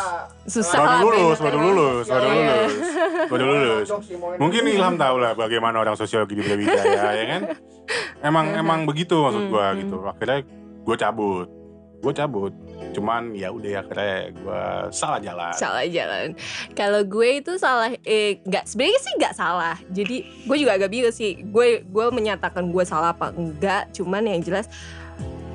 Susah 0.50 0.80
baru 0.98 1.08
lulus 1.13 1.39
baru 1.39 1.58
lulus 1.62 2.06
baru 2.10 2.26
Iya. 2.26 2.34
lulus 2.34 2.74
baru 3.32 3.43
lulus. 3.45 3.88
Mungkin 4.41 4.62
Ilham 4.65 4.95
tahu 4.98 5.15
lah 5.22 5.38
bagaimana 5.38 5.78
orang 5.78 5.93
sosiologi 5.93 6.34
di 6.34 6.41
Brawijaya 6.41 7.13
ya 7.13 7.26
kan? 7.30 7.41
Emang 8.28 8.52
emang 8.52 8.80
begitu 8.84 9.13
maksud 9.15 9.45
gue 9.48 9.62
Hmm. 9.63 9.78
gitu. 9.78 9.98
akhirnya 10.04 10.38
gue 10.82 10.95
cabut. 10.98 11.48
Gue 12.02 12.13
cabut 12.15 12.52
cuman 12.89 13.38
ya 13.38 13.54
udah 13.54 13.86
akhirnya 13.86 14.34
gue 14.34 14.63
salah 14.89 15.20
jalan 15.22 15.54
salah 15.56 15.86
jalan. 15.86 16.34
Kalau 16.74 17.02
gue 17.06 17.30
itu 17.39 17.56
salah, 17.62 17.94
eh 18.04 18.42
nggak 18.44 18.65
sebenarnya 18.65 19.00
sih 19.00 19.13
nggak 19.20 19.36
salah. 19.36 19.76
Jadi 19.94 20.18
gue 20.48 20.58
juga 20.58 20.76
agak 20.76 20.89
bingung 20.89 21.13
sih. 21.13 21.39
Gue 21.48 21.86
gue 21.86 22.06
menyatakan 22.10 22.72
gue 22.72 22.84
salah 22.88 23.13
apa 23.13 23.32
enggak. 23.36 23.94
Cuman 23.94 24.26
yang 24.26 24.42
jelas 24.42 24.68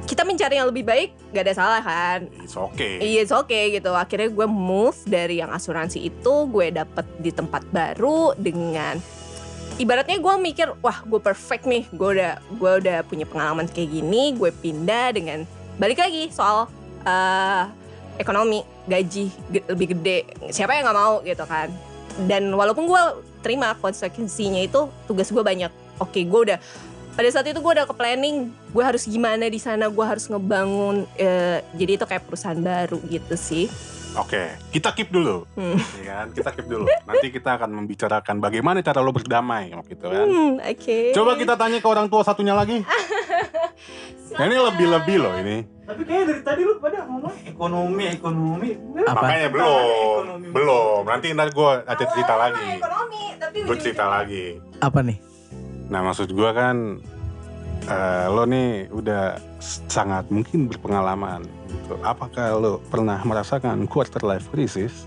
kita 0.04 0.20
mencari 0.20 0.60
yang 0.60 0.68
lebih 0.68 0.84
baik 0.84 1.16
nggak 1.32 1.44
ada 1.48 1.54
salah 1.56 1.80
kan. 1.80 2.28
it's 2.44 2.54
okay 2.54 3.00
Iya, 3.00 3.24
it's 3.24 3.34
okay 3.34 3.72
gitu. 3.72 3.90
Akhirnya 3.96 4.28
gue 4.28 4.46
move 4.46 4.96
dari 5.08 5.40
yang 5.40 5.50
asuransi 5.50 6.12
itu, 6.12 6.34
gue 6.48 6.70
dapet 6.70 7.08
di 7.18 7.32
tempat 7.32 7.64
baru 7.72 8.36
dengan 8.36 9.00
ibaratnya 9.80 10.20
gue 10.20 10.34
mikir, 10.38 10.76
wah 10.84 11.02
gue 11.02 11.18
perfect 11.18 11.64
nih, 11.64 11.88
gue 11.90 12.08
udah 12.20 12.32
gue 12.52 12.72
udah 12.84 12.98
punya 13.08 13.26
pengalaman 13.26 13.66
kayak 13.66 13.90
gini, 13.90 14.36
gue 14.36 14.52
pindah 14.52 15.16
dengan 15.16 15.48
balik 15.80 15.98
lagi 15.98 16.30
soal 16.30 16.70
eh, 17.04 17.64
ekonomi, 18.16 18.60
gaji 18.84 19.24
ge- 19.48 19.66
lebih 19.66 19.96
gede, 19.96 20.18
siapa 20.48 20.74
yang 20.74 20.84
nggak 20.84 20.98
mau 20.98 21.14
gitu 21.20 21.44
kan? 21.44 21.68
Dan 22.24 22.50
walaupun 22.50 22.86
gue 22.86 23.02
terima 23.40 23.74
konsekuensinya 23.74 24.60
itu, 24.60 24.88
tugas 25.04 25.28
gue 25.28 25.40
banyak. 25.40 25.70
Oke, 25.98 26.24
gue 26.24 26.40
udah 26.50 26.58
pada 27.14 27.30
saat 27.30 27.46
itu 27.46 27.62
gue 27.62 27.72
udah 27.72 27.86
ke 27.86 27.94
planning 27.94 28.50
gue 28.74 28.82
harus 28.82 29.06
gimana 29.06 29.46
di 29.46 29.62
sana 29.62 29.86
gue 29.86 30.02
harus 30.02 30.26
ngebangun 30.26 31.06
eh, 31.14 31.62
jadi 31.70 31.94
itu 31.94 32.04
kayak 32.10 32.26
perusahaan 32.26 32.58
baru 32.58 32.98
gitu 33.06 33.38
sih 33.38 33.70
Oke, 34.14 34.46
kita 34.70 34.94
keep 34.94 35.10
dulu. 35.10 35.42
Hmm. 35.58 35.74
Ya 35.98 36.22
kan? 36.22 36.26
Kita 36.30 36.54
keep 36.54 36.70
dulu. 36.70 36.86
Nanti 36.86 37.34
kita 37.34 37.58
akan 37.58 37.82
membicarakan 37.82 38.38
bagaimana 38.38 38.78
cara 38.78 39.02
lo 39.02 39.10
berdamai 39.10 39.74
gitu 39.90 40.06
kan. 40.06 40.22
Hmm, 40.22 40.62
oke 40.62 41.10
Coba 41.10 41.34
kita 41.34 41.58
tanya 41.58 41.82
ke 41.82 41.88
orang 41.90 42.06
tua 42.06 42.22
satunya 42.22 42.54
lagi. 42.54 42.78
Nah, 44.34 44.50
ini 44.50 44.58
lebih-lebih 44.58 45.16
loh 45.22 45.34
ini. 45.38 45.62
Tapi 45.84 46.00
kayaknya 46.08 46.26
dari 46.32 46.42
tadi 46.42 46.60
lu 46.64 46.80
pada 46.80 47.04
ngomong 47.04 47.34
ekonomi 47.44 48.04
ekonomi 48.08 48.70
Apa? 49.04 49.20
Makanya 49.20 49.48
belum, 49.52 50.22
belum. 50.50 51.02
Nanti 51.04 51.26
ntar 51.36 51.52
gue 51.52 51.70
ada 51.84 52.04
cerita 52.08 52.34
lagi. 52.40 52.66
ekonomi 52.80 53.22
tapi 53.36 53.56
Gue 53.68 53.76
cerita 53.76 54.04
lagi. 54.08 54.44
Apa 54.80 55.04
nih? 55.04 55.18
Nah 55.92 56.00
maksud 56.00 56.32
gue 56.32 56.50
kan 56.56 57.04
eh, 57.84 58.26
lo 58.32 58.48
nih 58.48 58.88
udah 58.88 59.36
sangat 59.88 60.28
mungkin 60.32 60.72
berpengalaman 60.72 61.44
gitu. 61.68 62.00
Apakah 62.00 62.56
lo 62.56 62.80
pernah 62.88 63.20
merasakan 63.20 63.84
quarter 63.84 64.24
life 64.24 64.48
crisis? 64.48 65.04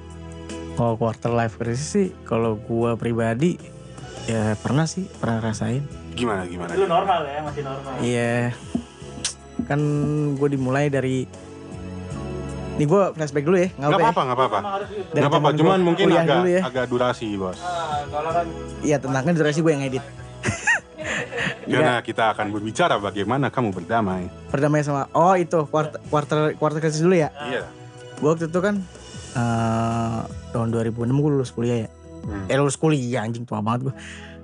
Kalau 0.78 0.94
quarter 0.94 1.34
life 1.34 1.58
crisis 1.58 1.90
sih, 1.90 2.08
kalau 2.22 2.54
gua 2.62 2.94
pribadi 2.94 3.58
ya 4.30 4.54
pernah 4.62 4.86
sih, 4.86 5.10
pernah 5.18 5.42
rasain. 5.42 5.82
Gimana 6.14 6.46
gimana? 6.46 6.78
Itu 6.78 6.86
normal 6.86 7.26
ya, 7.26 7.40
masih 7.42 7.62
normal. 7.66 7.94
Iya. 8.02 8.54
Kan 9.66 9.80
gue 10.36 10.50
dimulai 10.50 10.88
dari 10.88 11.26
Nih 12.78 12.86
gue 12.86 13.04
flashback 13.10 13.42
dulu 13.42 13.58
ya, 13.58 13.74
nggak 13.74 13.90
Gak 13.90 13.90
apa-apa 13.90 13.98
ya? 13.98 14.06
apa-apa, 14.06 14.22
gak 14.22 14.38
apa-apa. 14.38 14.60
Dari 15.10 15.18
Gak 15.18 15.30
apa-apa, 15.34 15.50
cuman 15.58 15.80
mungkin 15.82 16.06
agak 16.14 16.30
dulu 16.30 16.46
ya. 16.48 16.62
agak 16.62 16.86
durasi 16.86 17.28
bos. 17.34 17.58
kalau 18.08 18.30
kan 18.30 18.46
Iya 18.86 18.98
tenangkan 19.02 19.34
durasi 19.34 19.60
gue 19.60 19.72
yang 19.74 19.82
edit. 19.82 20.04
Karena 21.74 22.00
kita 22.00 22.32
akan 22.32 22.54
berbicara 22.54 22.96
bagaimana 22.96 23.50
kamu 23.50 23.74
berdamai. 23.74 24.30
Perdamaian 24.48 24.86
sama 24.86 25.04
Oh 25.12 25.34
itu 25.34 25.66
quarter 25.68 25.98
quarter 26.06 26.54
quarter 26.54 26.78
krisis 26.78 27.02
dulu 27.02 27.18
ya. 27.18 27.34
Iya. 27.44 27.66
Gue 28.22 28.30
waktu 28.30 28.46
itu 28.46 28.60
kan 28.62 28.78
eh 29.34 30.20
tahun 30.54 30.70
2006 30.70 31.02
gue 31.18 31.32
lulus 31.34 31.50
kuliah 31.50 31.78
ya. 31.86 31.90
Hmm. 32.24 32.46
Eh 32.46 32.56
lulus 32.56 32.78
kuliah 32.78 33.26
anjing 33.26 33.42
tua 33.42 33.58
banget 33.60 33.90
gue. 33.90 33.96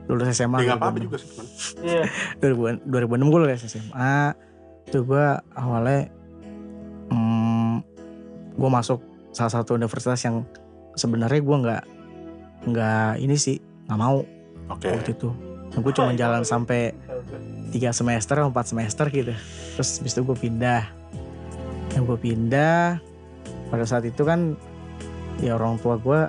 Lulus 0.10 0.26
SMA. 0.34 0.58
Ya, 0.66 0.74
nggak 0.74 0.82
apa-apa 0.82 0.98
2006. 1.00 1.06
juga 1.06 1.18
sih. 1.22 1.30
cuman. 1.30 1.48
iya. 1.86 2.04
2000 2.42 2.90
2006 2.90 3.30
gue 3.30 3.40
lulus 3.40 3.62
SMA. 3.70 4.18
Itu 4.88 5.04
gue 5.08 5.26
awalnya 5.56 6.10
hmm, 7.10 7.76
gue 8.58 8.70
masuk 8.70 9.00
salah 9.34 9.54
satu 9.54 9.74
universitas 9.74 10.22
yang 10.24 10.46
sebenarnya 10.94 11.42
gue 11.42 11.58
nggak 11.58 11.84
nggak 12.70 13.12
ini 13.20 13.36
sih 13.36 13.58
nggak 13.90 14.00
mau 14.00 14.22
Oke. 14.70 14.90
waktu 14.90 15.12
itu. 15.16 15.30
Gue 15.74 15.90
cuma 15.90 16.14
jalan 16.14 16.46
sampai 16.46 16.94
tiga 17.74 17.90
semester 17.90 18.38
atau 18.38 18.54
empat 18.54 18.70
semester 18.70 19.10
gitu 19.10 19.34
terus 19.74 19.98
habis 19.98 20.14
itu 20.14 20.22
gue 20.22 20.38
pindah 20.38 20.86
yang 21.98 22.06
gue 22.06 22.20
pindah 22.22 23.02
pada 23.74 23.86
saat 23.90 24.06
itu 24.06 24.22
kan 24.22 24.54
ya 25.42 25.58
orang 25.58 25.82
tua 25.82 25.98
gue 25.98 26.22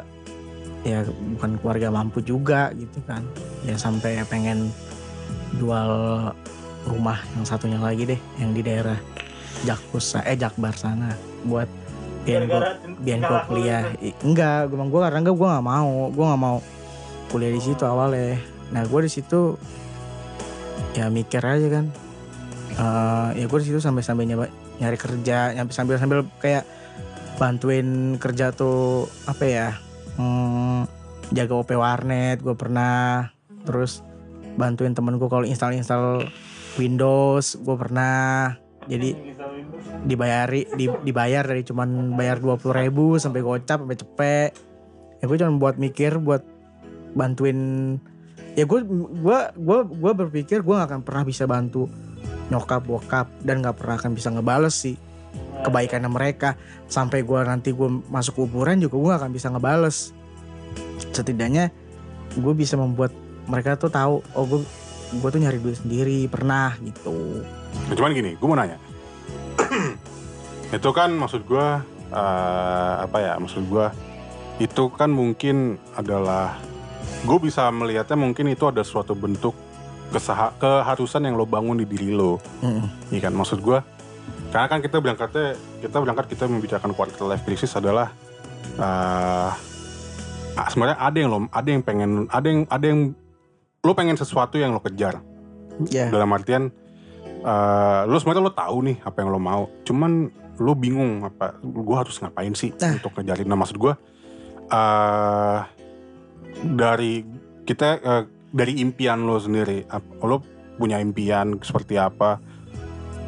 ya 0.89 1.05
bukan 1.37 1.61
keluarga 1.61 1.93
mampu 1.93 2.25
juga 2.25 2.73
gitu 2.73 3.05
kan 3.05 3.21
ya 3.69 3.77
sampai 3.77 4.25
pengen 4.25 4.73
jual 5.61 5.93
rumah 6.85 7.21
yang 7.37 7.45
satunya 7.49 7.81
lagi 7.81 8.05
deh 8.05 8.21
yang 8.37 8.53
di 8.53 8.61
daerah 8.61 8.97
Jakpus 9.65 10.21
eh 10.21 10.37
Jakbar 10.37 10.77
sana 10.77 11.17
buat 11.49 11.69
biar 12.25 12.49
gue 12.49 12.61
biar 13.05 13.19
gue 13.21 13.41
kuliah. 13.49 13.85
Enggak 14.25 14.73
gue 14.73 14.77
gue 14.81 15.01
karena 15.01 15.19
enggak 15.21 15.37
gue 15.37 15.49
nggak 15.49 15.67
mau 15.67 15.93
gue 16.09 16.25
nggak 16.25 16.43
mau 16.43 16.57
kuliah 17.29 17.53
di 17.53 17.61
situ 17.61 17.85
awalnya. 17.85 18.41
Nah 18.73 18.83
gue 18.89 19.01
di 19.05 19.11
situ 19.13 19.57
ya 20.97 21.13
mikir 21.13 21.45
aja 21.45 21.69
kan. 21.69 21.87
Eh 22.75 23.29
ya 23.41 23.45
gue 23.45 23.59
di 23.61 23.67
situ 23.69 23.79
sampai 23.79 24.01
sampai 24.01 24.25
nyari 24.75 24.99
kerja 24.99 25.55
nyampe 25.55 25.71
sambil 25.71 26.01
sambil 26.01 26.27
kayak 26.43 26.67
bantuin 27.39 28.19
kerja 28.19 28.51
tuh 28.51 29.07
apa 29.27 29.45
ya 29.47 29.69
hmm, 30.19 30.87
jaga 31.31 31.55
OP 31.61 31.71
warnet 31.77 32.41
gue 32.41 32.57
pernah. 32.57 33.31
Terus 33.69 34.01
bantuin 34.57 34.97
temen 34.97 35.21
gue 35.21 35.29
kalau 35.29 35.45
install 35.45 35.77
install 35.77 36.25
Windows 36.77 37.59
gue 37.61 37.77
pernah. 37.79 38.59
Jadi 38.85 39.17
dibayari 40.05 40.69
di, 40.77 40.93
dibayar 41.09 41.41
dari 41.41 41.65
cuman 41.65 42.13
bayar 42.21 42.37
dua 42.37 42.61
puluh 42.61 42.77
ribu 42.77 43.17
sampai 43.17 43.41
gocap 43.41 43.81
sampai 43.81 43.97
cepet. 43.97 44.51
Ya 45.21 45.25
gue 45.25 45.37
cuma 45.41 45.57
buat 45.57 45.81
mikir 45.81 46.21
buat 46.21 46.45
bantuin. 47.17 47.97
Ya 48.55 48.69
gue 48.69 48.85
gua 49.25 49.51
gua 49.57 49.89
gua 49.89 50.13
berpikir 50.13 50.61
gue 50.61 50.75
gak 50.77 50.93
akan 50.93 51.03
pernah 51.03 51.25
bisa 51.25 51.49
bantu 51.49 51.89
nyokap 52.53 52.85
bokap 52.85 53.27
dan 53.41 53.65
gak 53.65 53.81
pernah 53.81 53.97
akan 53.97 54.13
bisa 54.13 54.29
ngebales 54.31 54.77
sih 54.77 55.01
kebaikannya 55.65 56.13
mereka. 56.13 56.61
Sampai 56.85 57.25
gue 57.25 57.41
nanti 57.41 57.73
gue 57.73 57.89
masuk 58.13 58.45
kuburan 58.45 58.85
juga 58.85 59.01
gue 59.01 59.09
gak 59.11 59.21
akan 59.25 59.33
bisa 59.33 59.49
ngebales. 59.49 60.13
Setidaknya 61.11 61.73
gue 62.37 62.53
bisa 62.53 62.77
membuat 62.77 63.17
mereka 63.49 63.81
tuh 63.81 63.89
tahu 63.89 64.21
oh 64.37 64.45
gue 64.45 64.61
gue 65.21 65.29
tuh 65.31 65.41
nyari 65.43 65.59
duit 65.63 65.79
sendiri 65.79 66.27
pernah 66.31 66.75
gitu 66.83 67.43
Nah, 67.91 67.95
cuman 67.95 68.11
gini, 68.15 68.33
gue 68.39 68.47
mau 68.49 68.57
nanya. 68.57 68.79
itu 70.77 70.91
kan 70.95 71.11
maksud 71.13 71.45
gue 71.45 71.67
eh, 72.15 72.95
apa 73.05 73.19
ya? 73.21 73.33
Maksud 73.37 73.67
gue 73.69 73.87
itu 74.63 74.85
kan 74.95 75.11
mungkin 75.11 75.77
adalah 75.99 76.55
gue 77.27 77.39
bisa 77.43 77.69
melihatnya 77.75 78.15
mungkin 78.15 78.55
itu 78.55 78.71
ada 78.71 78.87
suatu 78.87 79.13
bentuk 79.19 79.53
kesaha, 80.15 80.55
keharusan 80.63 81.27
yang 81.27 81.35
lo 81.35 81.43
bangun 81.43 81.83
di 81.83 81.87
diri 81.89 82.15
lo, 82.15 82.39
Mm-mm. 82.63 83.11
iya 83.11 83.21
kan? 83.27 83.35
Maksud 83.35 83.59
gue 83.59 83.83
karena 84.55 84.71
kan 84.71 84.79
kita 84.79 85.03
berangkatnya 85.03 85.59
kita 85.83 85.97
berangkat 85.99 86.27
kita 86.31 86.45
membicarakan 86.47 86.95
quarter 86.95 87.27
life 87.27 87.43
crisis 87.43 87.75
adalah 87.75 88.15
ah, 88.79 89.51
sebenarnya 90.71 90.99
ada 91.03 91.17
yang 91.19 91.29
lo 91.35 91.39
ada 91.51 91.69
yang 91.69 91.83
pengen 91.83 92.31
ada 92.31 92.47
yang 92.47 92.61
ada 92.71 92.87
yang 92.87 93.01
lo 93.85 93.93
pengen 93.93 94.17
sesuatu 94.17 94.57
yang 94.57 94.73
lo 94.73 94.81
kejar. 94.81 95.21
Ya. 95.93 96.09
Dalam 96.09 96.33
artian 96.33 96.73
eh 97.45 98.03
lo 98.09 98.17
sebenarnya 98.17 98.45
lo 98.49 98.55
tahu 98.57 98.77
nih 98.89 98.97
apa 99.05 99.17
yang 99.21 99.31
lo 99.31 99.39
mau. 99.39 99.69
Cuman 99.85 100.33
lo 100.57 100.73
bingung 100.73 101.21
apa 101.23 101.61
gue 101.61 101.97
harus 101.99 102.17
ngapain 102.19 102.55
sih 102.55 102.73
Nah. 102.81 102.97
untuk 102.97 103.13
ngejarin. 103.15 103.45
Nah 103.45 103.59
maksud 103.59 103.77
gue 103.77 103.93
eh 104.67 105.59
dari 106.65 107.21
kita 107.63 107.87
eh, 108.01 108.25
dari 108.49 108.81
impian 108.81 109.27
lo 109.27 109.37
sendiri 109.37 109.85
ap- 109.87 110.23
lo 110.25 110.41
punya 110.75 110.97
impian 110.99 111.61
seperti 111.61 112.01
apa? 112.01 112.41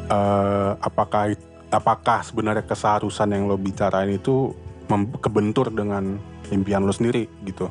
Eh 0.07 0.71
apakah 0.81 1.35
apakah 1.67 2.23
sebenarnya 2.23 2.63
keseharusan 2.63 3.27
yang 3.29 3.45
lo 3.45 3.59
bicarain 3.59 4.07
itu 4.09 4.55
kebentur 5.19 5.67
dengan 5.67 6.15
impian 6.47 6.79
lo 6.81 6.95
sendiri 6.95 7.27
gitu 7.43 7.67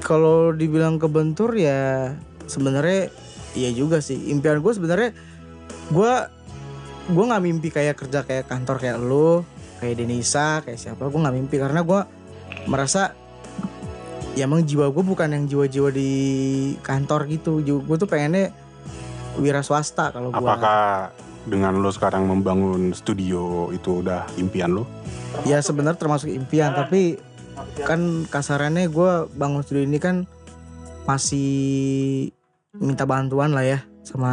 kalau 0.00 0.54
dibilang 0.54 0.96
kebentur 0.96 1.54
ya 1.54 2.14
sebenarnya 2.48 3.12
iya 3.54 3.70
juga 3.74 3.98
sih. 4.02 4.30
Impian 4.32 4.62
gue 4.62 4.72
sebenarnya 4.72 5.10
gue 5.92 6.12
gue 7.08 7.24
nggak 7.24 7.42
mimpi 7.44 7.68
kayak 7.72 7.96
kerja 7.96 8.24
kayak 8.24 8.48
kantor 8.48 8.76
kayak 8.80 8.98
lo 9.00 9.44
kayak 9.80 10.00
Denisa 10.00 10.60
kayak 10.64 10.78
siapa 10.78 11.06
gue 11.08 11.20
nggak 11.20 11.36
mimpi. 11.36 11.56
Karena 11.60 11.80
gue 11.82 12.00
merasa 12.70 13.12
ya 14.38 14.46
emang 14.46 14.62
jiwa 14.62 14.90
gue 14.94 15.04
bukan 15.04 15.34
yang 15.34 15.44
jiwa-jiwa 15.50 15.88
di 15.90 16.12
kantor 16.80 17.28
gitu. 17.28 17.60
Gue 17.62 17.96
tuh 17.96 18.08
pengennya 18.08 18.54
wira 19.38 19.62
swasta 19.62 20.10
kalau 20.10 20.34
gue 20.34 20.42
apakah 20.42 21.14
dengan 21.48 21.78
lo 21.80 21.88
sekarang 21.88 22.26
membangun 22.28 22.92
studio 22.92 23.70
itu 23.72 24.02
udah 24.04 24.26
impian 24.36 24.74
lo 24.74 24.84
ya 25.46 25.62
sebenarnya 25.62 25.96
termasuk 25.96 26.28
impian 26.28 26.74
tapi 26.74 27.16
kan 27.82 28.00
kasarannya 28.24 28.88
gue 28.88 29.10
bangun 29.32 29.62
studio 29.62 29.82
ini 29.82 29.98
kan 29.98 30.26
masih 31.04 32.28
minta 32.74 33.04
bantuan 33.04 33.50
lah 33.50 33.64
ya 33.64 33.78
sama 34.04 34.30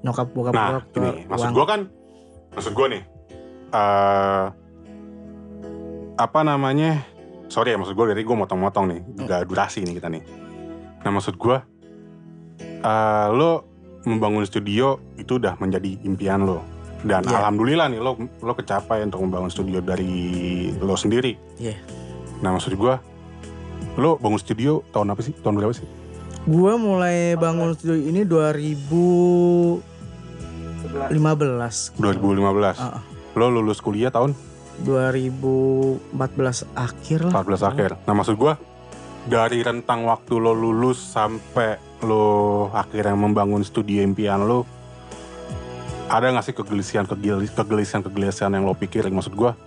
nyokap 0.00 0.30
bokap 0.30 0.54
Nah, 0.54 0.68
gue 0.70 0.80
ke 0.92 0.98
ini 1.00 1.10
maksud 1.26 1.50
gue 1.50 1.66
kan, 1.66 1.80
maksud 2.52 2.72
gue 2.72 2.86
nih, 2.88 3.02
eh 3.72 4.44
apa 6.16 6.40
namanya? 6.40 7.02
Sorry 7.46 7.74
ya, 7.74 7.78
maksud 7.78 7.92
gue 7.92 8.06
dari 8.08 8.22
gue 8.22 8.32
motong-motong 8.32 8.84
nih, 8.88 9.00
Hmm. 9.02 9.26
gak 9.26 9.40
durasi 9.46 9.82
nih 9.82 9.94
kita 9.94 10.08
nih. 10.08 10.22
Nah, 11.02 11.10
maksud 11.12 11.36
gue, 11.36 11.56
eh 12.80 13.28
lo 13.30 13.66
membangun 14.02 14.42
studio 14.42 14.98
itu 15.16 15.36
udah 15.36 15.54
menjadi 15.56 15.98
impian 16.02 16.46
lo. 16.46 16.62
Dan 17.02 17.22
Iya. 17.22 17.38
alhamdulillah 17.38 17.86
nih 17.88 18.00
lo 18.00 18.14
lo 18.18 18.52
kecapai 18.54 19.02
untuk 19.02 19.20
membangun 19.20 19.50
studio 19.50 19.78
dari 19.78 20.14
lo 20.72 20.94
sendiri. 20.94 21.34
Iya. 21.58 21.76
Nah, 22.44 22.52
maksud 22.52 22.76
gue, 22.76 22.94
lo 23.96 24.20
bangun 24.20 24.40
studio 24.40 24.84
tahun 24.92 25.12
apa 25.12 25.20
sih? 25.24 25.32
Tahun 25.36 25.56
berapa 25.56 25.72
sih? 25.72 25.88
gue 26.46 26.72
mulai 26.78 27.34
bangun 27.34 27.74
studio 27.74 27.98
ini 27.98 28.22
2015 28.22 29.82
2015. 31.98 32.78
Ah, 32.78 33.02
ah. 33.02 33.02
Lo 33.34 33.50
lulus 33.50 33.82
kuliah 33.82 34.14
tahun 34.14 34.30
2014 34.86 36.14
akhir 36.78 37.18
lah 37.26 37.32
14 37.34 37.66
akhir. 37.66 37.90
Nah 38.06 38.14
maksud 38.14 38.38
gua 38.38 38.54
dari 39.26 39.58
rentang 39.66 40.06
waktu 40.06 40.38
lo 40.38 40.54
lulus 40.54 41.02
sampai 41.02 41.82
lo 42.06 42.70
akhirnya 42.70 43.18
membangun 43.18 43.66
studio 43.66 44.06
impian 44.06 44.46
lo, 44.46 44.62
ada 46.06 46.30
nggak 46.30 46.46
sih 46.46 46.54
kegelisahan 46.54 47.10
kegelisahan 47.10 48.06
kegelisahan 48.06 48.54
yang 48.54 48.68
lo 48.68 48.78
pikirin? 48.78 49.10
Maksud 49.10 49.34
gua, 49.34 49.58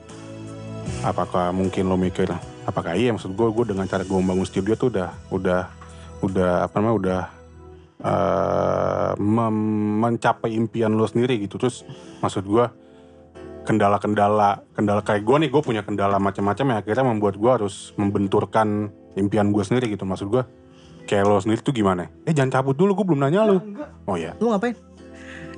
apakah 1.03 1.51
mungkin 1.51 1.91
lo 1.91 1.99
mikir, 1.99 2.31
apakah 2.69 2.93
iya? 2.93 3.09
Maksud 3.11 3.33
gua, 3.33 3.49
gua 3.49 3.65
dengan 3.65 3.89
cara 3.89 4.05
gua 4.05 4.21
membangun 4.21 4.45
studio 4.45 4.77
tuh 4.77 4.93
udah 4.93 5.09
udah 5.33 5.61
udah 6.21 6.51
apa 6.69 6.73
namanya 6.77 6.95
udah 6.95 7.21
eh, 7.99 9.11
mem- 9.17 9.97
mencapai 10.05 10.53
impian 10.53 10.93
lo 10.93 11.09
sendiri 11.09 11.41
gitu. 11.41 11.57
Terus 11.57 11.83
maksud 12.21 12.45
gua 12.45 12.71
kendala-kendala 13.69 14.65
kendala 14.73 15.05
kayak 15.05 15.21
gue 15.21 15.45
nih 15.45 15.49
gue 15.53 15.61
punya 15.61 15.85
kendala 15.85 16.17
macam-macam 16.17 16.73
yang 16.73 16.77
akhirnya 16.81 17.05
membuat 17.05 17.37
gue 17.37 17.51
harus 17.53 17.93
membenturkan 18.01 18.89
impian 19.13 19.53
gue 19.53 19.61
sendiri 19.61 19.93
gitu. 19.93 20.09
Maksud 20.09 20.25
gue 20.31 20.41
kayak 21.05 21.29
lo 21.29 21.37
sendiri 21.37 21.61
tuh 21.61 21.75
gimana? 21.75 22.09
Eh 22.25 22.33
jangan 22.33 22.49
cabut 22.61 22.73
dulu 22.73 22.97
gue 22.97 23.05
belum 23.13 23.21
nanya 23.21 23.45
lo 23.45 23.61
oh 24.09 24.17
ya 24.17 24.33
lu 24.41 24.49
ngapain? 24.49 24.73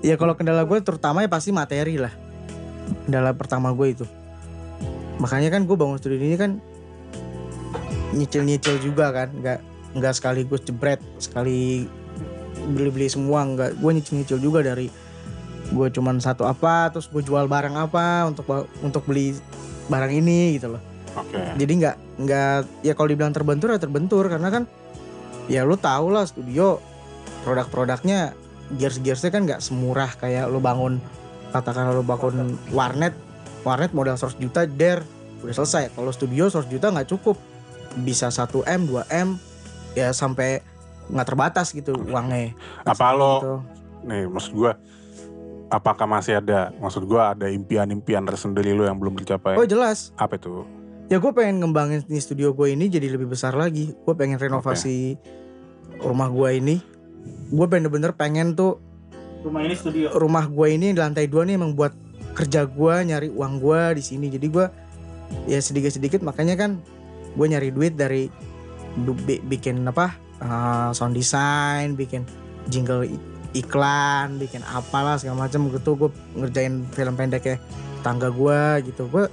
Ya 0.04 0.20
kalau 0.20 0.36
kendala 0.36 0.68
gue 0.68 0.76
terutama 0.84 1.24
ya 1.24 1.30
pasti 1.32 1.56
materi 1.56 1.96
lah. 1.96 2.12
Kendala 3.08 3.32
pertama 3.32 3.72
gue 3.72 3.88
itu. 3.96 4.06
Makanya 5.22 5.54
kan 5.54 5.64
gue 5.64 5.78
bangun 5.80 5.96
studio 5.96 6.20
ini 6.20 6.36
kan 6.36 6.60
nyicil-nyicil 8.16 8.80
juga 8.84 9.12
kan, 9.12 9.30
nggak 9.32 9.60
nggak 9.98 10.14
sekaligus 10.16 10.64
jebret 10.64 11.00
sekali 11.20 11.88
beli-beli 12.72 13.08
semua 13.08 13.44
nggak. 13.48 13.80
Gue 13.80 13.92
nyicil-nyicil 13.98 14.40
juga 14.40 14.64
dari 14.64 14.92
gue 15.72 15.88
cuman 15.88 16.20
satu 16.20 16.44
apa 16.44 16.92
terus 16.92 17.08
gue 17.08 17.24
jual 17.24 17.48
barang 17.48 17.80
apa 17.80 18.28
untuk 18.28 18.44
untuk 18.84 19.08
beli 19.08 19.36
barang 19.88 20.12
ini 20.12 20.60
gitu 20.60 20.76
loh. 20.76 20.84
Oke. 21.12 21.60
jadi 21.60 21.72
nggak 21.76 21.96
nggak 22.24 22.88
ya 22.88 22.96
kalau 22.96 23.12
dibilang 23.12 23.36
terbentur 23.36 23.76
ya 23.76 23.80
terbentur 23.84 24.32
karena 24.32 24.48
kan 24.48 24.64
ya 25.52 25.68
lu 25.68 25.76
tau 25.76 26.08
lah 26.08 26.24
studio 26.24 26.80
produk-produknya 27.44 28.32
gears-gearsnya 28.80 29.28
kan 29.28 29.44
nggak 29.44 29.60
semurah 29.60 30.08
kayak 30.16 30.48
lu 30.48 30.64
bangun 30.64 31.04
katakan 31.52 31.92
lu 31.92 32.04
bangun 32.08 32.56
warnet 32.72 33.12
warnet 33.68 33.92
modal 33.92 34.16
100 34.16 34.40
juta 34.40 34.64
der 34.64 35.04
udah 35.44 35.56
selesai. 35.58 35.92
Kalau 35.92 36.14
studio 36.16 36.48
100 36.48 36.72
juta 36.72 36.88
nggak 36.94 37.10
cukup 37.12 37.36
bisa 37.98 38.28
1 38.28 38.48
m 38.64 38.82
2 38.88 39.06
m 39.12 39.30
ya 39.92 40.12
sampai 40.12 40.64
nggak 41.08 41.28
terbatas 41.28 41.72
gitu 41.72 41.92
uangnya 41.98 42.56
Apa 42.84 43.12
lo 43.12 43.34
Gitu. 43.38 43.56
nih 44.04 44.24
maksud 44.26 44.52
gua 44.54 44.72
apakah 45.68 46.06
masih 46.06 46.40
ada 46.40 46.72
maksud 46.74 47.04
gua 47.04 47.32
ada 47.32 47.48
impian-impian 47.48 48.24
tersendiri 48.24 48.72
lo 48.72 48.84
yang 48.84 48.96
belum 48.96 49.16
tercapai? 49.16 49.56
oh 49.56 49.64
jelas 49.64 50.16
Apa 50.16 50.36
itu? 50.36 50.64
ya 51.08 51.20
gue 51.20 51.32
pengen 51.32 51.60
ngembangin 51.60 52.08
di 52.08 52.16
studio 52.18 52.52
gue 52.52 52.72
ini 52.72 52.88
jadi 52.88 53.12
lebih 53.12 53.28
besar 53.28 53.52
lagi 53.52 53.92
gue 53.92 54.14
pengen 54.16 54.40
renovasi 54.40 55.20
rumah 56.00 56.32
gue 56.32 56.50
ini 56.56 56.80
gue 57.52 57.68
bener-bener 57.68 58.16
pengen 58.16 58.56
tuh 58.56 58.80
Rumah 59.42 59.60
ini 59.60 59.76
studio. 59.76 60.08
rumah 60.14 60.48
gue 60.48 60.68
ini 60.70 60.94
di 60.94 61.00
lantai 61.02 61.28
dua 61.28 61.44
nih 61.44 61.60
emang 61.60 61.76
buat 61.76 61.92
kerja 62.32 62.64
gue 62.64 62.96
nyari 63.04 63.28
uang 63.28 63.60
gue 63.60 64.00
di 64.00 64.04
sini 64.06 64.32
jadi 64.32 64.48
gue 64.48 64.66
ya 65.46 65.60
sedikit 65.60 65.92
sedikit 65.92 66.24
makanya 66.24 66.56
kan 66.56 66.80
gue 67.32 67.46
nyari 67.48 67.70
duit 67.72 67.96
dari 67.96 68.28
bikin 69.48 69.88
apa 69.88 70.20
uh, 70.44 70.90
sound 70.92 71.16
design 71.16 71.96
bikin 71.96 72.28
jingle 72.68 73.08
iklan 73.52 74.40
bikin 74.40 74.64
apalah 74.68 75.20
segala 75.20 75.48
macam 75.48 75.68
gitu. 75.72 75.96
Gue 75.96 76.10
ngerjain 76.36 76.88
film 76.96 77.14
pendeknya 77.16 77.60
tangga 78.04 78.32
gue 78.32 78.92
gitu. 78.92 79.08
Gue 79.12 79.28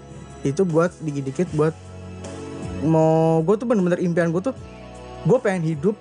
itu 0.46 0.62
buat 0.62 0.94
dikit-dikit 1.02 1.50
buat 1.54 1.74
mau 2.86 3.42
gue 3.42 3.54
tuh 3.58 3.66
bener-bener 3.66 3.98
impian 3.98 4.30
gue 4.30 4.42
tuh 4.50 4.54
gue 5.26 5.38
pengen 5.42 5.66
hidup 5.74 5.96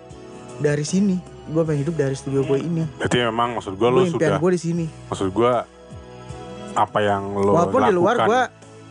dari 0.62 0.86
sini. 0.86 1.18
Gue 1.48 1.64
pengen 1.64 1.88
hidup 1.88 1.95
dari 1.95 2.14
studio 2.14 2.45
gue 2.45 2.60
ini. 2.62 2.86
Berarti 3.02 3.18
memang 3.24 3.58
maksud 3.58 3.74
lo 3.78 4.04
gue 4.04 4.14
impian 4.14 4.38
sudah 4.38 4.41
gue 4.41 4.52
di 4.54 4.62
sini. 4.62 4.86
maksud 5.10 5.30
gua 5.34 5.66
apa 6.78 7.00
yang 7.02 7.34
lo 7.34 7.58
Walaupun 7.58 7.82
lakukan 7.82 7.89
di 7.89 7.93
luar 7.98 8.16
gue 8.22 8.41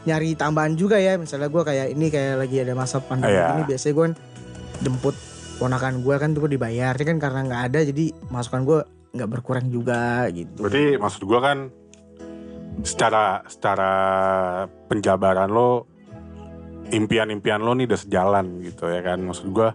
nyari 0.07 0.39
tambahan 0.39 0.79
juga 0.79 0.97
ya, 1.03 1.19
misalnya 1.19 1.51
gue 1.51 1.63
kayak 1.67 1.87
ini 1.93 2.07
kayak 2.09 2.47
lagi 2.47 2.57
ada 2.63 2.73
masa 2.79 3.03
pandemi 3.03 3.35
Iya. 3.35 3.59
ini 3.59 3.63
biasanya 3.67 3.95
gue 3.99 4.07
jemput 4.87 5.17
ponakan 5.59 6.05
gue 6.05 6.15
kan 6.15 6.31
tuh 6.31 6.47
gue 6.47 6.55
dibayar, 6.55 6.95
Ini 6.95 7.05
kan? 7.05 7.19
Karena 7.19 7.41
nggak 7.45 7.63
ada 7.73 7.81
jadi 7.83 8.05
masukan 8.31 8.63
gue 8.63 8.79
nggak 9.17 9.31
berkurang 9.33 9.67
juga 9.73 10.29
gitu. 10.29 10.61
Berarti 10.61 11.01
maksud 11.01 11.23
gua 11.25 11.41
kan 11.41 11.59
secara 12.85 13.41
secara 13.49 13.91
penjabaran 14.93 15.49
lo 15.49 15.89
impian-impian 16.93 17.65
lo 17.65 17.73
nih 17.73 17.89
udah 17.89 18.01
sejalan 18.01 18.61
gitu 18.61 18.93
ya 18.93 19.01
kan? 19.01 19.25
Maksud 19.25 19.49
gua 19.51 19.73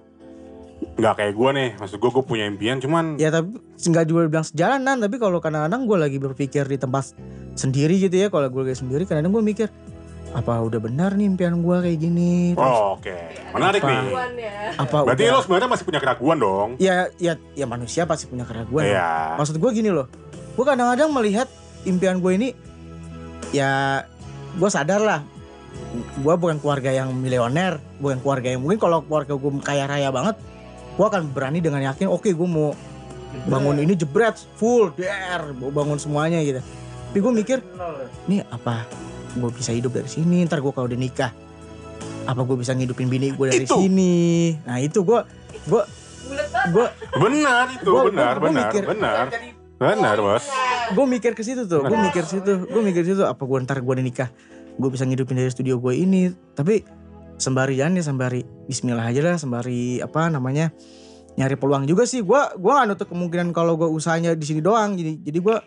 nggak 1.02 1.14
kayak 1.18 1.34
gua 1.34 1.50
nih. 1.58 1.70
Maksud 1.82 1.98
gua 1.98 2.12
gue 2.14 2.24
punya 2.24 2.46
impian 2.46 2.78
cuman 2.78 3.18
Ya 3.18 3.34
tapi 3.34 3.58
nggak 3.58 4.06
juga 4.06 4.30
bilang 4.30 4.46
sejalanan, 4.46 5.02
tapi 5.02 5.18
kalau 5.18 5.42
kadang-kadang 5.42 5.90
gue 5.90 5.98
lagi 5.98 6.18
berpikir 6.22 6.70
di 6.70 6.78
tempat 6.78 7.18
sendiri 7.58 7.98
gitu 7.98 8.14
ya, 8.14 8.30
kalau 8.30 8.46
gue 8.48 8.62
lagi 8.70 8.78
sendiri 8.78 9.10
kadang-kadang 9.10 9.34
gue 9.42 9.44
mikir 9.44 9.68
apa 10.32 10.64
udah 10.64 10.80
benar 10.80 11.12
nih 11.20 11.28
impian 11.28 11.60
gue 11.60 11.78
kayak 11.84 12.00
gini, 12.00 12.56
terus 12.56 12.64
oh 12.64 12.96
oke. 12.96 13.18
Menarik 13.52 13.84
Apa? 13.84 13.92
nih. 14.32 14.50
apa 14.80 14.98
berarti 15.04 15.24
udah- 15.28 15.36
lo 15.36 15.40
sebenarnya 15.44 15.70
masih 15.70 15.86
punya 15.86 16.00
keraguan 16.00 16.38
dong? 16.40 16.70
Ya 16.80 17.12
ya 17.20 17.36
ya 17.52 17.66
manusia 17.68 18.08
pasti 18.08 18.32
punya 18.32 18.48
keraguan. 18.48 18.88
iya. 18.88 19.36
Maksud 19.36 19.60
gue 19.60 19.70
gini 19.76 19.92
loh, 19.92 20.08
gue 20.56 20.64
kadang-kadang 20.64 21.12
melihat 21.12 21.52
impian 21.84 22.24
gue 22.24 22.32
ini, 22.32 22.50
ya 23.52 24.04
gue 24.56 24.70
sadar 24.72 25.04
lah, 25.04 25.20
gue 26.16 26.34
bukan 26.40 26.64
keluarga 26.64 26.96
yang 26.96 27.12
miliuner, 27.12 27.84
bukan 28.00 28.24
keluarga 28.24 28.56
yang 28.56 28.64
mungkin 28.64 28.80
kalau 28.80 29.04
keluarga 29.04 29.36
gue 29.36 29.52
kaya 29.60 29.84
raya 29.84 30.16
banget, 30.16 30.40
gue 30.96 31.06
akan 31.06 31.28
berani 31.36 31.60
dengan 31.60 31.84
yakin, 31.84 32.08
oke 32.08 32.32
gue 32.32 32.48
mau 32.48 32.72
bangun 33.48 33.84
ini 33.84 33.96
jebret 33.96 34.40
full 34.56 34.96
der, 34.96 35.52
mau 35.60 35.72
bangun 35.72 36.00
semuanya 36.00 36.40
gitu. 36.40 36.64
Tapi 37.12 37.20
gue 37.20 37.32
mikir, 37.36 37.58
nih 38.32 38.48
apa 38.48 38.88
gue 39.34 39.50
bisa 39.52 39.72
hidup 39.72 39.92
dari 39.92 40.08
sini, 40.08 40.44
ntar 40.44 40.60
gue 40.60 40.70
kalau 40.70 40.86
udah 40.86 40.96
nikah, 40.96 41.32
apa 42.24 42.42
gue 42.42 42.58
bisa 42.58 42.72
ngidupin 42.72 43.08
bini 43.08 43.32
gue 43.32 43.48
dari 43.48 43.64
Itu. 43.64 43.78
sini? 43.78 44.54
Nah 44.64 44.78
itu 44.78 45.02
gue, 45.02 45.20
gue, 45.66 45.82
gue 46.70 46.86
benar 47.18 47.66
itu 47.70 47.90
Gua- 47.90 48.06
benar 48.08 48.36
gua- 48.36 48.40
gua 48.40 48.50
benar 48.50 48.66
mikir. 48.68 48.84
benar 48.88 49.26
benar 49.76 50.16
bos 50.16 50.46
gue 50.92 51.06
mikir 51.08 51.32
ke 51.34 51.42
situ 51.42 51.66
tuh, 51.66 51.82
gue 51.82 51.98
mikir 51.98 52.24
situ, 52.24 52.52
gue 52.64 52.82
mikir 52.82 53.04
situ 53.04 53.24
apa 53.24 53.42
gue 53.42 53.58
ntar 53.62 53.80
gue 53.80 53.90
udah 53.90 54.04
nikah, 54.04 54.30
gue 54.76 54.90
bisa 54.90 55.04
ngidupin 55.04 55.34
dari 55.36 55.50
studio 55.50 55.76
gue 55.78 55.96
ini, 55.96 56.30
tapi 56.52 56.86
sembari 57.36 57.76
jalan 57.76 57.98
ya 57.98 58.06
sembari 58.06 58.46
Bismillah 58.68 59.02
aja 59.04 59.22
lah, 59.24 59.36
sembari 59.36 59.98
apa 59.98 60.28
namanya 60.28 60.70
nyari 61.34 61.56
peluang 61.56 61.84
juga 61.84 62.04
sih, 62.04 62.22
gue 62.22 62.42
gue 62.54 62.72
gak 62.72 62.88
nutup 62.88 63.08
kemungkinan 63.08 63.50
kalau 63.50 63.74
gue 63.74 63.88
usahanya 63.88 64.36
di 64.36 64.44
sini 64.44 64.60
doang, 64.60 64.94
jadi 64.94 65.18
jadi 65.18 65.40
gue 65.40 65.58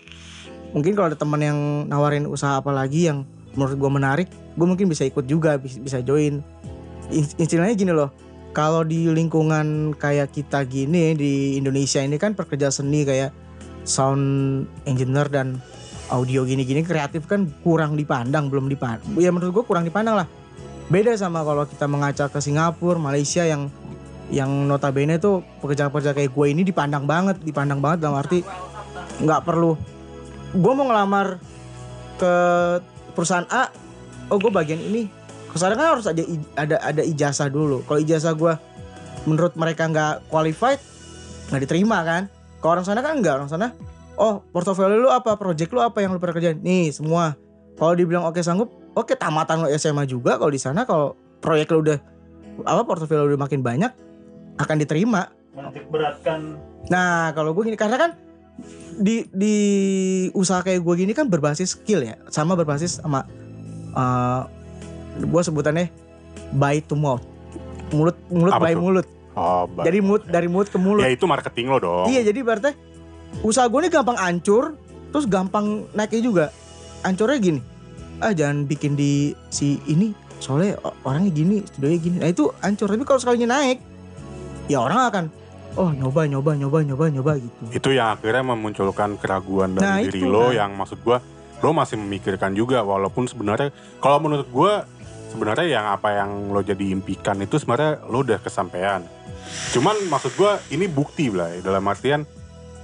mungkin 0.71 0.93
kalau 0.93 1.09
ada 1.09 1.17
teman 1.17 1.41
yang 1.41 1.59
nawarin 1.85 2.29
usaha 2.29 2.61
apa 2.61 2.71
lagi 2.71 3.09
yang 3.09 3.27
menurut 3.55 3.77
gue 3.79 3.91
menarik, 3.91 4.29
gue 4.31 4.67
mungkin 4.67 4.87
bisa 4.91 5.07
ikut 5.07 5.25
juga, 5.27 5.57
bisa, 5.59 6.03
join. 6.03 6.43
In- 7.11 7.37
Istilahnya 7.39 7.75
gini 7.75 7.93
loh, 7.95 8.11
kalau 8.55 8.87
di 8.87 9.11
lingkungan 9.11 9.99
kayak 9.99 10.31
kita 10.31 10.63
gini 10.65 11.19
di 11.19 11.59
Indonesia 11.59 11.99
ini 11.99 12.17
kan 12.17 12.39
pekerja 12.39 12.71
seni 12.71 13.03
kayak 13.03 13.35
sound 13.83 14.65
engineer 14.87 15.27
dan 15.29 15.59
audio 16.09 16.47
gini-gini 16.47 16.87
kreatif 16.87 17.27
kan 17.27 17.51
kurang 17.67 17.99
dipandang 17.99 18.49
belum 18.49 18.71
dipandang 18.71 19.19
ya 19.19 19.35
menurut 19.35 19.61
gue 19.61 19.65
kurang 19.67 19.85
dipandang 19.85 20.25
lah 20.25 20.29
beda 20.89 21.17
sama 21.17 21.41
kalau 21.43 21.65
kita 21.65 21.89
mengacak 21.91 22.29
ke 22.31 22.39
Singapura 22.41 23.01
Malaysia 23.01 23.43
yang 23.45 23.73
yang 24.33 24.49
notabene 24.65 25.21
tuh 25.21 25.45
pekerja-pekerja 25.61 26.17
kayak 26.17 26.33
gue 26.33 26.47
ini 26.49 26.63
dipandang 26.65 27.05
banget 27.05 27.41
dipandang 27.45 27.81
banget 27.83 28.05
dalam 28.05 28.17
arti 28.21 28.41
nggak 29.21 29.43
perlu 29.45 29.77
gue 30.55 30.73
mau 30.73 30.87
ngelamar 30.89 31.43
ke 32.17 32.35
perusahaan 33.15 33.47
A 33.49 33.71
oh 34.29 34.37
gue 34.37 34.53
bagian 34.53 34.79
ini. 34.79 35.09
Ke 35.49 35.57
sana 35.63 35.79
kan 35.79 35.95
harus 35.95 36.11
ada 36.11 36.23
ada 36.59 36.77
ada 36.83 37.03
ijazah 37.07 37.47
dulu 37.47 37.87
kalau 37.87 38.03
ijazah 38.03 38.35
gue 38.35 38.59
menurut 39.25 39.55
mereka 39.55 39.87
nggak 39.87 40.27
qualified 40.27 40.83
nggak 41.49 41.63
diterima 41.63 42.03
kan? 42.03 42.23
Kalau 42.59 42.81
orang 42.81 42.87
sana 42.87 43.01
kan 43.01 43.23
enggak 43.23 43.39
orang 43.39 43.51
sana 43.51 43.71
oh 44.19 44.43
portofolio 44.51 44.99
lu 44.99 45.11
apa? 45.15 45.39
Project 45.39 45.71
lu 45.71 45.81
apa 45.81 46.03
yang 46.03 46.15
lu 46.15 46.19
pernah 46.19 46.35
kerjain? 46.35 46.59
Nih 46.59 46.91
semua. 46.91 47.39
Kalau 47.79 47.95
dibilang 47.95 48.27
oke 48.27 48.43
sanggup 48.43 48.71
oke 48.99 49.15
tamatan 49.15 49.67
lu 49.67 49.69
SMA 49.79 50.11
juga. 50.11 50.35
Kalau 50.39 50.51
di 50.51 50.59
sana 50.59 50.83
kalau 50.83 51.15
proyek 51.39 51.71
lu 51.71 51.87
udah 51.87 51.99
apa 52.67 52.83
portofolio 52.83 53.27
lu 53.27 53.39
udah 53.39 53.43
makin 53.47 53.63
banyak 53.63 53.93
akan 54.59 54.77
diterima. 54.79 55.31
Menitik 55.55 55.87
beratkan. 55.87 56.59
Nah 56.91 57.31
kalau 57.31 57.55
gue 57.55 57.63
gini 57.71 57.79
karena 57.79 57.95
kan 57.95 58.11
di 58.95 59.27
di 59.29 59.57
usaha 60.31 60.61
kayak 60.61 60.79
gue 60.79 60.95
gini 60.97 61.13
kan 61.13 61.27
berbasis 61.27 61.75
skill 61.75 62.01
ya, 62.01 62.15
sama 62.29 62.55
berbasis 62.55 62.99
sama 62.99 63.27
uh, 63.91 64.47
gue 65.17 65.41
sebutannya 65.41 65.91
by 66.53 66.79
to 66.81 66.95
mouth, 66.95 67.23
mulut 67.91 68.15
mulut 68.29 68.53
Apa 68.53 68.65
by 68.65 68.75
mulut. 68.75 69.07
oh 69.35 69.67
ba- 69.67 69.83
Jadi 69.83 69.99
mulut 69.99 70.23
dari 70.25 70.47
mulut 70.47 70.69
ke 70.69 70.79
mulut. 70.79 71.03
ya 71.03 71.11
itu 71.11 71.25
marketing 71.25 71.67
lo 71.69 71.79
dong 71.79 72.07
Iya 72.07 72.23
jadi 72.25 72.41
berarti 72.41 72.71
usaha 73.43 73.67
gue 73.67 73.79
ini 73.79 73.91
gampang 73.91 74.15
hancur, 74.15 74.79
terus 75.11 75.27
gampang 75.27 75.91
naiknya 75.91 76.23
juga. 76.23 76.45
Hancurnya 77.03 77.37
gini, 77.37 77.61
ah 78.17 78.31
jangan 78.31 78.65
bikin 78.65 78.95
di 78.95 79.35
si 79.51 79.83
ini 79.85 80.15
soalnya 80.39 80.77
orangnya 81.03 81.33
gini, 81.33 81.67
studionya 81.67 81.99
gini. 81.99 82.17
Nah 82.17 82.29
itu 82.29 82.49
hancur. 82.59 82.87
Tapi 82.87 83.03
kalau 83.03 83.19
sekalinya 83.19 83.59
naik, 83.59 83.83
ya 84.67 84.79
orang 84.79 85.01
akan 85.05 85.25
oh 85.75 85.91
nyoba 85.91 86.27
nyoba 86.31 86.51
nyoba 86.55 86.79
nyoba 86.87 87.05
nyoba 87.11 87.33
gitu. 87.39 87.63
itu 87.75 87.89
yang 87.95 88.15
akhirnya 88.15 88.45
memunculkan 88.47 89.19
keraguan 89.19 89.75
dari 89.75 89.85
Nah, 89.85 89.99
diri 90.07 90.21
itu 90.23 90.31
lo 90.31 90.51
kan. 90.51 90.59
yang 90.59 90.71
maksud 90.79 90.99
gua 91.03 91.19
lo 91.65 91.71
masih 91.73 91.97
memikirkan 91.97 92.53
juga 92.53 92.85
walaupun 92.85 93.25
sebenarnya 93.27 93.73
kalau 93.99 94.23
menurut 94.23 94.49
gua 94.53 94.85
sebenarnya 95.33 95.67
yang 95.81 95.87
apa 95.91 96.09
yang 96.15 96.31
lo 96.55 96.61
jadi 96.63 96.95
impikan 96.95 97.41
itu 97.43 97.59
sebenarnya 97.59 98.05
lo 98.07 98.23
udah 98.23 98.39
kesampaian. 98.39 99.03
Cuman 99.75 99.97
maksud 100.07 100.37
gua 100.39 100.63
ini 100.71 100.87
bukti 100.87 101.33
lah 101.33 101.51
ya, 101.51 101.61
dalam 101.65 101.83
artian 101.91 102.23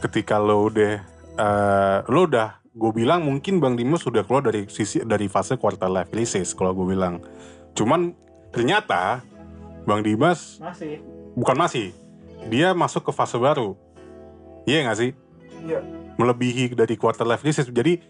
ketika 0.03 0.41
lo 0.41 0.66
udah 0.66 0.93
eh, 1.36 1.99
lo 2.11 2.26
udah 2.26 2.59
gue 2.70 2.91
bilang 2.95 3.26
mungkin 3.26 3.59
Bang 3.59 3.74
Dimas 3.74 4.07
sudah 4.07 4.22
keluar 4.22 4.47
dari 4.47 4.64
sisi 4.70 5.03
dari 5.03 5.26
fase 5.26 5.59
quarter 5.59 5.91
life 5.91 6.09
crisis 6.09 6.55
kalau 6.55 6.72
gue 6.72 6.95
bilang. 6.95 7.18
Cuman 7.74 8.14
ternyata 8.55 9.20
Bang 9.84 10.07
Dimas 10.07 10.57
masih. 10.62 11.03
Bukan 11.34 11.55
masih 11.59 11.95
dia 12.49 12.72
masuk 12.72 13.11
ke 13.11 13.12
fase 13.12 13.36
baru 13.36 13.76
iya 14.64 14.86
nggak 14.86 14.99
sih 14.99 15.12
Iya. 15.61 15.80
melebihi 16.16 16.72
dari 16.72 16.97
quarter 16.97 17.28
life 17.28 17.45
crisis. 17.45 17.68
Jadi 17.68 18.01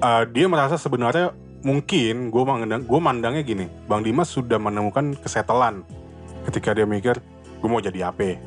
eh, 0.00 0.22
dia 0.30 0.46
merasa 0.46 0.78
sebenarnya 0.78 1.34
mungkin 1.66 2.30
gue 2.30 2.42
mandang 2.46 2.82
gue 2.86 3.00
mandangnya 3.02 3.42
gini, 3.42 3.66
Bang 3.90 4.06
Dimas 4.06 4.30
sudah 4.30 4.56
menemukan 4.56 5.18
kesetelan 5.18 5.82
ketika 6.48 6.72
dia 6.72 6.86
mikir 6.86 7.18
gue 7.60 7.68
mau 7.68 7.82
jadi 7.82 8.14
apa. 8.14 8.38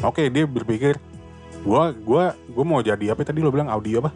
Oke, 0.00 0.30
dia 0.30 0.46
berpikir 0.46 0.96
gua 1.66 1.90
gua 1.90 2.38
gua 2.54 2.64
mau 2.64 2.78
jadi 2.78 3.12
apa 3.12 3.26
tadi 3.26 3.42
lo 3.42 3.50
bilang 3.50 3.66
audio 3.66 3.98
apa? 3.98 4.14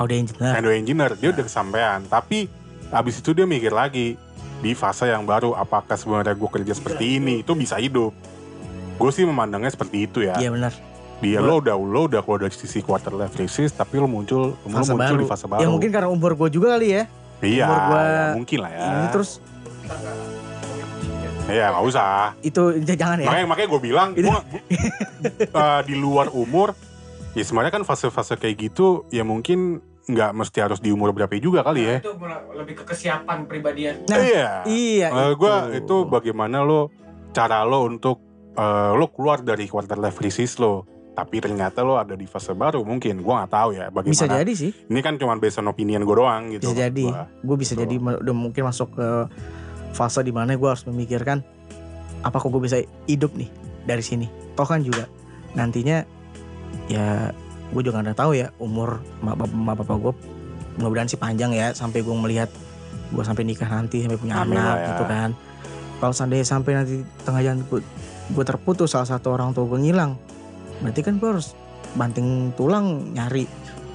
audio 0.00 0.16
engineer 0.16 0.52
Audio 0.60 0.72
engineer. 0.72 1.12
Dia 1.16 1.28
udah 1.32 1.44
kesampaian, 1.44 2.00
tapi 2.08 2.48
abis 2.92 3.20
itu 3.20 3.32
dia 3.32 3.44
mikir 3.48 3.72
lagi 3.72 4.16
di 4.60 4.72
fase 4.72 5.08
yang 5.08 5.24
baru 5.28 5.56
apakah 5.56 5.96
sebenarnya 5.96 6.36
gue 6.36 6.50
kerja 6.50 6.72
seperti 6.76 7.20
ini 7.20 7.40
itu 7.40 7.52
bisa 7.56 7.76
hidup. 7.80 8.12
Gue 8.98 9.10
sih 9.14 9.22
memandangnya 9.22 9.70
seperti 9.70 10.10
itu 10.10 10.26
ya. 10.26 10.34
iya 10.36 10.50
benar 10.50 10.74
Dia 11.18 11.42
lo 11.42 11.58
udah 11.58 11.74
lo 11.74 12.06
udah 12.06 12.22
keluar 12.22 12.46
dari 12.46 12.54
sisi 12.54 12.78
quarter 12.78 13.10
life 13.14 13.34
crisis 13.34 13.74
tapi 13.74 13.98
lo 13.98 14.06
muncul 14.06 14.54
lo 14.54 14.66
muncul 14.70 14.94
baru. 14.94 15.18
di 15.18 15.26
fase 15.26 15.46
baru. 15.50 15.62
ya 15.62 15.68
mungkin 15.70 15.90
karena 15.90 16.06
umur 16.10 16.38
gue 16.38 16.46
juga 16.50 16.78
kali 16.78 16.94
ya 16.94 17.02
iya, 17.42 17.66
umur 17.66 17.78
gua 17.90 18.00
ya, 18.02 18.26
mungkin 18.38 18.58
lah 18.62 18.70
ya. 18.70 18.86
ini 18.86 19.06
terus 19.10 19.30
Iya 21.48 21.72
nggak 21.72 21.84
usah. 21.88 22.36
itu 22.44 22.62
jangan 22.84 23.24
ya 23.24 23.26
Makanya 23.32 23.46
makanya 23.48 23.68
gue 23.72 23.80
bilang 23.80 24.08
gua, 24.12 24.38
eh, 25.64 25.80
di 25.88 25.94
luar 25.96 26.28
umur 26.36 26.76
ya 27.32 27.40
sebenarnya 27.40 27.72
kan 27.72 27.84
fase-fase 27.88 28.36
kayak 28.36 28.68
gitu 28.68 29.08
ya 29.08 29.24
mungkin 29.24 29.80
nggak 30.08 30.30
mesti 30.36 30.58
harus 30.60 30.80
di 30.80 30.92
umur 30.92 31.16
berapa 31.16 31.32
juga 31.40 31.64
kali 31.64 31.84
ya. 31.84 31.96
Itu 32.04 32.16
lebih 32.52 32.80
ke 32.80 32.84
kesiapan 32.84 33.48
pribadian. 33.48 34.04
Nah, 34.08 34.20
iya. 34.20 34.48
iya 34.68 35.08
Eh, 35.08 35.32
gua 35.36 35.72
itu 35.72 36.04
bagaimana 36.04 36.60
lo 36.64 36.92
cara 37.32 37.64
lo 37.64 37.84
untuk 37.84 38.27
eh, 38.58 38.90
lo 38.98 39.06
keluar 39.14 39.46
dari 39.46 39.70
quarter 39.70 39.96
life 39.96 40.18
crisis 40.18 40.58
lo. 40.58 40.84
Tapi 41.18 41.42
ternyata 41.42 41.82
lo 41.82 41.98
ada 41.98 42.14
di 42.14 42.30
fase 42.30 42.54
baru 42.54 42.86
mungkin. 42.86 43.22
Gua 43.22 43.42
nggak 43.42 43.50
tahu 43.50 43.70
ya 43.74 43.86
bagaimana. 43.90 44.14
Bisa 44.14 44.26
jadi 44.30 44.52
sih. 44.54 44.70
Ini 44.86 45.00
kan 45.02 45.18
cuma 45.18 45.34
based 45.38 45.58
on 45.58 45.66
opinion 45.66 46.06
gue 46.06 46.14
doang 46.14 46.54
gitu 46.54 46.70
bisa 46.70 46.78
jadi. 46.86 47.04
gue 47.42 47.56
bisa 47.58 47.74
Betul. 47.74 47.82
jadi 47.90 47.94
udah 48.22 48.36
mungkin 48.38 48.62
masuk 48.70 48.94
ke 48.94 49.08
fase 49.98 50.22
di 50.22 50.30
mana 50.30 50.54
gue 50.54 50.68
harus 50.68 50.86
memikirkan 50.86 51.42
apakah 52.22 52.50
gue 52.50 52.62
bisa 52.70 52.78
hidup 53.10 53.34
nih 53.34 53.50
dari 53.82 54.02
sini? 54.02 54.30
Toh 54.54 54.62
kan 54.62 54.82
juga 54.82 55.10
nantinya 55.58 56.06
ya 56.86 57.32
gue 57.74 57.82
juga 57.82 58.00
nggak 58.00 58.14
tahu 58.14 58.32
ya 58.38 58.54
umur 58.62 59.02
ma 59.20 59.34
bapak, 59.34 59.96
gue 59.98 60.14
mudah-mudahan 60.78 61.10
sih 61.10 61.18
panjang 61.20 61.50
ya 61.52 61.74
sampai 61.74 62.06
gue 62.06 62.14
melihat 62.14 62.48
gue 63.08 63.24
sampai 63.24 63.42
nikah 63.42 63.66
nanti 63.66 64.04
sampai 64.04 64.20
punya 64.20 64.38
Amin 64.38 64.54
anak 64.54 64.76
ya. 64.78 64.86
gitu 64.94 65.04
kan. 65.08 65.30
Kalau 65.98 66.14
seandainya 66.14 66.46
sampai 66.46 66.72
nanti 66.78 67.02
tengah 67.26 67.42
jalan 67.42 67.66
gue, 67.66 67.82
gue 68.32 68.44
terputus 68.44 68.92
salah 68.92 69.08
satu 69.08 69.32
orang 69.32 69.56
tua 69.56 69.64
gue 69.68 69.80
ngilang. 69.80 70.16
Berarti 70.84 71.00
kan 71.02 71.16
gue 71.16 71.28
harus 71.28 71.56
banting 71.96 72.52
tulang 72.54 73.16
nyari 73.16 73.48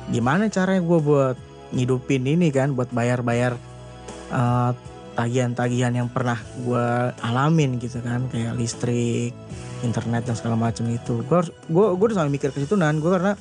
gimana 0.10 0.52
caranya 0.52 0.84
gue 0.84 1.00
buat 1.00 1.38
ngidupin 1.72 2.28
ini 2.28 2.52
kan 2.52 2.76
buat 2.76 2.92
bayar-bayar 2.92 3.56
eh, 4.34 4.72
tagihan-tagihan 5.14 5.94
yang 5.94 6.10
pernah 6.10 6.42
gue 6.66 7.14
alamin 7.22 7.78
gitu 7.78 8.02
kan 8.02 8.26
kayak 8.34 8.58
listrik 8.58 9.32
internet 9.86 10.26
dan 10.26 10.36
segala 10.36 10.58
macam 10.58 10.90
itu. 10.90 11.22
Gue 11.24 11.40
gue 11.70 11.86
gue 11.96 12.06
udah 12.12 12.18
sampai 12.24 12.34
mikir 12.34 12.50
ke 12.50 12.66
situ 12.66 12.76
nan. 12.76 12.98
Gue 13.00 13.14
karena 13.14 13.38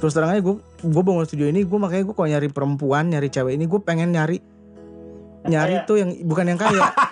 terus 0.00 0.16
terang 0.16 0.32
aja 0.32 0.40
gue 0.40 0.56
gue 0.80 1.02
bangun 1.04 1.28
studio 1.28 1.46
ini 1.52 1.60
gue 1.68 1.78
makanya 1.78 2.08
gue 2.08 2.14
kalau 2.16 2.28
nyari 2.32 2.48
perempuan 2.48 3.12
nyari 3.12 3.28
cewek 3.28 3.52
ini 3.52 3.68
gue 3.68 3.80
pengen 3.84 4.16
nyari 4.16 4.40
nyari 5.44 5.84
kaya. 5.84 5.88
tuh 5.88 5.96
yang 6.00 6.10
bukan 6.24 6.56
yang 6.56 6.60
kaya 6.60 6.88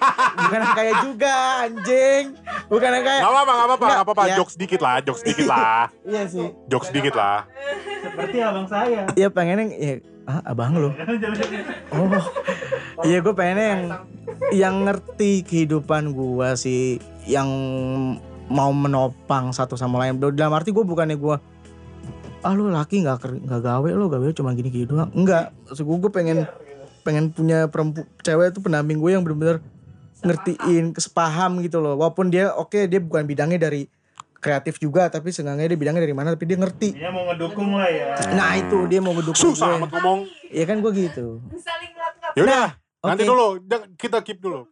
bukan 0.48 0.58
yang 0.58 0.74
kaya 0.74 0.92
juga 1.04 1.34
anjing 1.62 2.24
bukan 2.66 2.90
yang 2.90 3.04
kaya 3.04 3.20
Gak 3.20 3.28
apa-apa, 3.28 3.52
gak 3.52 3.66
apa-apa, 3.68 3.84
Nggak, 3.84 3.92
gak 3.92 4.06
apa-apa. 4.08 4.22
ya. 4.24 4.36
Jokes 4.40 4.54
dikit 4.56 4.80
lah, 4.80 4.96
jokes 5.04 5.22
dikit 5.22 5.46
lah. 5.46 5.82
iya 6.02 6.22
sih 6.24 6.46
Jokes 6.66 6.88
dikit 6.88 7.14
lah. 7.14 7.44
Seperti 7.98 8.36
abang 8.40 8.66
saya. 8.66 9.04
Iya 9.12 9.28
pengennya 9.28 9.66
ya 9.70 9.94
ah, 10.24 10.40
abang 10.46 10.72
lo. 10.72 10.90
Oh. 11.92 12.08
Iya 13.04 13.18
gue 13.20 13.34
pengennya 13.34 13.66
yang 13.68 13.82
yang 14.48 14.74
ngerti 14.84 15.42
kehidupan 15.42 16.12
gua 16.12 16.54
sih 16.54 16.96
yang 17.24 17.48
mau 18.48 18.72
menopang 18.72 19.52
satu 19.52 19.76
sama 19.76 20.00
lain. 20.00 20.16
Dalam 20.32 20.54
arti 20.54 20.70
gue 20.70 20.82
bukannya 20.82 21.14
gua 21.14 21.38
ah 22.38 22.54
lu 22.54 22.70
laki 22.70 23.02
nggak 23.02 23.18
ker- 23.18 23.42
nggak 23.42 23.60
gawe 23.60 23.88
lo 23.90 24.06
gawe 24.06 24.30
cuma 24.30 24.54
gini 24.54 24.70
gini 24.70 24.86
doang 24.86 25.10
enggak 25.10 25.50
maksud 25.66 25.82
gue 25.82 25.96
gue 25.98 26.12
pengen 26.14 26.38
pengen 27.02 27.34
punya 27.34 27.66
perempu 27.66 28.06
cewek 28.22 28.54
itu 28.54 28.62
pendamping 28.62 29.02
gue 29.02 29.10
yang 29.10 29.26
bener-bener 29.26 29.58
ngertiin 30.20 30.90
kesepaham 30.92 31.62
gitu 31.62 31.78
loh 31.78 31.94
walaupun 31.94 32.28
dia 32.28 32.50
oke 32.50 32.86
dia 32.86 32.98
bukan 32.98 33.22
bidangnya 33.22 33.58
dari 33.60 33.86
kreatif 34.38 34.78
juga 34.78 35.06
tapi 35.06 35.30
seenggaknya 35.30 35.66
dia 35.68 35.78
bidangnya 35.78 36.02
dari 36.02 36.14
mana 36.14 36.34
tapi 36.34 36.46
dia 36.46 36.54
ngerti 36.54 36.94
Dia 36.94 37.10
mau 37.10 37.26
ngedukung 37.26 37.74
lah 37.74 37.90
ya. 37.90 38.14
nah 38.32 38.54
itu 38.54 38.86
dia 38.86 38.98
mau 38.98 39.10
ngedukung 39.10 39.54
Susah 39.54 39.66
gue 39.68 39.78
amat 39.82 39.90
ngomong. 39.98 40.20
Iya 40.48 40.64
kan 40.64 40.76
gue 40.78 40.92
gitu. 40.94 41.26
Ya 42.32 42.42
udah, 42.46 42.66
nanti 43.02 43.22
oke. 43.26 43.30
dulu, 43.34 43.48
jangan- 43.66 43.90
kita 43.98 44.18
keep 44.22 44.38
dulu. 44.38 44.70